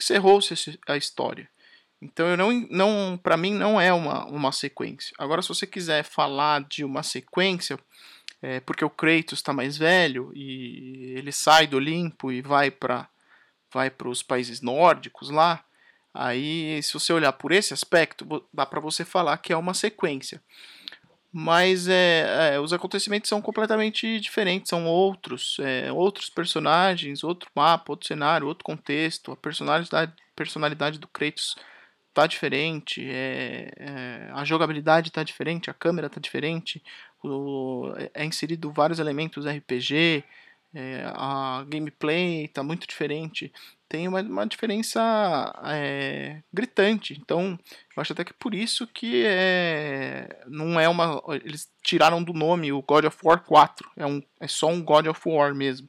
encerrou-se 0.00 0.78
a 0.88 0.96
história. 0.96 1.48
Então 2.00 2.26
eu 2.26 2.36
não, 2.36 2.50
não 2.68 3.20
para 3.22 3.36
mim 3.36 3.54
não 3.54 3.80
é 3.80 3.92
uma, 3.92 4.26
uma 4.26 4.50
sequência. 4.50 5.14
Agora 5.18 5.40
se 5.40 5.48
você 5.48 5.66
quiser 5.66 6.02
falar 6.02 6.64
de 6.64 6.84
uma 6.84 7.02
sequência, 7.04 7.78
é, 8.40 8.58
porque 8.60 8.84
o 8.84 8.90
Kratos 8.90 9.38
está 9.38 9.52
mais 9.52 9.78
velho 9.78 10.32
e 10.34 11.14
ele 11.16 11.30
sai 11.30 11.68
do 11.68 11.76
Olimpo 11.76 12.32
e 12.32 12.42
vai 12.42 12.70
para 12.70 13.08
vai 13.72 13.88
para 13.88 14.08
os 14.08 14.22
países 14.22 14.60
nórdicos 14.60 15.30
lá, 15.30 15.64
aí 16.12 16.82
se 16.82 16.92
você 16.92 17.10
olhar 17.10 17.32
por 17.32 17.52
esse 17.52 17.72
aspecto, 17.72 18.44
dá 18.52 18.66
para 18.66 18.80
você 18.80 19.02
falar 19.02 19.38
que 19.38 19.52
é 19.52 19.56
uma 19.56 19.72
sequência. 19.72 20.42
Mas 21.34 21.88
é, 21.88 22.54
é, 22.56 22.60
os 22.60 22.72
acontecimentos 22.74 23.28
são 23.28 23.40
completamente 23.40 24.20
diferentes, 24.20 24.68
são 24.68 24.86
outros, 24.86 25.56
é, 25.60 25.90
outros 25.90 26.28
personagens, 26.28 27.24
outro 27.24 27.48
mapa, 27.56 27.90
outro 27.92 28.06
cenário, 28.06 28.46
outro 28.46 28.64
contexto. 28.64 29.32
A 29.32 29.36
personalidade, 29.36 30.12
personalidade 30.36 30.98
do 30.98 31.08
Kratos 31.08 31.56
tá 32.14 32.26
diferente, 32.26 33.02
é, 33.08 33.72
é, 33.78 34.30
a 34.34 34.44
jogabilidade 34.44 35.10
tá 35.10 35.22
diferente, 35.22 35.70
a 35.70 35.74
câmera 35.74 36.10
tá 36.10 36.20
diferente, 36.20 36.82
o- 37.24 37.92
é- 38.14 38.24
inserido 38.26 38.70
vários 38.72 38.98
elementos 38.98 39.46
RPG, 39.46 40.24
é, 40.74 41.04
a 41.14 41.64
gameplay 41.68 42.48
tá 42.48 42.62
muito 42.62 42.86
diferente. 42.86 43.52
Tem 43.92 44.08
uma, 44.08 44.22
uma 44.22 44.46
diferença 44.46 45.52
é, 45.66 46.38
gritante. 46.50 47.12
Então, 47.20 47.58
eu 47.94 48.00
acho 48.00 48.14
até 48.14 48.24
que 48.24 48.32
por 48.32 48.54
isso 48.54 48.86
que 48.86 49.22
é, 49.26 50.40
não 50.46 50.80
é 50.80 50.88
uma. 50.88 51.22
Eles 51.44 51.70
tiraram 51.82 52.22
do 52.22 52.32
nome 52.32 52.72
o 52.72 52.80
God 52.80 53.04
of 53.04 53.18
War 53.22 53.44
4. 53.44 53.90
É, 53.98 54.06
um, 54.06 54.22
é 54.40 54.48
só 54.48 54.68
um 54.68 54.82
God 54.82 55.08
of 55.08 55.20
War 55.28 55.54
mesmo. 55.54 55.86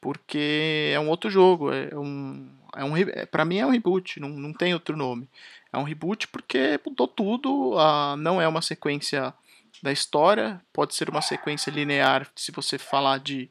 Porque 0.00 0.90
é 0.94 0.98
um 0.98 1.10
outro 1.10 1.28
jogo. 1.28 1.70
É 1.70 1.94
um, 1.94 2.48
é 2.74 2.82
um, 2.82 2.96
é, 2.96 3.44
mim 3.44 3.58
é 3.58 3.66
um 3.66 3.72
reboot, 3.72 4.18
não, 4.20 4.30
não 4.30 4.54
tem 4.54 4.72
outro 4.72 4.96
nome. 4.96 5.28
É 5.70 5.76
um 5.76 5.82
reboot 5.82 6.28
porque 6.28 6.80
mudou 6.82 7.06
tudo. 7.06 7.78
ah, 7.78 8.16
não 8.16 8.40
é 8.40 8.48
uma 8.48 8.62
sequência 8.62 9.34
da 9.82 9.92
história. 9.92 10.62
Pode 10.72 10.94
ser 10.94 11.10
uma 11.10 11.20
sequência 11.20 11.70
linear 11.70 12.26
se 12.34 12.50
você 12.50 12.78
falar 12.78 13.18
de, 13.18 13.50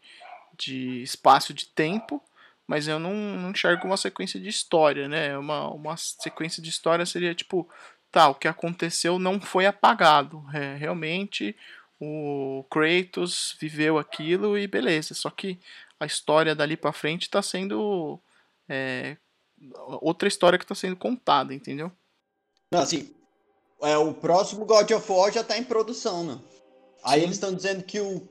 de 0.57 1.03
espaço 1.03 1.53
de 1.53 1.67
tempo. 1.67 2.19
Mas 2.67 2.87
eu 2.87 2.99
não, 2.99 3.13
não 3.13 3.51
enxergo 3.51 3.87
uma 3.87 3.97
sequência 3.97 4.39
de 4.39 4.49
história, 4.49 5.07
né? 5.07 5.37
Uma, 5.37 5.69
uma 5.69 5.95
sequência 5.95 6.61
de 6.61 6.69
história 6.69 7.05
seria 7.05 7.33
tipo, 7.33 7.67
tá, 8.11 8.27
o 8.29 8.35
que 8.35 8.47
aconteceu 8.47 9.17
não 9.17 9.39
foi 9.39 9.65
apagado. 9.65 10.43
É, 10.53 10.75
realmente 10.75 11.55
o 11.99 12.65
Kratos 12.69 13.55
viveu 13.59 13.97
aquilo 13.97 14.57
e 14.57 14.67
beleza. 14.67 15.13
Só 15.13 15.29
que 15.29 15.59
a 15.99 16.05
história 16.05 16.53
dali 16.53 16.75
pra 16.75 16.91
frente 16.91 17.29
tá 17.29 17.41
sendo. 17.41 18.19
é, 18.67 19.17
outra 20.01 20.27
história 20.27 20.59
que 20.59 20.65
tá 20.65 20.75
sendo 20.75 20.95
contada, 20.95 21.53
entendeu? 21.53 21.91
Não, 22.71 22.81
assim, 22.81 23.15
é, 23.81 23.97
o 23.97 24.13
próximo 24.13 24.65
God 24.65 24.91
of 24.91 25.11
War 25.11 25.31
já 25.31 25.43
tá 25.43 25.57
em 25.57 25.63
produção, 25.63 26.23
né? 26.23 26.39
Aí 27.03 27.19
Sim. 27.19 27.25
eles 27.25 27.35
estão 27.37 27.53
dizendo 27.53 27.83
que 27.83 27.99
o. 27.99 28.27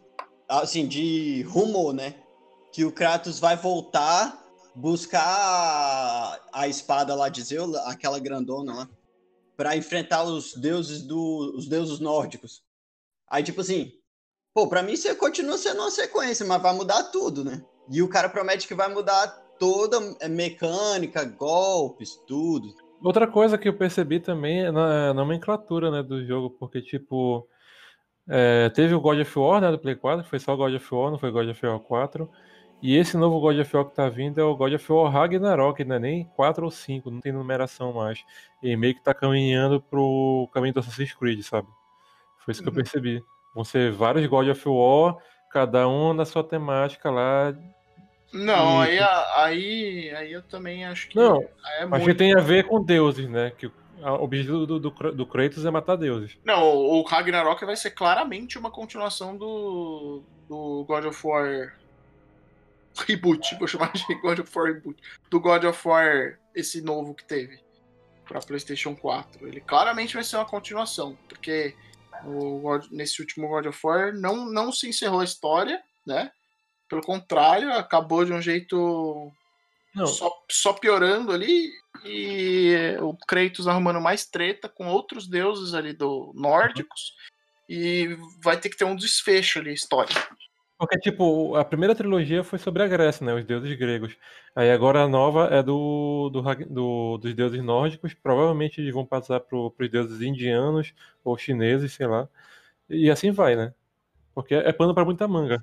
Assim, 0.49 0.87
de 0.87 1.43
rumor, 1.43 1.93
né? 1.93 2.15
Que 2.73 2.85
o 2.85 2.93
Kratos 2.93 3.39
vai 3.39 3.57
voltar, 3.57 4.45
buscar 4.75 6.41
a, 6.53 6.69
espada 6.69 7.15
lá 7.15 7.29
de 7.29 7.43
Zeus, 7.43 7.75
aquela 7.87 8.19
grandona 8.19 8.75
lá, 8.75 8.89
pra 9.57 9.77
enfrentar 9.77 10.25
os 10.25 10.55
deuses 10.55 11.03
do. 11.03 11.55
os 11.57 11.67
deuses 11.67 11.99
nórdicos. 11.99 12.63
Aí, 13.29 13.43
tipo 13.43 13.61
assim, 13.61 13.93
pô, 14.55 14.69
pra 14.69 14.83
mim 14.83 14.97
você 14.97 15.15
continua 15.15 15.59
sendo 15.59 15.81
uma 15.81 15.91
sequência, 15.91 16.47
mas 16.47 16.63
vai 16.63 16.75
mudar 16.75 17.05
tudo, 17.05 17.45
né? 17.45 17.63
E 17.91 18.03
o 18.03 18.09
cara 18.09 18.29
promete 18.29 18.69
que 18.69 18.75
vai 18.75 18.93
mudar 18.93 19.27
toda 19.59 19.99
mecânica, 20.29 21.25
golpes, 21.25 22.17
tudo. 22.27 22.75
Outra 23.03 23.27
coisa 23.27 23.59
que 23.59 23.69
eu 23.69 23.77
percebi 23.77 24.21
também 24.21 24.67
é 24.67 24.71
na 24.71 25.13
nomenclatura, 25.15 25.91
né, 25.91 26.03
do 26.03 26.25
jogo, 26.27 26.51
porque, 26.51 26.81
tipo, 26.81 27.47
é, 28.29 28.71
teve 28.71 28.95
o 28.95 29.01
God 29.01 29.21
of 29.21 29.39
War, 29.39 29.61
né, 29.61 29.71
do 29.71 29.79
Play 29.79 29.95
4, 29.95 30.25
que 30.25 30.31
foi 30.31 30.39
só 30.39 30.57
God 30.57 30.75
of 30.75 30.95
War, 30.95 31.11
não 31.11 31.19
foi 31.19 31.31
God 31.31 31.49
of 31.49 31.67
War 31.67 31.79
4, 31.79 32.31
e 32.83 32.97
esse 32.97 33.17
novo 33.17 33.41
God 33.41 33.59
of 33.59 33.77
War 33.77 33.87
que 33.87 33.95
tá 33.95 34.09
vindo 34.09 34.41
é 34.41 34.45
o 34.45 34.55
God 34.57 34.75
of 34.75 34.93
War 34.93 35.11
Ragnarok, 35.11 35.83
não 35.85 35.97
é 35.97 35.99
nem 35.99 36.25
4 36.37 36.65
ou 36.65 36.71
5, 36.71 37.11
não 37.11 37.21
tem 37.21 37.33
numeração 37.33 37.93
mais, 37.93 38.25
e 38.63 38.77
meio 38.77 38.95
que 38.95 39.03
tá 39.03 39.15
caminhando 39.15 39.81
pro 39.81 40.49
caminho 40.53 40.75
do 40.75 40.81
Assassin's 40.81 41.13
Creed, 41.15 41.43
sabe? 41.43 41.69
Foi 42.39 42.53
isso 42.53 42.63
que 42.63 42.69
eu 42.69 42.73
Uhum. 42.73 42.77
percebi. 42.77 43.25
Vão 43.55 43.65
ser 43.65 43.91
vários 43.93 44.27
God 44.27 44.49
of 44.49 44.69
War, 44.69 45.17
cada 45.51 45.89
um 45.89 46.13
na 46.13 46.25
sua 46.25 46.45
temática 46.45 47.11
lá. 47.11 47.55
Não, 48.33 48.85
E- 48.85 48.99
aí, 48.99 48.99
aí, 49.37 50.11
aí 50.15 50.33
eu 50.33 50.43
também 50.43 50.85
acho 50.85 51.09
que 51.09 51.19
Não, 51.19 51.41
é 51.79 51.83
Acho 51.85 51.89
muito. 51.91 52.07
que 52.07 52.15
tem 52.15 52.35
a 52.37 52.41
ver 52.43 52.65
com 52.65 52.85
deuses, 52.85 53.29
né? 53.29 53.51
Que 53.57 53.67
o 53.67 53.73
objetivo 54.21 54.67
do, 54.67 54.79
do, 54.79 54.91
do 54.91 55.27
Kratos 55.27 55.65
é 55.65 55.71
matar 55.71 55.97
deuses. 55.97 56.37
Não, 56.45 56.63
o 56.77 57.03
Ragnarok 57.03 57.65
vai 57.65 57.77
ser 57.77 57.93
claramente 57.93 58.59
uma 58.59 58.71
continuação 58.71 59.37
do, 59.37 60.23
do 60.49 60.85
God 60.87 61.07
of 61.07 61.27
War 61.27 61.73
Reboot, 63.05 63.57
vou 63.59 63.69
chamar 63.69 63.93
de 63.93 64.15
God 64.17 64.39
of 64.41 64.59
War 64.59 64.67
Reboot. 64.73 65.03
Do 65.31 65.41
God 65.41 65.65
of 65.65 65.89
War, 65.89 66.39
esse 66.55 66.81
novo 66.81 67.15
que 67.15 67.25
teve. 67.25 67.61
para 68.27 68.41
PlayStation 68.41 68.95
4. 68.95 69.47
Ele 69.47 69.61
claramente 69.61 70.15
vai 70.15 70.25
ser 70.25 70.37
uma 70.37 70.45
continuação, 70.45 71.17
porque 71.29 71.75
God, 72.25 72.87
nesse 72.91 73.21
último 73.21 73.49
God 73.49 73.67
of 73.67 73.79
War 73.85 74.13
não, 74.15 74.47
não 74.47 74.73
se 74.73 74.89
encerrou 74.89 75.21
a 75.21 75.25
história, 75.25 75.83
né? 76.07 76.31
Pelo 76.89 77.03
contrário, 77.03 77.73
acabou 77.73 78.25
de 78.25 78.33
um 78.33 78.41
jeito 78.41 79.33
só, 80.05 80.31
só 80.51 80.73
piorando 80.73 81.33
ali 81.33 81.73
e 82.05 82.97
o 83.01 83.17
Kratos 83.27 83.67
arrumando 83.67 84.01
mais 84.01 84.27
treta 84.27 84.69
com 84.69 84.87
outros 84.89 85.27
deuses 85.27 85.75
ali 85.75 85.93
do 85.93 86.33
nórdicos 86.35 87.15
e 87.69 88.17
vai 88.43 88.59
ter 88.59 88.69
que 88.69 88.77
ter 88.77 88.85
um 88.85 88.95
desfecho 88.95 89.59
ali 89.59 89.73
histórico. 89.73 90.37
Porque, 90.79 90.99
tipo, 90.99 91.55
a 91.57 91.65
primeira 91.65 91.95
trilogia 91.95 92.45
foi 92.45 92.59
sobre 92.59 92.83
a 92.83 92.87
Grécia, 92.89 93.25
né? 93.25 93.33
Os 93.35 93.45
deuses 93.47 93.75
gregos. 93.79 94.15
Aí 94.55 94.71
agora 94.71 95.03
a 95.03 95.09
nova 95.09 95.47
é 95.47 95.63
do, 95.63 96.29
do, 96.31 96.43
do 96.67 97.19
dos 97.19 97.35
deuses 97.35 97.63
nórdicos. 97.65 98.13
Provavelmente 98.15 98.81
eles 98.81 98.93
vão 98.93 99.07
passar 99.07 99.41
pro, 99.41 99.71
pros 99.71 99.91
deuses 99.91 100.21
indianos 100.21 100.95
ou 101.25 101.37
chineses, 101.39 101.93
sei 101.95 102.07
lá. 102.07 102.29
E 102.91 103.11
assim 103.11 103.31
vai, 103.33 103.57
né? 103.57 103.75
Porque 104.35 104.55
é 104.55 104.73
pano 104.73 104.95
para 104.95 105.05
muita 105.07 105.29
manga. 105.29 105.63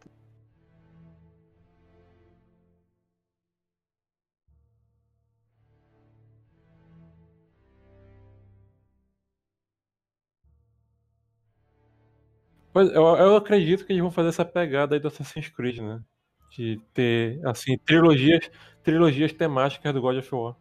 Pois, 12.73 12.89
eu, 12.89 13.03
eu 13.03 13.35
acredito 13.35 13.85
que 13.85 13.93
eles 13.93 14.01
vão 14.01 14.11
fazer 14.11 14.29
essa 14.29 14.43
pegada 14.43 14.95
aí 14.95 14.99
do 14.99 15.07
Assassin's 15.07 15.47
Creed, 15.47 15.77
né? 15.77 16.01
De 16.49 16.81
ter, 16.91 17.39
assim, 17.45 17.77
trilogias, 17.77 18.49
trilogias 18.83 19.31
temáticas 19.31 19.93
do 19.93 20.01
God 20.01 20.17
of 20.17 20.35
War. 20.35 20.55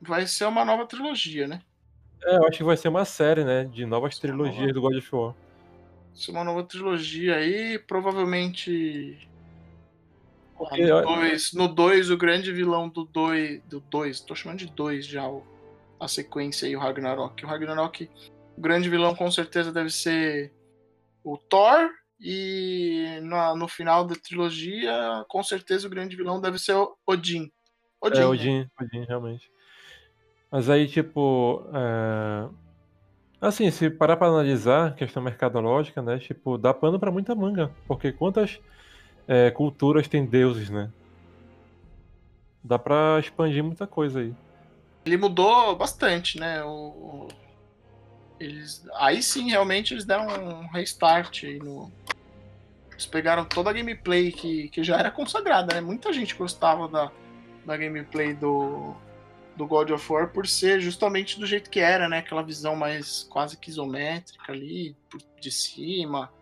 Vai 0.00 0.26
ser 0.26 0.44
uma 0.44 0.62
nova 0.62 0.86
trilogia, 0.86 1.48
né? 1.48 1.62
É, 2.22 2.36
eu 2.36 2.46
acho 2.46 2.58
que 2.58 2.64
vai 2.64 2.76
ser 2.76 2.88
uma 2.88 3.06
série, 3.06 3.44
né? 3.44 3.64
De 3.64 3.86
novas 3.86 4.18
trilogias 4.18 4.58
nova... 4.60 4.72
do 4.74 4.80
God 4.82 4.96
of 4.98 5.14
War. 5.14 5.32
Vai 5.32 6.16
ser 6.16 6.30
uma 6.32 6.44
nova 6.44 6.62
trilogia 6.64 7.36
aí, 7.36 7.78
provavelmente. 7.78 9.26
Porque, 10.54 10.84
no 10.84 11.02
2, 11.02 11.52
no 11.54 11.68
dois, 11.68 12.10
o 12.10 12.16
grande 12.16 12.52
vilão 12.52 12.90
do 12.90 13.04
2. 13.04 13.62
Do 13.62 13.80
dois, 13.80 14.20
tô 14.20 14.34
chamando 14.34 14.58
de 14.58 14.66
2 14.66 15.06
já 15.06 15.26
o, 15.26 15.42
a 15.98 16.06
sequência 16.06 16.68
aí, 16.68 16.76
o 16.76 16.80
Ragnarok. 16.80 17.42
O 17.42 17.48
Ragnarok, 17.48 18.10
o 18.56 18.60
grande 18.60 18.90
vilão 18.90 19.14
com 19.14 19.30
certeza 19.30 19.72
deve 19.72 19.88
ser 19.88 20.52
o 21.32 21.38
Thor 21.38 21.90
e 22.20 23.20
no, 23.22 23.56
no 23.56 23.68
final 23.68 24.04
da 24.04 24.14
trilogia, 24.16 25.24
com 25.28 25.42
certeza 25.42 25.86
o 25.86 25.90
grande 25.90 26.16
vilão 26.16 26.40
deve 26.40 26.58
ser 26.58 26.74
o 26.74 26.96
Odin. 27.06 27.50
Odin, 28.00 28.20
é, 28.20 28.26
Odin, 28.26 28.58
né? 28.60 28.68
Odin, 28.80 29.04
realmente. 29.04 29.50
Mas 30.50 30.70
aí, 30.70 30.88
tipo. 30.88 31.64
É... 31.72 32.48
Assim, 33.40 33.70
se 33.70 33.88
parar 33.88 34.16
pra 34.16 34.26
analisar 34.26 34.88
a 34.88 34.90
questão 34.92 35.22
mercadológica, 35.22 36.02
né? 36.02 36.18
Tipo, 36.18 36.58
dá 36.58 36.74
pano 36.74 36.98
pra 36.98 37.12
muita 37.12 37.36
manga. 37.36 37.70
Porque 37.86 38.10
quantas 38.10 38.58
é, 39.28 39.50
culturas 39.52 40.08
tem 40.08 40.26
deuses, 40.26 40.70
né? 40.70 40.90
Dá 42.64 42.78
pra 42.78 43.18
expandir 43.20 43.62
muita 43.62 43.86
coisa 43.86 44.20
aí. 44.20 44.34
Ele 45.06 45.16
mudou 45.16 45.76
bastante, 45.76 46.38
né? 46.40 46.64
O, 46.64 47.28
eles, 48.40 48.84
aí 48.94 49.22
sim, 49.22 49.50
realmente, 49.50 49.94
eles 49.94 50.04
deram 50.04 50.26
um 50.26 50.66
restart 50.68 51.42
no. 51.62 51.90
Eles 52.90 53.06
pegaram 53.06 53.44
toda 53.44 53.70
a 53.70 53.72
gameplay 53.72 54.32
que, 54.32 54.68
que 54.68 54.82
já 54.82 54.98
era 54.98 55.10
consagrada, 55.10 55.74
né? 55.74 55.80
Muita 55.80 56.12
gente 56.12 56.34
gostava 56.34 56.88
da, 56.88 57.12
da 57.64 57.76
gameplay 57.76 58.34
do, 58.34 58.94
do 59.56 59.66
God 59.66 59.90
of 59.90 60.12
War 60.12 60.28
por 60.28 60.46
ser 60.46 60.80
justamente 60.80 61.38
do 61.38 61.46
jeito 61.46 61.70
que 61.70 61.80
era, 61.80 62.08
né? 62.08 62.18
Aquela 62.18 62.42
visão 62.42 62.74
mais 62.74 63.24
quase 63.30 63.56
que 63.56 63.70
isométrica 63.70 64.52
ali, 64.52 64.96
de 65.40 65.50
cima. 65.50 66.32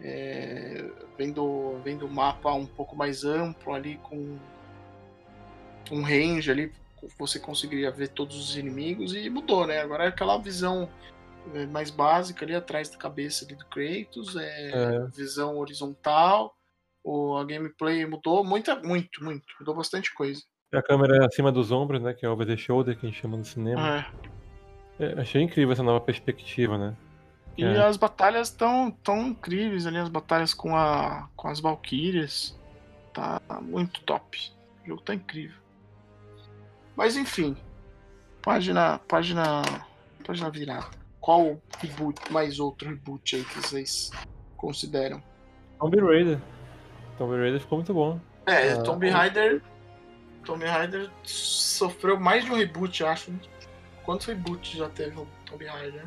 É, 0.00 0.84
vendo, 1.16 1.80
vendo 1.82 2.06
o 2.06 2.10
mapa 2.10 2.52
um 2.52 2.66
pouco 2.66 2.94
mais 2.94 3.24
amplo 3.24 3.74
ali, 3.74 3.98
com 4.02 4.38
um 5.90 6.02
range 6.02 6.50
ali 6.50 6.72
você 7.18 7.38
conseguiria 7.38 7.90
ver 7.90 8.08
todos 8.08 8.36
os 8.36 8.56
inimigos 8.56 9.14
e 9.14 9.28
mudou, 9.30 9.66
né? 9.66 9.80
Agora 9.80 10.04
é 10.04 10.08
aquela 10.08 10.38
visão 10.38 10.88
é, 11.54 11.66
mais 11.66 11.90
básica 11.90 12.44
ali 12.44 12.54
atrás 12.54 12.88
da 12.88 12.98
cabeça 12.98 13.44
ali 13.44 13.54
do 13.54 13.66
Kratos, 13.66 14.36
é, 14.36 14.70
é. 14.70 15.06
visão 15.14 15.58
horizontal, 15.58 16.54
o, 17.04 17.36
a 17.36 17.44
gameplay 17.44 18.04
mudou 18.04 18.44
muito, 18.44 18.74
muito, 18.84 19.24
muito, 19.24 19.46
mudou 19.58 19.74
bastante 19.74 20.12
coisa. 20.14 20.42
A 20.72 20.82
câmera 20.82 21.16
é 21.16 21.26
acima 21.26 21.50
dos 21.50 21.72
ombros, 21.72 22.02
né? 22.02 22.12
Que 22.12 22.26
é 22.26 22.28
over 22.28 22.46
the 22.46 22.56
shoulder, 22.56 22.98
que 22.98 23.06
a 23.06 23.08
gente 23.08 23.20
chama 23.20 23.38
no 23.38 23.44
cinema. 23.44 24.06
É. 24.98 25.04
é 25.04 25.20
achei 25.20 25.40
incrível 25.40 25.72
essa 25.72 25.82
nova 25.82 26.00
perspectiva, 26.00 26.76
né? 26.76 26.94
E 27.56 27.64
é. 27.64 27.82
as 27.82 27.96
batalhas 27.96 28.48
estão 28.48 28.90
tão 28.90 29.28
incríveis 29.28 29.86
ali, 29.86 29.96
as 29.96 30.08
batalhas 30.08 30.52
com, 30.52 30.76
a, 30.76 31.28
com 31.34 31.48
as 31.48 31.58
Valkyrias. 31.58 32.56
Tá 33.14 33.40
muito 33.62 34.02
top. 34.02 34.52
O 34.84 34.88
jogo 34.88 35.02
tá 35.02 35.14
incrível. 35.14 35.56
Mas 36.98 37.16
enfim. 37.16 37.56
Página. 38.42 38.98
Página. 39.06 39.62
Página 40.26 40.50
virada. 40.50 40.88
Qual 41.20 41.62
reboot, 41.78 42.20
mais 42.32 42.58
outro 42.58 42.88
reboot 42.88 43.36
aí 43.36 43.44
que 43.44 43.54
vocês 43.60 44.10
consideram? 44.56 45.22
Tomb 45.78 46.00
Raider. 46.00 46.40
Tomb 47.16 47.36
Raider 47.36 47.60
ficou 47.60 47.78
muito 47.78 47.94
bom. 47.94 48.20
É, 48.46 48.72
ah, 48.72 48.82
Tomb 48.82 49.08
Raider. 49.08 49.62
Tomb 50.44 50.64
Raider 50.64 51.08
sofreu 51.22 52.18
mais 52.18 52.44
de 52.44 52.50
um 52.50 52.56
reboot, 52.56 53.04
acho. 53.04 53.32
Quantos 54.04 54.26
reboots 54.26 54.72
já 54.72 54.88
teve 54.88 55.20
o 55.20 55.26
Tomb 55.46 55.64
Raider? 55.66 56.04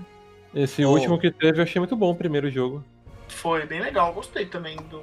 Esse 0.53 0.83
oh. 0.83 0.91
último 0.91 1.17
que 1.17 1.31
teve 1.31 1.59
eu 1.59 1.63
achei 1.63 1.79
muito 1.79 1.95
bom 1.95 2.11
o 2.11 2.15
primeiro 2.15 2.51
jogo. 2.51 2.83
Foi 3.29 3.65
bem 3.65 3.79
legal, 3.79 4.13
gostei 4.13 4.45
também 4.45 4.75
do. 4.89 5.01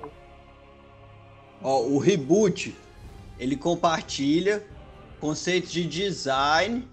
Ó, 1.62 1.78
oh, 1.78 1.94
o 1.94 1.98
reboot 1.98 2.76
ele 3.38 3.56
compartilha 3.56 4.62
conceito 5.20 5.68
de 5.68 5.84
design 5.86 6.88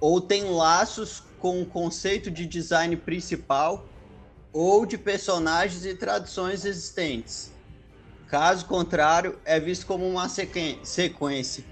ou 0.00 0.20
tem 0.20 0.44
laços 0.44 1.22
com 1.38 1.62
o 1.62 1.66
conceito 1.66 2.30
de 2.30 2.46
design 2.46 2.96
principal 2.96 3.86
ou 4.52 4.86
de 4.86 4.96
personagens 4.96 5.84
e 5.84 5.94
tradições 5.94 6.64
existentes. 6.64 7.52
Caso 8.28 8.66
contrário, 8.66 9.38
é 9.44 9.60
visto 9.60 9.86
como 9.86 10.08
uma 10.08 10.28
sequência. 10.28 11.64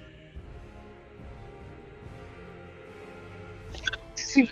Se, 4.14 4.50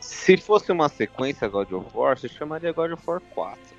se 0.00 0.36
fosse 0.36 0.70
uma 0.70 0.88
sequência 0.88 1.48
God 1.48 1.72
of 1.72 1.90
War, 1.96 2.18
se 2.18 2.28
chamaria 2.28 2.72
God 2.72 2.92
of 2.92 3.02
War 3.06 3.20
4. 3.20 3.73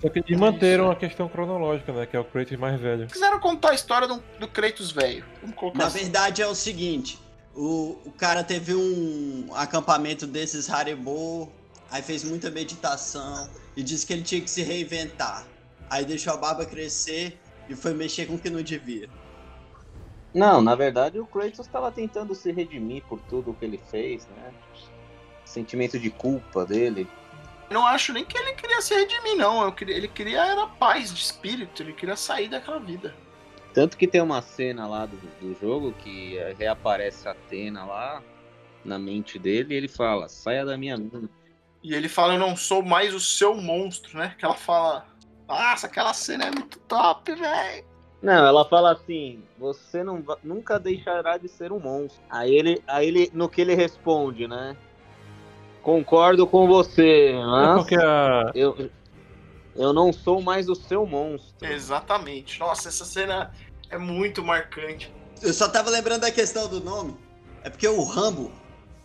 Só 0.00 0.08
que 0.08 0.20
eles 0.20 0.38
manteram 0.38 0.90
a 0.90 0.96
questão 0.96 1.28
cronológica, 1.28 1.92
né? 1.92 2.06
Que 2.06 2.16
é 2.16 2.20
o 2.20 2.24
Kratos 2.24 2.56
mais 2.56 2.80
velho. 2.80 3.06
Quiseram 3.08 3.40
contar 3.40 3.70
a 3.70 3.74
história 3.74 4.06
do, 4.06 4.22
do 4.38 4.46
Kratos 4.46 4.92
velho. 4.92 5.24
Na 5.74 5.86
assim. 5.86 6.00
verdade 6.00 6.40
é 6.40 6.46
o 6.46 6.54
seguinte: 6.54 7.18
o, 7.54 7.98
o 8.04 8.12
cara 8.12 8.44
teve 8.44 8.74
um 8.74 9.48
acampamento 9.54 10.26
desses 10.26 10.70
Haribo, 10.70 11.50
aí 11.90 12.00
fez 12.00 12.22
muita 12.22 12.50
meditação 12.50 13.48
e 13.76 13.82
disse 13.82 14.06
que 14.06 14.12
ele 14.12 14.22
tinha 14.22 14.40
que 14.40 14.50
se 14.50 14.62
reinventar. 14.62 15.44
Aí 15.90 16.04
deixou 16.04 16.32
a 16.32 16.36
barba 16.36 16.64
crescer 16.64 17.38
e 17.68 17.74
foi 17.74 17.92
mexer 17.92 18.26
com 18.26 18.34
o 18.34 18.38
que 18.38 18.50
não 18.50 18.62
devia. 18.62 19.08
Não, 20.32 20.62
na 20.62 20.76
verdade 20.76 21.18
o 21.18 21.26
Kratos 21.26 21.66
estava 21.66 21.90
tentando 21.90 22.34
se 22.34 22.52
redimir 22.52 23.02
por 23.08 23.18
tudo 23.22 23.50
o 23.50 23.54
que 23.54 23.64
ele 23.64 23.80
fez, 23.90 24.28
né? 24.36 24.52
Sentimento 25.44 25.98
de 25.98 26.10
culpa 26.10 26.64
dele 26.64 27.08
não 27.70 27.86
acho 27.86 28.12
nem 28.12 28.24
que 28.24 28.36
ele 28.36 28.54
queria 28.54 28.80
se 28.80 28.94
redimir, 28.94 29.36
não. 29.36 29.62
Eu 29.62 29.72
queria, 29.72 29.96
ele 29.96 30.08
queria 30.08 30.44
era 30.44 30.66
paz 30.66 31.12
de 31.12 31.20
espírito, 31.20 31.82
ele 31.82 31.92
queria 31.92 32.16
sair 32.16 32.48
daquela 32.48 32.78
vida. 32.78 33.14
Tanto 33.74 33.96
que 33.96 34.06
tem 34.06 34.20
uma 34.20 34.42
cena 34.42 34.86
lá 34.86 35.06
do, 35.06 35.16
do 35.40 35.56
jogo 35.60 35.92
que 35.92 36.36
reaparece 36.58 37.28
a 37.28 37.32
Atena 37.32 37.84
lá 37.84 38.22
na 38.84 38.98
mente 38.98 39.38
dele 39.38 39.74
e 39.74 39.76
ele 39.76 39.88
fala, 39.88 40.28
saia 40.28 40.64
da 40.64 40.76
minha 40.76 40.96
mente. 40.96 41.28
E 41.82 41.94
ele 41.94 42.08
fala, 42.08 42.34
eu 42.34 42.40
não 42.40 42.56
sou 42.56 42.82
mais 42.82 43.14
o 43.14 43.20
seu 43.20 43.54
monstro, 43.54 44.18
né? 44.18 44.34
Que 44.38 44.44
ela 44.44 44.54
fala, 44.54 45.06
nossa, 45.46 45.86
aquela 45.86 46.12
cena 46.12 46.46
é 46.46 46.50
muito 46.50 46.78
top, 46.80 47.34
velho. 47.34 47.84
Não, 48.20 48.46
ela 48.46 48.64
fala 48.64 48.92
assim, 48.92 49.44
você 49.58 50.02
não, 50.02 50.24
nunca 50.42 50.78
deixará 50.78 51.38
de 51.38 51.48
ser 51.48 51.70
um 51.70 51.78
monstro. 51.78 52.20
Aí 52.28 52.52
ele, 52.52 52.82
aí 52.86 53.06
ele, 53.06 53.30
no 53.32 53.48
que 53.48 53.60
ele 53.60 53.74
responde, 53.74 54.48
né? 54.48 54.76
Concordo 55.88 56.46
com 56.46 56.68
você, 56.68 57.32
mas 57.32 57.86
é 57.92 58.50
eu, 58.54 58.90
eu 59.74 59.90
não 59.90 60.12
sou 60.12 60.42
mais 60.42 60.68
o 60.68 60.74
seu 60.74 61.06
monstro. 61.06 61.66
Exatamente. 61.66 62.60
Nossa, 62.60 62.90
essa 62.90 63.06
cena 63.06 63.54
é 63.88 63.96
muito 63.96 64.44
marcante. 64.44 65.10
Eu 65.40 65.50
só 65.54 65.66
tava 65.66 65.88
lembrando 65.88 66.20
da 66.20 66.30
questão 66.30 66.68
do 66.68 66.78
nome. 66.84 67.16
É 67.64 67.70
porque 67.70 67.88
o 67.88 68.04
Rambo 68.04 68.52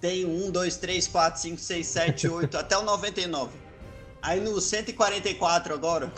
tem 0.02 0.26
1, 0.26 0.52
2, 0.52 0.76
3, 0.76 1.08
4, 1.08 1.40
5, 1.40 1.58
6, 1.58 1.88
7, 1.88 2.28
8, 2.28 2.58
até 2.58 2.78
o 2.78 2.82
99. 2.82 3.58
Aí 4.22 4.42
no 4.42 4.60
144 4.60 5.74
agora, 5.74 6.12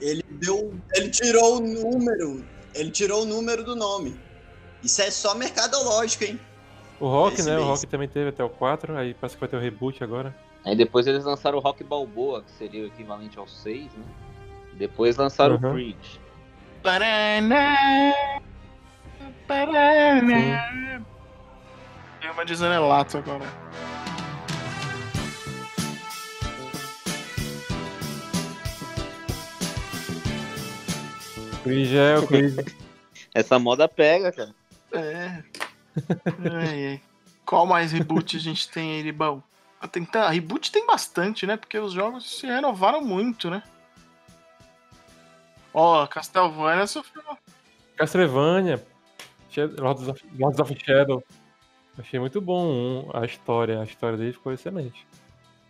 ele 0.00 0.22
deu. 0.30 0.78
Ele 0.94 1.10
tirou 1.10 1.56
o 1.56 1.60
número. 1.60 2.44
Ele 2.72 2.92
tirou 2.92 3.22
o 3.22 3.26
número 3.26 3.64
do 3.64 3.74
nome. 3.74 4.16
Isso 4.80 5.02
é 5.02 5.10
só 5.10 5.34
mercadológico, 5.34 6.22
hein? 6.22 6.38
O 7.00 7.06
Rock, 7.06 7.42
né? 7.42 7.54
Mês. 7.54 7.62
O 7.62 7.68
Rock 7.68 7.86
também 7.86 8.08
teve 8.08 8.30
até 8.30 8.42
o 8.42 8.48
4, 8.48 8.96
aí 8.96 9.14
parece 9.14 9.36
que 9.36 9.40
vai 9.40 9.48
ter 9.48 9.56
o 9.56 9.60
reboot 9.60 10.02
agora. 10.02 10.34
Aí 10.64 10.74
depois 10.74 11.06
eles 11.06 11.24
lançaram 11.24 11.58
o 11.58 11.60
Rock 11.60 11.84
Balboa, 11.84 12.42
que 12.42 12.50
seria 12.52 12.82
o 12.82 12.86
equivalente 12.86 13.38
ao 13.38 13.46
6, 13.46 13.84
né? 13.94 14.04
Depois 14.74 15.16
lançaram 15.16 15.56
uhum. 15.56 15.70
o 15.70 15.72
Creed. 15.72 15.96
Paraná, 16.82 17.76
Paraná. 19.46 20.70
Tem 22.20 22.30
uma 22.30 22.44
de 22.44 22.54
Zanelato 22.54 23.18
agora. 23.18 23.44
Creed 31.62 31.94
é 31.94 32.18
o 32.18 32.26
Creed. 32.26 32.56
Essa 33.34 33.58
moda 33.58 33.88
pega, 33.88 34.32
cara. 34.32 34.54
É. 34.92 35.42
é. 36.72 37.00
Qual 37.44 37.66
mais 37.66 37.92
reboot 37.92 38.36
a 38.36 38.40
gente 38.40 38.68
tem 38.68 38.92
aí 38.92 39.12
bom? 39.12 39.42
Tem, 39.90 40.04
tá, 40.04 40.28
reboot 40.28 40.70
tem 40.70 40.86
bastante, 40.86 41.46
né? 41.46 41.56
Porque 41.56 41.78
os 41.78 41.92
jogos 41.92 42.38
se 42.38 42.46
renovaram 42.46 43.00
muito, 43.00 43.48
né? 43.48 43.62
Ó, 45.72 46.06
Castlevania 46.06 46.86
sofreu. 46.86 47.22
Castlevania, 47.96 48.84
Lords 49.78 50.08
of, 50.08 50.22
of 50.60 50.84
Shadow. 50.84 51.22
Achei 51.98 52.18
muito 52.18 52.40
bom 52.40 53.10
a 53.14 53.24
história. 53.24 53.80
A 53.80 53.84
história 53.84 54.18
dele 54.18 54.32
ficou 54.32 54.52
excelente. 54.52 55.06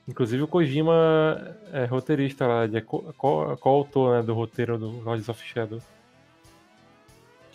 Inclusive 0.06 0.42
o 0.42 0.48
Kojima 0.48 1.54
é 1.72 1.84
roteirista 1.84 2.46
lá, 2.46 2.64
é 2.64 2.80
co-autor 2.80 4.16
né, 4.16 4.22
do 4.22 4.32
roteiro 4.32 4.78
do 4.78 5.00
Lords 5.02 5.28
of 5.28 5.42
Shadow. 5.44 5.80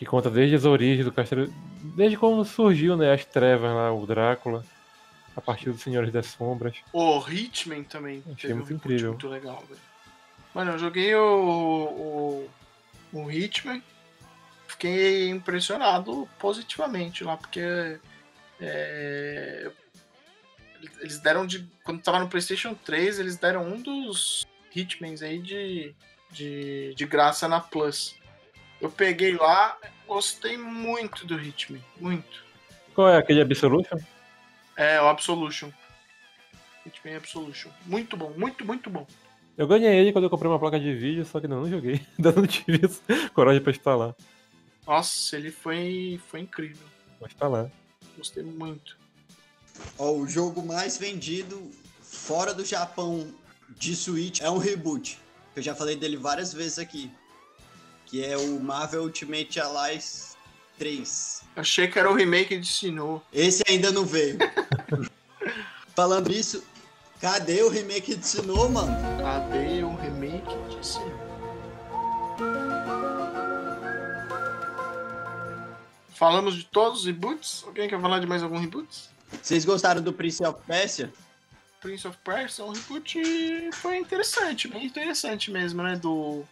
Que 0.04 0.10
conta 0.10 0.30
desde 0.30 0.56
as 0.58 0.66
origens 0.66 1.06
do 1.06 1.14
castelo. 1.14 1.48
Desde 1.96 2.18
quando 2.18 2.44
surgiu 2.44 2.98
né, 2.98 3.14
as 3.14 3.24
trevas 3.24 3.74
lá, 3.74 3.94
o 3.94 4.06
Drácula. 4.06 4.66
A 5.36 5.42
partir 5.42 5.72
dos 5.72 5.82
Senhores 5.82 6.12
das 6.12 6.28
Sombras. 6.28 6.76
O 6.92 7.20
Hitman 7.20 7.84
também. 7.84 8.22
Achei 8.36 8.54
muito 8.54 8.72
um 8.72 8.76
incrível. 8.76 9.12
Muito 9.12 9.28
legal, 9.28 9.64
velho. 9.68 9.80
Mano, 10.54 10.74
eu 10.74 10.78
joguei 10.78 11.16
o, 11.16 12.46
o, 13.14 13.20
o 13.20 13.32
Hitman. 13.32 13.82
Fiquei 14.68 15.30
impressionado 15.30 16.28
positivamente 16.38 17.24
lá, 17.24 17.38
porque 17.38 17.98
é, 18.60 19.72
eles 21.00 21.20
deram 21.20 21.48
de. 21.48 21.68
Quando 21.84 22.04
tava 22.04 22.20
no 22.20 22.28
PlayStation 22.28 22.76
3, 22.76 23.20
eles 23.20 23.38
deram 23.38 23.66
um 23.66 23.82
dos 23.82 24.46
Hitmans 24.76 25.24
aí 25.24 25.40
de, 25.40 25.96
de, 26.30 26.94
de 26.94 27.06
graça 27.06 27.48
na 27.48 27.62
Plus. 27.62 28.22
Eu 28.84 28.92
peguei 28.92 29.34
lá, 29.38 29.78
gostei 30.06 30.58
muito 30.58 31.26
do 31.26 31.40
Hitman. 31.40 31.82
Muito. 32.02 32.44
Qual 32.94 33.08
é 33.08 33.18
aquele 33.18 33.42
Absolution? 33.42 33.98
É, 34.76 35.02
o 35.02 35.08
Absolution. 35.08 35.72
Hitman 36.86 37.16
Absolution. 37.16 37.70
Muito 37.86 38.18
bom, 38.18 38.34
muito, 38.36 38.66
muito 38.66 38.90
bom. 38.90 39.08
Eu 39.58 39.68
ganhei 39.68 39.96
ele 39.96 40.12
quando 40.12 40.26
eu 40.26 40.30
comprei 40.30 40.52
uma 40.52 40.60
placa 40.60 40.78
de 40.78 40.94
vídeo, 40.94 41.26
só 41.26 41.40
que 41.40 41.48
não, 41.48 41.62
não 41.62 41.70
joguei. 41.70 42.06
Ainda 42.20 42.34
não 42.34 42.46
tive 42.46 42.82
coragem 43.34 43.62
pra 43.62 43.72
instalar. 43.72 44.14
Nossa, 44.86 45.38
ele 45.38 45.50
foi, 45.50 46.20
foi 46.28 46.42
incrível. 46.42 46.86
Vou 47.22 47.28
instalar. 47.30 47.72
Gostei 48.18 48.44
muito. 48.44 48.98
Ó, 49.98 50.12
o 50.12 50.28
jogo 50.28 50.62
mais 50.62 50.98
vendido 50.98 51.72
fora 52.02 52.54
do 52.54 52.66
Japão 52.66 53.34
de 53.70 53.96
Switch 53.96 54.42
é 54.42 54.50
um 54.50 54.58
reboot. 54.58 55.18
Eu 55.56 55.64
já 55.64 55.74
falei 55.74 55.96
dele 55.96 56.18
várias 56.18 56.54
vezes 56.54 56.78
aqui. 56.78 57.10
Que 58.14 58.24
é 58.24 58.38
o 58.38 58.60
Marvel 58.60 59.06
Ultimate 59.06 59.60
Allies 59.60 60.38
3. 60.78 61.42
Achei 61.56 61.88
que 61.88 61.98
era 61.98 62.12
o 62.12 62.14
remake 62.14 62.60
de 62.60 62.68
Sinnoh. 62.68 63.24
Esse 63.34 63.64
ainda 63.68 63.92
não 63.92 64.06
veio. 64.06 64.38
Falando 65.98 66.32
isso, 66.32 66.64
cadê 67.20 67.64
o 67.64 67.70
remake 67.70 68.16
de 68.16 68.24
Sinnoh, 68.24 68.70
mano? 68.70 68.96
Cadê 69.20 69.84
o 69.84 69.96
remake 69.96 70.56
de 70.70 70.86
Sinnoh? 70.86 71.24
Falamos 76.10 76.54
de 76.54 76.66
todos 76.66 77.00
os 77.00 77.06
reboots? 77.08 77.64
Alguém 77.66 77.90
quer 77.90 78.00
falar 78.00 78.20
de 78.20 78.28
mais 78.28 78.44
algum 78.44 78.60
reboot? 78.60 79.10
Vocês 79.42 79.66
gostaram 79.66 80.04
do 80.04 80.14
Prince 80.14 80.46
of 80.46 80.62
Persia? 80.68 81.12
Prince 81.82 82.08
of 82.08 82.16
Persia, 82.24 82.64
um 82.64 82.74
reboot 82.74 83.72
foi 83.74 83.98
interessante, 83.98 84.68
bem 84.68 84.86
interessante 84.86 85.50
mesmo, 85.50 85.82
né? 85.82 85.96
Do. 85.96 86.46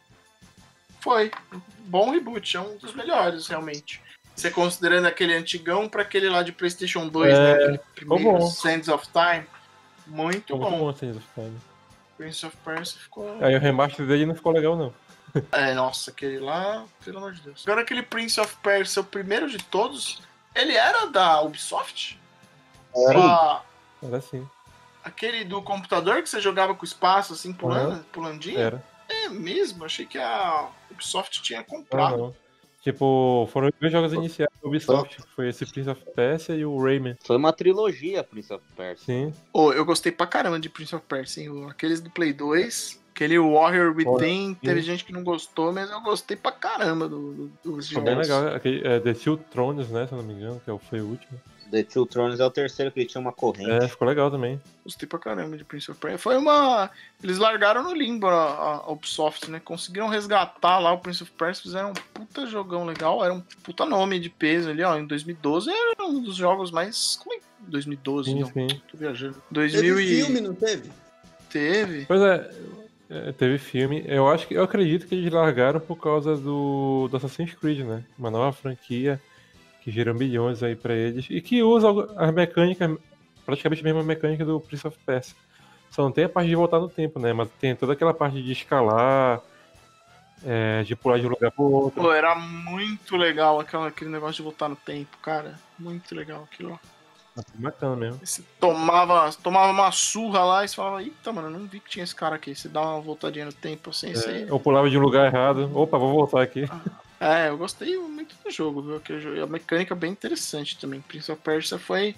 Foi. 1.01 1.31
Bom 1.79 2.11
reboot, 2.11 2.55
é 2.55 2.61
um 2.61 2.77
dos 2.77 2.93
melhores, 2.93 3.47
realmente. 3.47 4.01
Você 4.35 4.49
considerando 4.49 5.07
aquele 5.07 5.33
antigão 5.33 5.89
para 5.89 6.03
aquele 6.03 6.29
lá 6.29 6.41
de 6.41 6.51
PlayStation 6.51 7.07
2, 7.07 7.33
é... 7.33 7.37
né? 7.37 7.53
Aquele 7.53 7.79
primeiro, 7.95 8.39
bom. 8.39 8.47
Sands 8.47 8.87
of 8.87 9.07
Time. 9.11 9.45
Muito 10.07 10.57
bom. 10.57 10.71
bom 10.71 10.93
Sands 10.95 11.17
of 11.17 11.27
Time. 11.35 11.59
Prince 12.21 12.45
of 12.45 12.55
Persia 12.57 12.99
ficou. 12.99 13.43
Aí 13.43 13.55
o 13.55 13.59
remaster 13.59 14.05
dele 14.05 14.27
não 14.27 14.35
ficou 14.35 14.51
legal, 14.51 14.75
não. 14.75 14.93
É, 15.51 15.73
nossa, 15.73 16.11
aquele 16.11 16.39
lá, 16.39 16.85
pelo 17.03 17.17
amor 17.17 17.33
de 17.33 17.41
Deus. 17.41 17.63
Agora 17.65 17.81
aquele 17.81 18.03
Prince 18.03 18.39
of 18.39 18.55
Persia, 18.61 19.01
o 19.01 19.05
primeiro 19.05 19.49
de 19.49 19.57
todos, 19.57 20.21
ele 20.53 20.73
era 20.75 21.07
da 21.07 21.41
Ubisoft? 21.41 22.19
Era, 22.95 23.61
era 24.03 24.21
sim. 24.21 24.47
Aquele 25.03 25.43
do 25.43 25.61
computador 25.63 26.21
que 26.21 26.29
você 26.29 26.39
jogava 26.39 26.75
com 26.75 26.85
espaço, 26.85 27.33
assim, 27.33 27.51
pulando, 27.51 27.93
uhum. 27.93 28.03
pulandinho? 28.11 28.59
Era. 28.59 28.83
É 29.25 29.29
mesmo, 29.29 29.85
achei 29.85 30.05
que 30.05 30.17
a 30.17 30.69
Ubisoft 30.89 31.41
tinha 31.41 31.63
comprado. 31.63 32.23
Uhum. 32.23 32.33
Tipo, 32.81 33.47
foram 33.51 33.67
os 33.67 33.73
dois 33.79 33.91
jogos 33.91 34.11
iniciais 34.11 34.49
da 34.61 34.67
Ubisoft. 34.67 35.21
Foi 35.35 35.49
esse 35.49 35.65
Prince 35.65 35.89
of 35.89 36.03
Persia 36.15 36.55
e 36.55 36.65
o 36.65 36.81
Rayman. 36.81 37.15
Foi 37.23 37.37
uma 37.37 37.53
trilogia, 37.53 38.23
Prince 38.23 38.51
of 38.51 38.63
Persia. 38.75 39.05
Sim. 39.05 39.33
Oh, 39.53 39.71
eu 39.71 39.85
gostei 39.85 40.11
pra 40.11 40.25
caramba 40.25 40.59
de 40.59 40.67
Prince 40.67 40.95
of 40.95 41.05
Persia, 41.07 41.43
hein? 41.43 41.67
Aqueles 41.69 42.01
do 42.01 42.09
Play 42.09 42.33
2 42.33 43.01
Aquele 43.13 43.37
Warrior 43.37 43.93
Within, 43.95 44.55
teve 44.55 44.81
gente 44.81 45.05
que 45.05 45.11
não 45.11 45.23
gostou, 45.23 45.71
mas 45.71 45.91
eu 45.91 46.01
gostei 46.01 46.35
pra 46.35 46.51
caramba 46.51 47.07
do, 47.07 47.33
do, 47.33 47.47
dos 47.63 47.85
jogos. 47.85 47.91
Foi 47.91 48.01
bem 48.01 48.15
legal. 48.15 48.47
Aquele, 48.55 48.87
é, 48.87 48.99
The 48.99 49.13
Two 49.13 49.37
Thrones, 49.37 49.89
né? 49.89 50.07
Se 50.07 50.13
eu 50.13 50.17
não 50.17 50.25
me 50.25 50.33
engano, 50.33 50.61
que 50.63 50.71
é 50.71 50.77
foi 50.77 51.01
o 51.01 51.05
último. 51.05 51.39
The 51.71 51.83
Two 51.83 52.05
Thrones 52.05 52.39
é 52.39 52.45
o 52.45 52.51
terceiro 52.51 52.91
que 52.91 52.99
ele 52.99 53.07
tinha 53.07 53.21
uma 53.21 53.31
corrente. 53.31 53.71
É, 53.71 53.87
ficou 53.87 54.05
legal 54.07 54.29
também. 54.29 54.61
Gostei 54.83 55.07
pra 55.07 55.17
caramba 55.17 55.57
de 55.57 55.63
Prince 55.63 55.89
of 55.89 55.99
Persia. 55.99 56.17
Foi 56.17 56.37
uma. 56.37 56.91
Eles 57.23 57.37
largaram 57.37 57.81
no 57.81 57.93
limbo 57.93 58.27
a, 58.27 58.83
a 58.85 58.91
Ubisoft, 58.91 59.49
né? 59.49 59.61
Conseguiram 59.63 60.09
resgatar 60.09 60.79
lá 60.79 60.91
o 60.91 60.99
Prince 60.99 61.23
of 61.23 61.31
Persia, 61.31 61.63
fizeram 61.63 61.91
um 61.91 61.93
puta 61.93 62.45
jogão 62.45 62.85
legal. 62.85 63.23
Era 63.23 63.33
um 63.33 63.41
puta 63.63 63.85
nome 63.85 64.19
de 64.19 64.29
peso 64.29 64.69
ali, 64.69 64.83
ó. 64.83 64.97
Em 64.97 65.07
2012 65.07 65.69
era 65.71 66.05
um 66.05 66.21
dos 66.21 66.35
jogos 66.35 66.71
mais. 66.71 67.17
Como 67.23 67.35
é? 67.35 67.39
2012, 67.61 68.31
sim, 68.31 68.39
não. 68.39 68.47
Sim. 68.47 68.67
Tô 68.91 68.97
viajando. 68.97 69.41
2000 69.49 69.81
teve 69.81 70.03
e... 70.03 70.23
filme, 70.23 70.41
não 70.41 70.53
teve? 70.53 70.91
Teve. 71.49 72.05
Pois 72.05 72.21
é, 72.21 72.51
é, 73.09 73.31
teve 73.31 73.57
filme. 73.57 74.03
Eu 74.05 74.27
acho 74.27 74.47
que 74.47 74.55
eu 74.55 74.63
acredito 74.63 75.07
que 75.07 75.15
eles 75.15 75.31
largaram 75.31 75.79
por 75.79 75.95
causa 75.95 76.35
do, 76.35 77.07
do 77.09 77.17
Assassin's 77.17 77.53
Creed, 77.53 77.85
né? 77.85 78.03
Uma 78.17 78.29
nova 78.29 78.51
franquia 78.51 79.21
que 79.81 79.91
gerou 79.91 80.13
milhões 80.13 80.63
aí 80.63 80.75
para 80.75 80.93
eles 80.93 81.25
e 81.29 81.41
que 81.41 81.61
usa 81.61 81.87
as 82.15 82.33
mecânicas, 82.33 82.97
praticamente 83.45 83.81
a 83.81 83.85
mesma 83.85 84.03
mecânica 84.03 84.45
do 84.45 84.59
Prince 84.59 84.87
of 84.87 84.97
Persia. 85.05 85.35
Só 85.89 86.03
não 86.03 86.11
tem 86.11 86.23
a 86.23 86.29
parte 86.29 86.47
de 86.47 86.55
voltar 86.55 86.79
no 86.79 86.87
tempo, 86.87 87.19
né? 87.19 87.33
Mas 87.33 87.49
tem 87.59 87.75
toda 87.75 87.93
aquela 87.93 88.13
parte 88.13 88.41
de 88.41 88.51
escalar, 88.51 89.41
é, 90.45 90.83
de 90.83 90.95
pular 90.95 91.19
de 91.19 91.27
um 91.27 91.29
lugar 91.29 91.51
pro 91.51 91.63
outro. 91.63 92.01
Pô, 92.01 92.13
era 92.13 92.33
muito 92.35 93.17
legal 93.17 93.59
aquela, 93.59 93.87
aquele 93.87 94.09
negócio 94.09 94.35
de 94.35 94.43
voltar 94.43 94.69
no 94.69 94.75
tempo, 94.75 95.17
cara. 95.21 95.59
Muito 95.77 96.15
legal 96.15 96.47
aquilo. 96.49 96.79
Bacana 97.55 97.95
mesmo. 97.95 98.19
Você 98.23 98.43
tomava, 98.59 99.31
tomava 99.41 99.71
uma 99.71 99.91
surra 99.91 100.43
lá 100.43 100.63
e 100.63 100.67
você 100.67 100.75
falava, 100.75 101.01
eita, 101.01 101.31
mano, 101.31 101.49
não 101.49 101.65
vi 101.65 101.79
que 101.79 101.89
tinha 101.89 102.03
esse 102.03 102.15
cara 102.15 102.35
aqui. 102.35 102.53
Você 102.53 102.67
dá 102.67 102.81
uma 102.81 103.01
voltadinha 103.01 103.45
no 103.45 103.53
tempo 103.53 103.89
assim, 103.89 104.13
é, 104.13 104.45
Eu 104.49 104.59
pulava 104.59 104.89
de 104.89 104.97
um 104.97 105.01
lugar 105.01 105.27
errado. 105.27 105.71
Opa, 105.73 105.97
vou 105.97 106.11
voltar 106.11 106.41
aqui. 106.41 106.65
Ah, 106.69 106.79
é, 107.21 107.49
eu 107.49 107.57
gostei 107.57 107.95
muito 107.99 108.35
do 108.43 108.49
jogo, 108.49 108.81
viu? 108.81 108.99
Que 108.99 109.13
a 109.39 109.45
mecânica 109.45 109.93
é 109.93 109.97
bem 109.97 110.11
interessante 110.11 110.75
também. 110.75 110.99
Prince 111.01 111.31
of 111.31 111.39
Persia 111.39 111.77
foi 111.77 112.15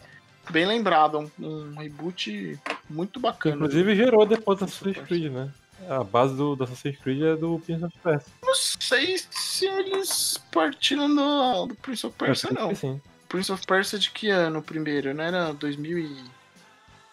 bem 0.49 0.65
lembrado, 0.65 1.19
um, 1.19 1.45
um 1.45 1.75
reboot 1.75 2.57
muito 2.89 3.19
bacana. 3.19 3.57
Inclusive 3.57 3.97
gerou 3.97 4.25
depois 4.25 4.59
do 4.59 4.63
Assassin's 4.63 4.97
Creed, 5.05 5.29
né? 5.29 5.51
A 5.89 6.05
base 6.05 6.37
do, 6.37 6.55
do 6.55 6.63
Assassin's 6.63 6.97
Creed 6.99 7.21
é 7.21 7.35
do 7.35 7.59
Prince 7.59 7.83
of 7.83 7.97
Persia. 8.01 8.31
Não 8.41 8.55
sei 8.55 9.17
se 9.29 9.65
eles 9.65 10.41
partiram 10.53 11.13
do, 11.13 11.65
do 11.65 11.75
Prince 11.75 12.07
of 12.07 12.15
Persia, 12.17 12.51
não. 12.53 12.73
sim. 12.73 13.01
Prince 13.27 13.51
of 13.51 13.67
Persia 13.67 13.99
de 13.99 14.09
que 14.09 14.29
ano 14.29 14.61
primeiro? 14.61 15.13
Não 15.13 15.23
era 15.25 15.51
2000 15.51 15.99
e... 15.99 16.23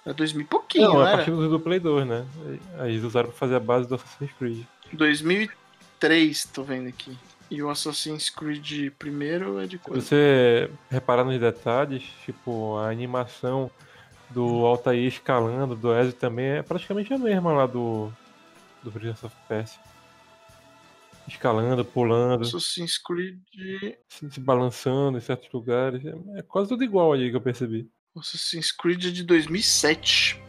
Era 0.07 0.15
2000 0.15 0.43
e 0.43 0.45
pouquinho, 0.47 0.85
não, 0.87 0.95
não 0.95 1.03
a 1.03 1.11
partir 1.11 1.33
do 1.33 1.59
Play 1.59 1.81
2, 1.81 2.07
né? 2.07 2.25
Aí 2.79 2.93
eles 2.93 3.03
usaram 3.03 3.31
pra 3.31 3.37
fazer 3.37 3.57
a 3.57 3.61
base 3.61 3.89
do 3.89 3.97
Assassin's 3.97 4.31
Creed. 4.39 4.65
2003, 4.93 6.45
tô 6.45 6.63
vendo 6.63 6.89
aqui. 6.89 7.19
E 7.51 7.63
o 7.63 7.69
Assassin's 7.69 8.31
Creed 8.31 8.93
primeiro 8.97 9.59
é 9.59 9.67
de 9.67 9.77
quando? 9.77 10.01
Se 10.01 10.09
você 10.09 10.71
reparar 10.89 11.25
nos 11.25 11.39
detalhes, 11.41 12.05
tipo, 12.25 12.77
a 12.77 12.89
animação 12.89 13.71
do 14.31 14.65
Altair 14.65 15.09
escalando, 15.09 15.75
do 15.75 15.93
Ezio 15.93 16.13
também 16.13 16.47
é 16.47 16.63
praticamente 16.63 17.13
a 17.13 17.19
mesma 17.19 17.53
lá 17.53 17.67
do, 17.67 18.13
do 18.85 18.93
Prince 18.93 19.27
of 19.27 19.35
Persia. 19.49 19.81
escalando, 21.27 21.85
pulando. 21.85 22.43
Assassin's 22.43 22.97
Creed. 22.97 23.41
Se, 24.09 24.31
se 24.31 24.41
balançando 24.41 25.19
em 25.19 25.21
certos 25.21 25.51
lugares. 25.53 26.05
É, 26.05 26.39
é 26.39 26.43
quase 26.43 26.69
tudo 26.69 26.85
igual 26.85 27.13
aí 27.13 27.31
que 27.31 27.37
eu 27.37 27.41
percebi. 27.41 27.91
Assassin's 28.17 28.71
Creed 28.71 29.07
é 29.07 29.11
de 29.11 29.25
2007. 29.25 30.41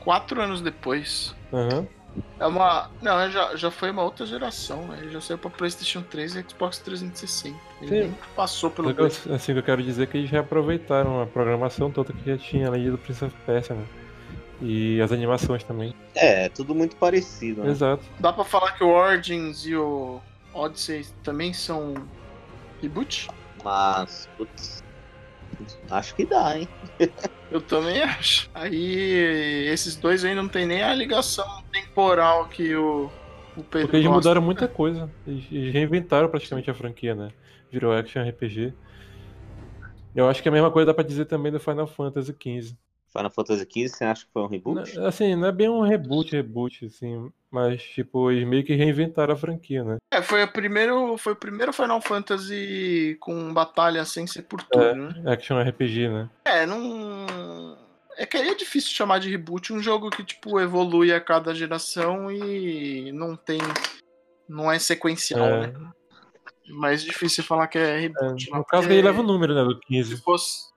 Quatro 0.00 0.40
anos 0.42 0.60
depois. 0.60 1.34
Aham. 1.50 1.80
Uhum. 1.80 2.01
É 2.38 2.46
uma. 2.46 2.90
Não, 3.00 3.30
já, 3.30 3.54
já 3.56 3.70
foi 3.70 3.90
uma 3.90 4.02
outra 4.02 4.26
geração, 4.26 4.86
né? 4.88 4.98
Ele 5.00 5.12
já 5.12 5.20
saiu 5.20 5.38
pra 5.38 5.48
PlayStation 5.48 6.02
3 6.02 6.36
e 6.36 6.44
Xbox 6.48 6.78
360. 6.78 7.56
Ele 7.80 7.88
Sim. 7.88 7.94
nem 7.94 8.14
passou 8.34 8.70
pelo. 8.70 8.90
Eu, 8.90 9.06
assim, 9.06 9.52
eu 9.52 9.62
quero 9.62 9.82
dizer 9.82 10.08
que 10.08 10.16
eles 10.16 10.30
reaproveitaram 10.30 11.22
a 11.22 11.26
programação 11.26 11.90
toda 11.90 12.12
que 12.12 12.28
já 12.28 12.36
tinha 12.36 12.68
ali 12.68 12.90
do 12.90 12.98
Prince 12.98 13.24
of 13.24 13.34
Persia, 13.46 13.76
né? 13.76 13.84
E 14.60 15.00
as 15.00 15.10
animações 15.12 15.64
também. 15.64 15.94
É, 16.14 16.48
tudo 16.48 16.74
muito 16.74 16.96
parecido, 16.96 17.62
né? 17.64 17.70
Exato. 17.70 18.02
Dá 18.20 18.32
pra 18.32 18.44
falar 18.44 18.72
que 18.72 18.84
o 18.84 18.88
Origins 18.88 19.64
e 19.66 19.74
o 19.74 20.20
Odyssey 20.54 21.06
também 21.22 21.52
são 21.52 21.94
reboot? 22.80 23.28
Mas, 23.64 24.28
putz, 24.36 24.82
acho 25.90 26.14
que 26.14 26.24
dá, 26.24 26.58
hein? 26.58 26.68
Eu 27.50 27.60
também 27.60 28.00
acho. 28.02 28.50
Aí, 28.54 29.66
esses 29.68 29.96
dois 29.96 30.24
aí 30.24 30.34
não 30.34 30.48
tem 30.48 30.66
nem 30.66 30.82
a 30.82 30.94
ligação 30.94 31.46
temporal 31.72 32.48
que 32.48 32.74
o, 32.74 33.10
o 33.56 33.62
Pedro 33.62 33.88
Porque 33.88 33.96
eles 33.96 34.06
gosta. 34.06 34.10
mudaram 34.28 34.42
muita 34.42 34.66
coisa. 34.68 35.10
Eles 35.26 35.72
reinventaram 35.72 36.28
praticamente 36.28 36.70
a 36.70 36.74
franquia, 36.74 37.14
né? 37.14 37.30
Virou 37.70 37.92
action 37.92 38.22
RPG. 38.26 38.72
Eu 40.14 40.28
acho 40.28 40.42
que 40.42 40.48
a 40.48 40.52
mesma 40.52 40.70
coisa 40.70 40.86
dá 40.86 40.94
pra 40.94 41.04
dizer 41.04 41.24
também 41.26 41.50
do 41.50 41.58
Final 41.60 41.86
Fantasy 41.86 42.32
XV. 42.32 42.76
Final 43.14 43.30
Fantasy 43.30 43.62
XV, 43.70 43.88
você 43.88 44.04
acha 44.04 44.24
que 44.26 44.32
foi 44.32 44.42
um 44.42 44.46
reboot? 44.46 44.98
Assim, 45.00 45.34
não 45.34 45.48
é 45.48 45.52
bem 45.52 45.68
um 45.68 45.82
reboot, 45.82 46.32
reboot, 46.32 46.86
assim, 46.86 47.30
mas 47.52 47.82
tipo, 47.82 48.30
eles 48.30 48.48
meio 48.48 48.64
que 48.64 48.74
reinventaram 48.74 49.34
a 49.34 49.36
franquia, 49.36 49.84
né? 49.84 49.98
É, 50.10 50.22
foi, 50.22 50.42
a 50.42 50.46
primeiro, 50.46 51.18
foi 51.18 51.34
o 51.34 51.36
primeiro 51.36 51.72
Final 51.72 52.00
Fantasy 52.00 53.16
com 53.20 53.52
batalha 53.52 54.04
sem 54.06 54.26
ser 54.26 54.42
por 54.42 54.62
turno, 54.62 55.10
é, 55.10 55.22
né? 55.22 55.32
Action 55.32 55.60
RPG, 55.60 56.08
né? 56.08 56.30
É, 56.46 56.64
não. 56.64 57.76
É 58.16 58.24
que 58.24 58.38
aí 58.38 58.48
é 58.48 58.54
difícil 58.54 58.90
chamar 58.90 59.20
de 59.20 59.30
reboot 59.30 59.72
um 59.72 59.80
jogo 59.80 60.10
que, 60.10 60.24
tipo, 60.24 60.58
evolui 60.58 61.12
a 61.12 61.20
cada 61.20 61.54
geração 61.54 62.30
e 62.30 63.12
não 63.12 63.36
tem. 63.36 63.60
Não 64.48 64.72
é 64.72 64.78
sequencial, 64.78 65.46
é. 65.46 65.66
né? 65.66 65.72
Mais 66.68 67.02
difícil 67.02 67.44
falar 67.44 67.68
que 67.68 67.78
é 67.78 67.98
reboot. 67.98 68.48
É, 68.50 68.56
no 68.56 68.64
caso, 68.64 68.90
ele 68.90 69.02
leva 69.02 69.20
o 69.20 69.26
número, 69.26 69.54
né? 69.54 69.62
Do 69.62 69.78
15. 69.78 70.16
Se 70.16 70.22
fosse, 70.22 70.71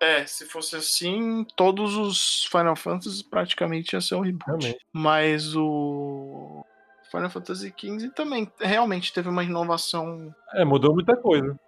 é, 0.00 0.24
se 0.26 0.44
fosse 0.46 0.76
assim, 0.76 1.44
todos 1.56 1.96
os 1.96 2.44
Final 2.44 2.76
Fantasy 2.76 3.24
praticamente 3.24 3.94
ia 3.94 4.00
ser 4.00 4.14
um 4.14 4.20
reboot. 4.20 4.46
Realmente. 4.46 4.86
Mas 4.92 5.56
o 5.56 6.64
Final 7.10 7.30
Fantasy 7.30 7.74
XV 7.76 8.10
também 8.10 8.50
realmente 8.60 9.12
teve 9.12 9.28
uma 9.28 9.42
inovação. 9.42 10.34
É, 10.54 10.64
mudou 10.64 10.94
muita 10.94 11.16
coisa. 11.16 11.58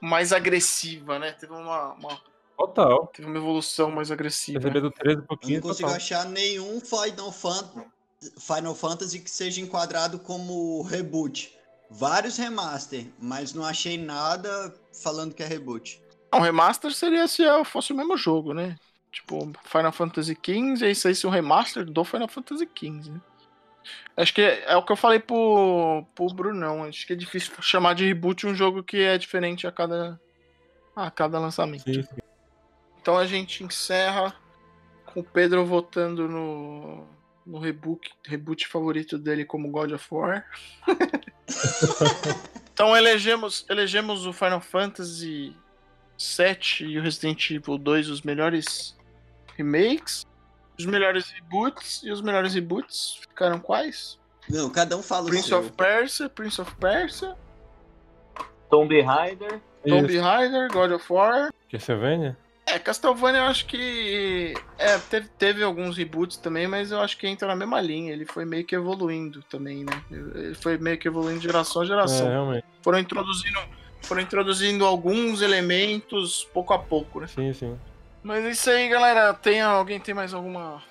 Mais 0.00 0.32
agressiva, 0.32 1.18
né? 1.18 1.32
Teve 1.32 1.52
uma. 1.52 1.94
uma... 1.94 2.20
Total. 2.56 3.06
Teve 3.08 3.28
uma 3.28 3.38
evolução 3.38 3.90
mais 3.90 4.10
agressiva. 4.10 4.58
Receber 4.58 4.80
do 4.80 4.90
13 4.90 5.22
pro 5.22 5.38
15. 5.38 5.54
Eu 5.54 5.60
não 5.60 5.68
consigo 5.68 5.88
total. 5.88 5.96
achar 5.96 6.24
nenhum 6.26 6.80
Final, 6.80 7.30
Fan... 7.30 7.86
Final 8.38 8.74
Fantasy 8.74 9.20
que 9.20 9.30
seja 9.30 9.60
enquadrado 9.60 10.18
como 10.18 10.82
reboot. 10.82 11.56
Vários 11.88 12.36
remaster, 12.36 13.06
mas 13.18 13.54
não 13.54 13.64
achei 13.64 13.96
nada 13.96 14.74
falando 14.92 15.34
que 15.34 15.42
é 15.42 15.46
reboot. 15.46 16.02
Um 16.32 16.40
remaster 16.40 16.92
seria 16.92 17.26
se 17.26 17.42
fosse 17.64 17.92
o 17.92 17.96
mesmo 17.96 18.16
jogo, 18.16 18.52
né? 18.52 18.76
Tipo, 19.10 19.50
Final 19.64 19.92
Fantasy 19.92 20.34
XV, 20.34 20.86
e 20.86 20.90
isso 20.90 21.08
aí 21.08 21.14
se 21.14 21.26
um 21.26 21.30
remaster 21.30 21.84
do 21.84 22.04
Final 22.04 22.28
Fantasy 22.28 22.68
XV. 22.76 23.10
Né? 23.10 23.20
Acho 24.16 24.34
que 24.34 24.42
é, 24.42 24.64
é, 24.72 24.76
o 24.76 24.82
que 24.82 24.92
eu 24.92 24.96
falei 24.96 25.18
pro, 25.18 26.04
pro 26.14 26.26
Brunão. 26.26 26.84
Acho 26.84 27.06
que 27.06 27.12
é 27.12 27.16
difícil 27.16 27.52
chamar 27.60 27.94
de 27.94 28.04
reboot 28.04 28.46
um 28.46 28.54
jogo 28.54 28.82
que 28.82 28.98
é 28.98 29.16
diferente 29.16 29.66
a 29.66 29.72
cada, 29.72 30.20
a 30.94 31.10
cada 31.10 31.38
lançamento. 31.38 31.84
Sim, 31.84 32.02
sim. 32.02 32.20
Então 33.00 33.16
a 33.16 33.26
gente 33.26 33.64
encerra 33.64 34.34
com 35.06 35.20
o 35.20 35.24
Pedro 35.24 35.64
votando 35.64 36.28
no, 36.28 37.06
no 37.46 37.58
reboot, 37.58 38.10
reboot 38.26 38.66
favorito 38.66 39.16
dele 39.16 39.44
como 39.44 39.70
God 39.70 39.92
of 39.92 40.06
War. 40.10 40.44
então 42.74 42.94
elegemos, 42.94 43.64
elegemos 43.68 44.26
o 44.26 44.32
Final 44.32 44.60
Fantasy 44.60 45.56
7 46.18 46.84
e 46.84 46.98
o 46.98 47.02
Resident 47.02 47.50
Evil 47.50 47.78
2 47.78 48.10
os 48.10 48.22
melhores 48.22 48.96
remakes, 49.56 50.26
os 50.78 50.84
melhores 50.84 51.30
reboots 51.30 52.02
e 52.04 52.10
os 52.10 52.20
melhores 52.20 52.54
reboots 52.54 53.18
ficaram 53.20 53.60
quais? 53.60 54.18
Não, 54.50 54.68
cada 54.68 54.96
um 54.96 55.02
fala 55.02 55.28
Prince 55.28 55.54
of 55.54 55.72
Persia, 55.72 56.28
Prince 56.28 56.60
of 56.60 56.74
Persia, 56.76 57.36
Tomb 58.68 59.00
Raider, 59.00 59.60
Tomb 59.86 60.18
Raider, 60.18 60.68
God 60.72 60.92
of 60.92 61.12
War, 61.12 61.52
Castlevania? 61.70 62.36
É, 62.66 62.78
Castlevania 62.78 63.40
eu 63.40 63.44
acho 63.44 63.66
que 63.66 64.52
é, 64.76 64.98
teve, 64.98 65.28
teve 65.38 65.62
alguns 65.62 65.96
reboots 65.96 66.36
também, 66.36 66.66
mas 66.66 66.90
eu 66.90 67.00
acho 67.00 67.16
que 67.16 67.26
entra 67.26 67.48
na 67.48 67.56
mesma 67.56 67.80
linha. 67.80 68.12
Ele 68.12 68.26
foi 68.26 68.44
meio 68.44 68.62
que 68.64 68.74
evoluindo 68.74 69.42
também, 69.44 69.84
né? 69.84 70.02
Ele 70.10 70.54
foi 70.54 70.76
meio 70.76 70.98
que 70.98 71.08
evoluindo 71.08 71.40
de 71.40 71.46
geração 71.46 71.80
a 71.80 71.86
geração. 71.86 72.26
É, 72.26 72.30
realmente. 72.30 72.64
Foram 72.82 72.98
introduzindo 72.98 73.58
foram 74.02 74.22
introduzindo 74.22 74.84
alguns 74.84 75.42
elementos 75.42 76.48
pouco 76.52 76.72
a 76.72 76.78
pouco, 76.78 77.20
né? 77.20 77.26
Sim, 77.26 77.52
sim. 77.52 77.78
Mas 78.22 78.44
é 78.44 78.50
isso 78.50 78.70
aí, 78.70 78.88
galera. 78.88 79.32
Tem, 79.34 79.60
alguém 79.60 80.00
tem 80.00 80.14
mais 80.14 80.34
alguma 80.34 80.82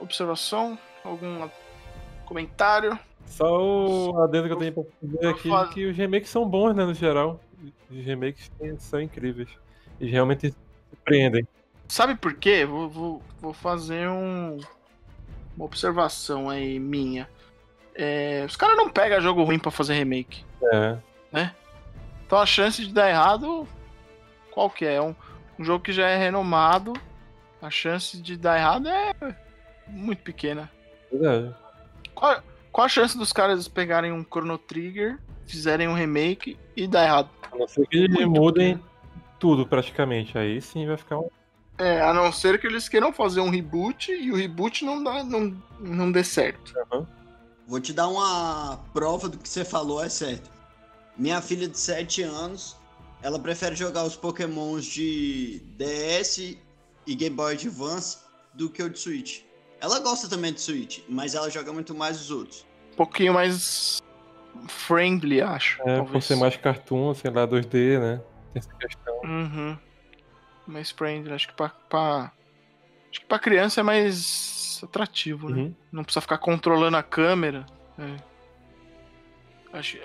observação? 0.00 0.78
Algum 1.04 1.48
comentário? 2.24 2.98
Só 3.26 3.60
o 3.60 4.22
adendo 4.22 4.46
que 4.46 4.52
eu 4.52 4.58
tenho 4.58 4.72
pra 4.72 4.82
fazer 5.00 5.28
aqui 5.28 5.52
é 5.52 5.74
que 5.74 5.86
os 5.86 5.96
remakes 5.96 6.30
são 6.30 6.48
bons, 6.48 6.74
né, 6.74 6.84
no 6.84 6.94
geral. 6.94 7.40
Os 7.90 8.04
remakes 8.04 8.50
são 8.78 9.00
incríveis. 9.00 9.48
E 10.00 10.06
realmente 10.08 10.54
surpreendem. 10.90 11.46
Sabe 11.88 12.14
por 12.14 12.34
quê? 12.34 12.64
Vou, 12.64 12.88
vou, 12.88 13.22
vou 13.40 13.52
fazer 13.52 14.08
um, 14.08 14.58
uma 15.56 15.64
observação 15.64 16.48
aí 16.50 16.78
minha. 16.78 17.28
É, 17.94 18.44
os 18.46 18.56
caras 18.56 18.76
não 18.76 18.88
pegam 18.88 19.20
jogo 19.20 19.42
ruim 19.42 19.58
pra 19.58 19.70
fazer 19.70 19.94
remake. 19.94 20.44
É. 20.72 20.96
Né? 21.32 21.54
Então 22.28 22.38
a 22.38 22.44
chance 22.44 22.84
de 22.84 22.92
dar 22.92 23.08
errado, 23.08 23.66
qual 24.50 24.68
que 24.68 24.84
é? 24.84 24.96
é? 24.96 25.00
Um, 25.00 25.14
um 25.58 25.64
jogo 25.64 25.82
que 25.82 25.94
já 25.94 26.06
é 26.08 26.18
renomado, 26.18 26.92
a 27.62 27.70
chance 27.70 28.20
de 28.20 28.36
dar 28.36 28.58
errado 28.58 28.86
é 28.86 29.14
muito 29.86 30.22
pequena. 30.22 30.70
Verdade. 31.10 31.54
Qual, 32.14 32.42
qual 32.70 32.84
a 32.84 32.88
chance 32.88 33.16
dos 33.16 33.32
caras 33.32 33.66
pegarem 33.66 34.12
um 34.12 34.22
Chrono 34.22 34.58
Trigger, 34.58 35.18
fizerem 35.46 35.88
um 35.88 35.94
remake 35.94 36.58
e 36.76 36.86
dar 36.86 37.06
errado? 37.06 37.30
A 37.50 37.56
não 37.56 37.66
ser 37.66 37.86
que 37.86 37.96
eles 37.96 38.26
mudem 38.26 38.76
pequena. 38.76 38.90
tudo 39.38 39.66
praticamente, 39.66 40.36
aí 40.36 40.60
sim 40.60 40.86
vai 40.86 40.98
ficar 40.98 41.18
um... 41.20 41.30
É, 41.78 42.02
a 42.02 42.12
não 42.12 42.30
ser 42.30 42.60
que 42.60 42.66
eles 42.66 42.90
queiram 42.90 43.10
fazer 43.10 43.40
um 43.40 43.48
reboot 43.48 44.12
e 44.12 44.30
o 44.30 44.36
reboot 44.36 44.84
não, 44.84 45.02
dá, 45.02 45.24
não, 45.24 45.56
não 45.80 46.12
dê 46.12 46.22
certo. 46.22 46.74
Uhum. 46.92 47.06
Vou 47.66 47.80
te 47.80 47.94
dar 47.94 48.08
uma 48.08 48.84
prova 48.92 49.30
do 49.30 49.38
que 49.38 49.48
você 49.48 49.64
falou, 49.64 50.04
é 50.04 50.10
certo. 50.10 50.57
Minha 51.18 51.42
filha 51.42 51.68
de 51.68 51.78
7 51.78 52.22
anos, 52.22 52.76
ela 53.22 53.38
prefere 53.38 53.74
jogar 53.74 54.04
os 54.04 54.16
Pokémons 54.16 54.84
de 54.84 55.60
DS 55.76 56.56
e 57.06 57.14
Game 57.14 57.34
Boy 57.34 57.54
Advance 57.54 58.18
do 58.54 58.70
que 58.70 58.82
o 58.82 58.88
de 58.88 58.98
Switch. 58.98 59.40
Ela 59.80 59.98
gosta 60.00 60.28
também 60.28 60.52
de 60.52 60.60
Switch, 60.60 61.00
mas 61.08 61.34
ela 61.34 61.50
joga 61.50 61.72
muito 61.72 61.94
mais 61.94 62.20
os 62.20 62.30
outros. 62.30 62.66
Um 62.92 62.96
pouquinho 62.96 63.34
mais 63.34 64.00
friendly, 64.68 65.40
acho. 65.42 65.82
É, 65.82 65.96
talvez. 65.96 66.10
por 66.10 66.22
ser 66.22 66.36
mais 66.36 66.56
cartoon, 66.56 67.14
sei 67.14 67.30
lá, 67.30 67.46
2D, 67.46 67.98
né? 68.00 68.20
Tem 68.52 68.60
essa 68.60 68.74
questão. 68.74 69.20
Uhum. 69.24 69.76
Mais 70.66 70.90
friendly, 70.90 71.32
acho 71.32 71.48
que 71.48 71.54
pra, 71.54 71.68
pra, 71.68 72.32
Acho 73.10 73.20
que 73.20 73.26
pra 73.26 73.38
criança 73.38 73.80
é 73.80 73.82
mais 73.82 74.80
atrativo, 74.82 75.48
né? 75.48 75.62
Uhum. 75.62 75.74
Não 75.90 76.04
precisa 76.04 76.20
ficar 76.20 76.38
controlando 76.38 76.96
a 76.96 77.02
câmera. 77.02 77.66
É. 77.98 78.16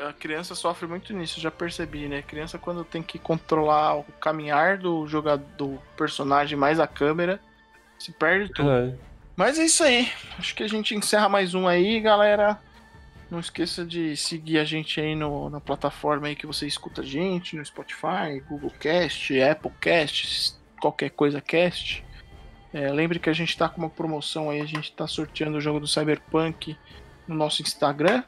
A 0.08 0.14
criança 0.14 0.54
sofre 0.54 0.88
muito 0.88 1.14
nisso, 1.14 1.42
já 1.42 1.50
percebi, 1.50 2.08
né? 2.08 2.20
A 2.20 2.24
criança 2.24 2.58
quando 2.58 2.84
tem 2.84 3.02
que 3.02 3.18
controlar 3.18 3.98
o 3.98 4.04
caminhar 4.20 4.78
do 4.78 5.08
jogador, 5.08 5.46
do 5.58 5.80
personagem 5.98 6.58
mais 6.58 6.80
a 6.80 6.88
câmera, 6.88 7.40
se 7.98 8.12
perde 8.12 8.52
tudo. 8.54 8.70
É. 8.70 8.96
Mas 9.36 9.58
é 9.58 9.66
isso 9.66 9.84
aí. 9.84 10.12
Acho 10.38 10.54
que 10.54 10.64
a 10.64 10.68
gente 10.68 10.94
encerra 10.94 11.28
mais 11.28 11.56
um 11.56 11.68
aí, 11.68 12.00
galera. 12.00 12.60
Não 13.32 13.40
esqueça 13.40 13.84
de 13.84 14.16
seguir 14.16 14.60
a 14.60 14.64
gente 14.64 15.02
aí 15.02 15.16
no, 15.16 15.50
na 15.50 15.60
plataforma 15.60 16.28
aí 16.28 16.36
que 16.36 16.46
você 16.46 16.68
escuta 16.68 17.02
a 17.02 17.06
gente, 17.06 17.56
no 17.56 17.66
Spotify, 17.66 18.40
Google 18.48 18.72
Cast, 18.80 19.42
Apple 19.42 19.72
Cast, 19.82 20.54
qualquer 20.80 21.10
coisa 21.10 21.42
cast. 21.42 22.06
É, 22.72 22.92
lembre 22.92 23.18
que 23.18 23.30
a 23.30 23.34
gente 23.34 23.50
está 23.50 23.68
com 23.68 23.82
uma 23.82 23.90
promoção 23.90 24.52
aí, 24.52 24.62
a 24.62 24.66
gente 24.66 24.90
está 24.92 25.08
sorteando 25.08 25.58
o 25.58 25.62
jogo 25.62 25.80
do 25.80 25.88
Cyberpunk 25.88 26.78
no 27.28 27.34
nosso 27.34 27.64
Instagram 27.64 28.24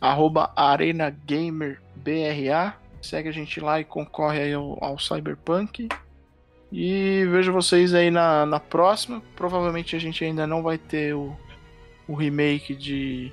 arroba 0.00 0.52
ArenaGamerBRA. 0.56 2.74
Segue 3.00 3.28
a 3.28 3.32
gente 3.32 3.60
lá 3.60 3.80
e 3.80 3.84
concorre 3.84 4.40
aí 4.40 4.52
ao, 4.52 4.82
ao 4.82 4.98
Cyberpunk. 4.98 5.88
E 6.72 7.24
vejo 7.30 7.52
vocês 7.52 7.94
aí 7.94 8.10
na, 8.10 8.44
na 8.44 8.58
próxima. 8.58 9.22
Provavelmente 9.36 9.94
a 9.94 9.98
gente 9.98 10.24
ainda 10.24 10.46
não 10.46 10.62
vai 10.62 10.78
ter 10.78 11.14
o, 11.14 11.36
o 12.08 12.14
remake 12.14 12.74
de 12.74 13.32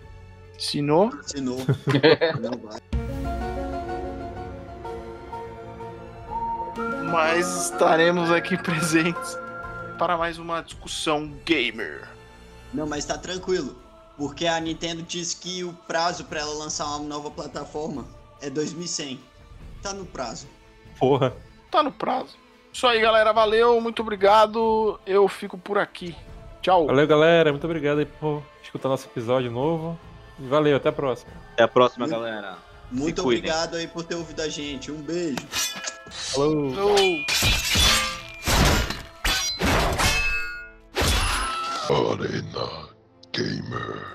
Ensinou? 0.55 1.07
Ensinou. 1.07 1.57
Não 2.39 2.51
vai. 2.57 2.80
Mas 7.11 7.66
estaremos 7.66 8.32
aqui 8.32 8.57
presentes 8.64 9.38
para 9.99 10.18
mais 10.18 10.38
uma 10.38 10.61
discussão 10.61 11.32
gamer. 11.45 12.07
Não, 12.74 12.88
mas 12.88 13.05
tá 13.05 13.18
tranquilo. 13.18 13.82
Porque 14.18 14.45
a 14.45 14.59
Nintendo 14.59 15.01
disse 15.01 15.36
que 15.36 15.64
o 15.64 15.74
prazo 15.88 16.26
para 16.26 16.39
ela 16.39 16.53
lançar 16.53 16.86
uma 16.86 16.99
nova 16.99 17.32
plataforma 17.32 18.05
é 18.41 18.49
2100. 18.49 19.20
Tá 19.82 19.93
no 19.93 20.05
prazo. 20.05 20.47
Porra. 20.99 21.34
Tá 21.72 21.82
no 21.82 21.91
prazo. 21.91 22.38
Isso 22.72 22.86
aí, 22.88 23.01
galera. 23.01 23.34
Valeu, 23.34 23.80
muito 23.82 24.01
obrigado. 24.01 24.99
Eu 25.05 25.28
fico 25.28 25.57
por 25.57 25.78
aqui. 25.78 26.16
Tchau. 26.61 26.88
Valeu, 26.88 27.07
galera. 27.07 27.51
Muito 27.51 27.66
obrigado 27.66 27.99
aí 27.99 28.05
por 28.05 28.43
escutar 28.64 28.89
nosso 28.89 29.07
episódio 29.07 29.51
novo. 29.51 29.99
E 30.39 30.47
valeu, 30.47 30.78
até 30.78 30.89
a 30.89 30.93
próxima. 30.93 31.32
Até 31.53 31.64
a 31.64 31.68
próxima, 31.68 32.07
muito, 32.07 32.20
galera. 32.20 32.57
Muito 32.91 33.22
obrigado 33.22 33.76
aí 33.76 33.88
por 33.88 34.03
ter 34.03 34.16
ouvido 34.16 34.41
a 34.41 34.49
gente. 34.49 34.91
Um 34.91 35.01
beijo. 35.01 35.38
Falou. 36.09 36.74
Falou. 41.88 42.14
Arena 42.14 42.92
Gamer. 43.34 44.13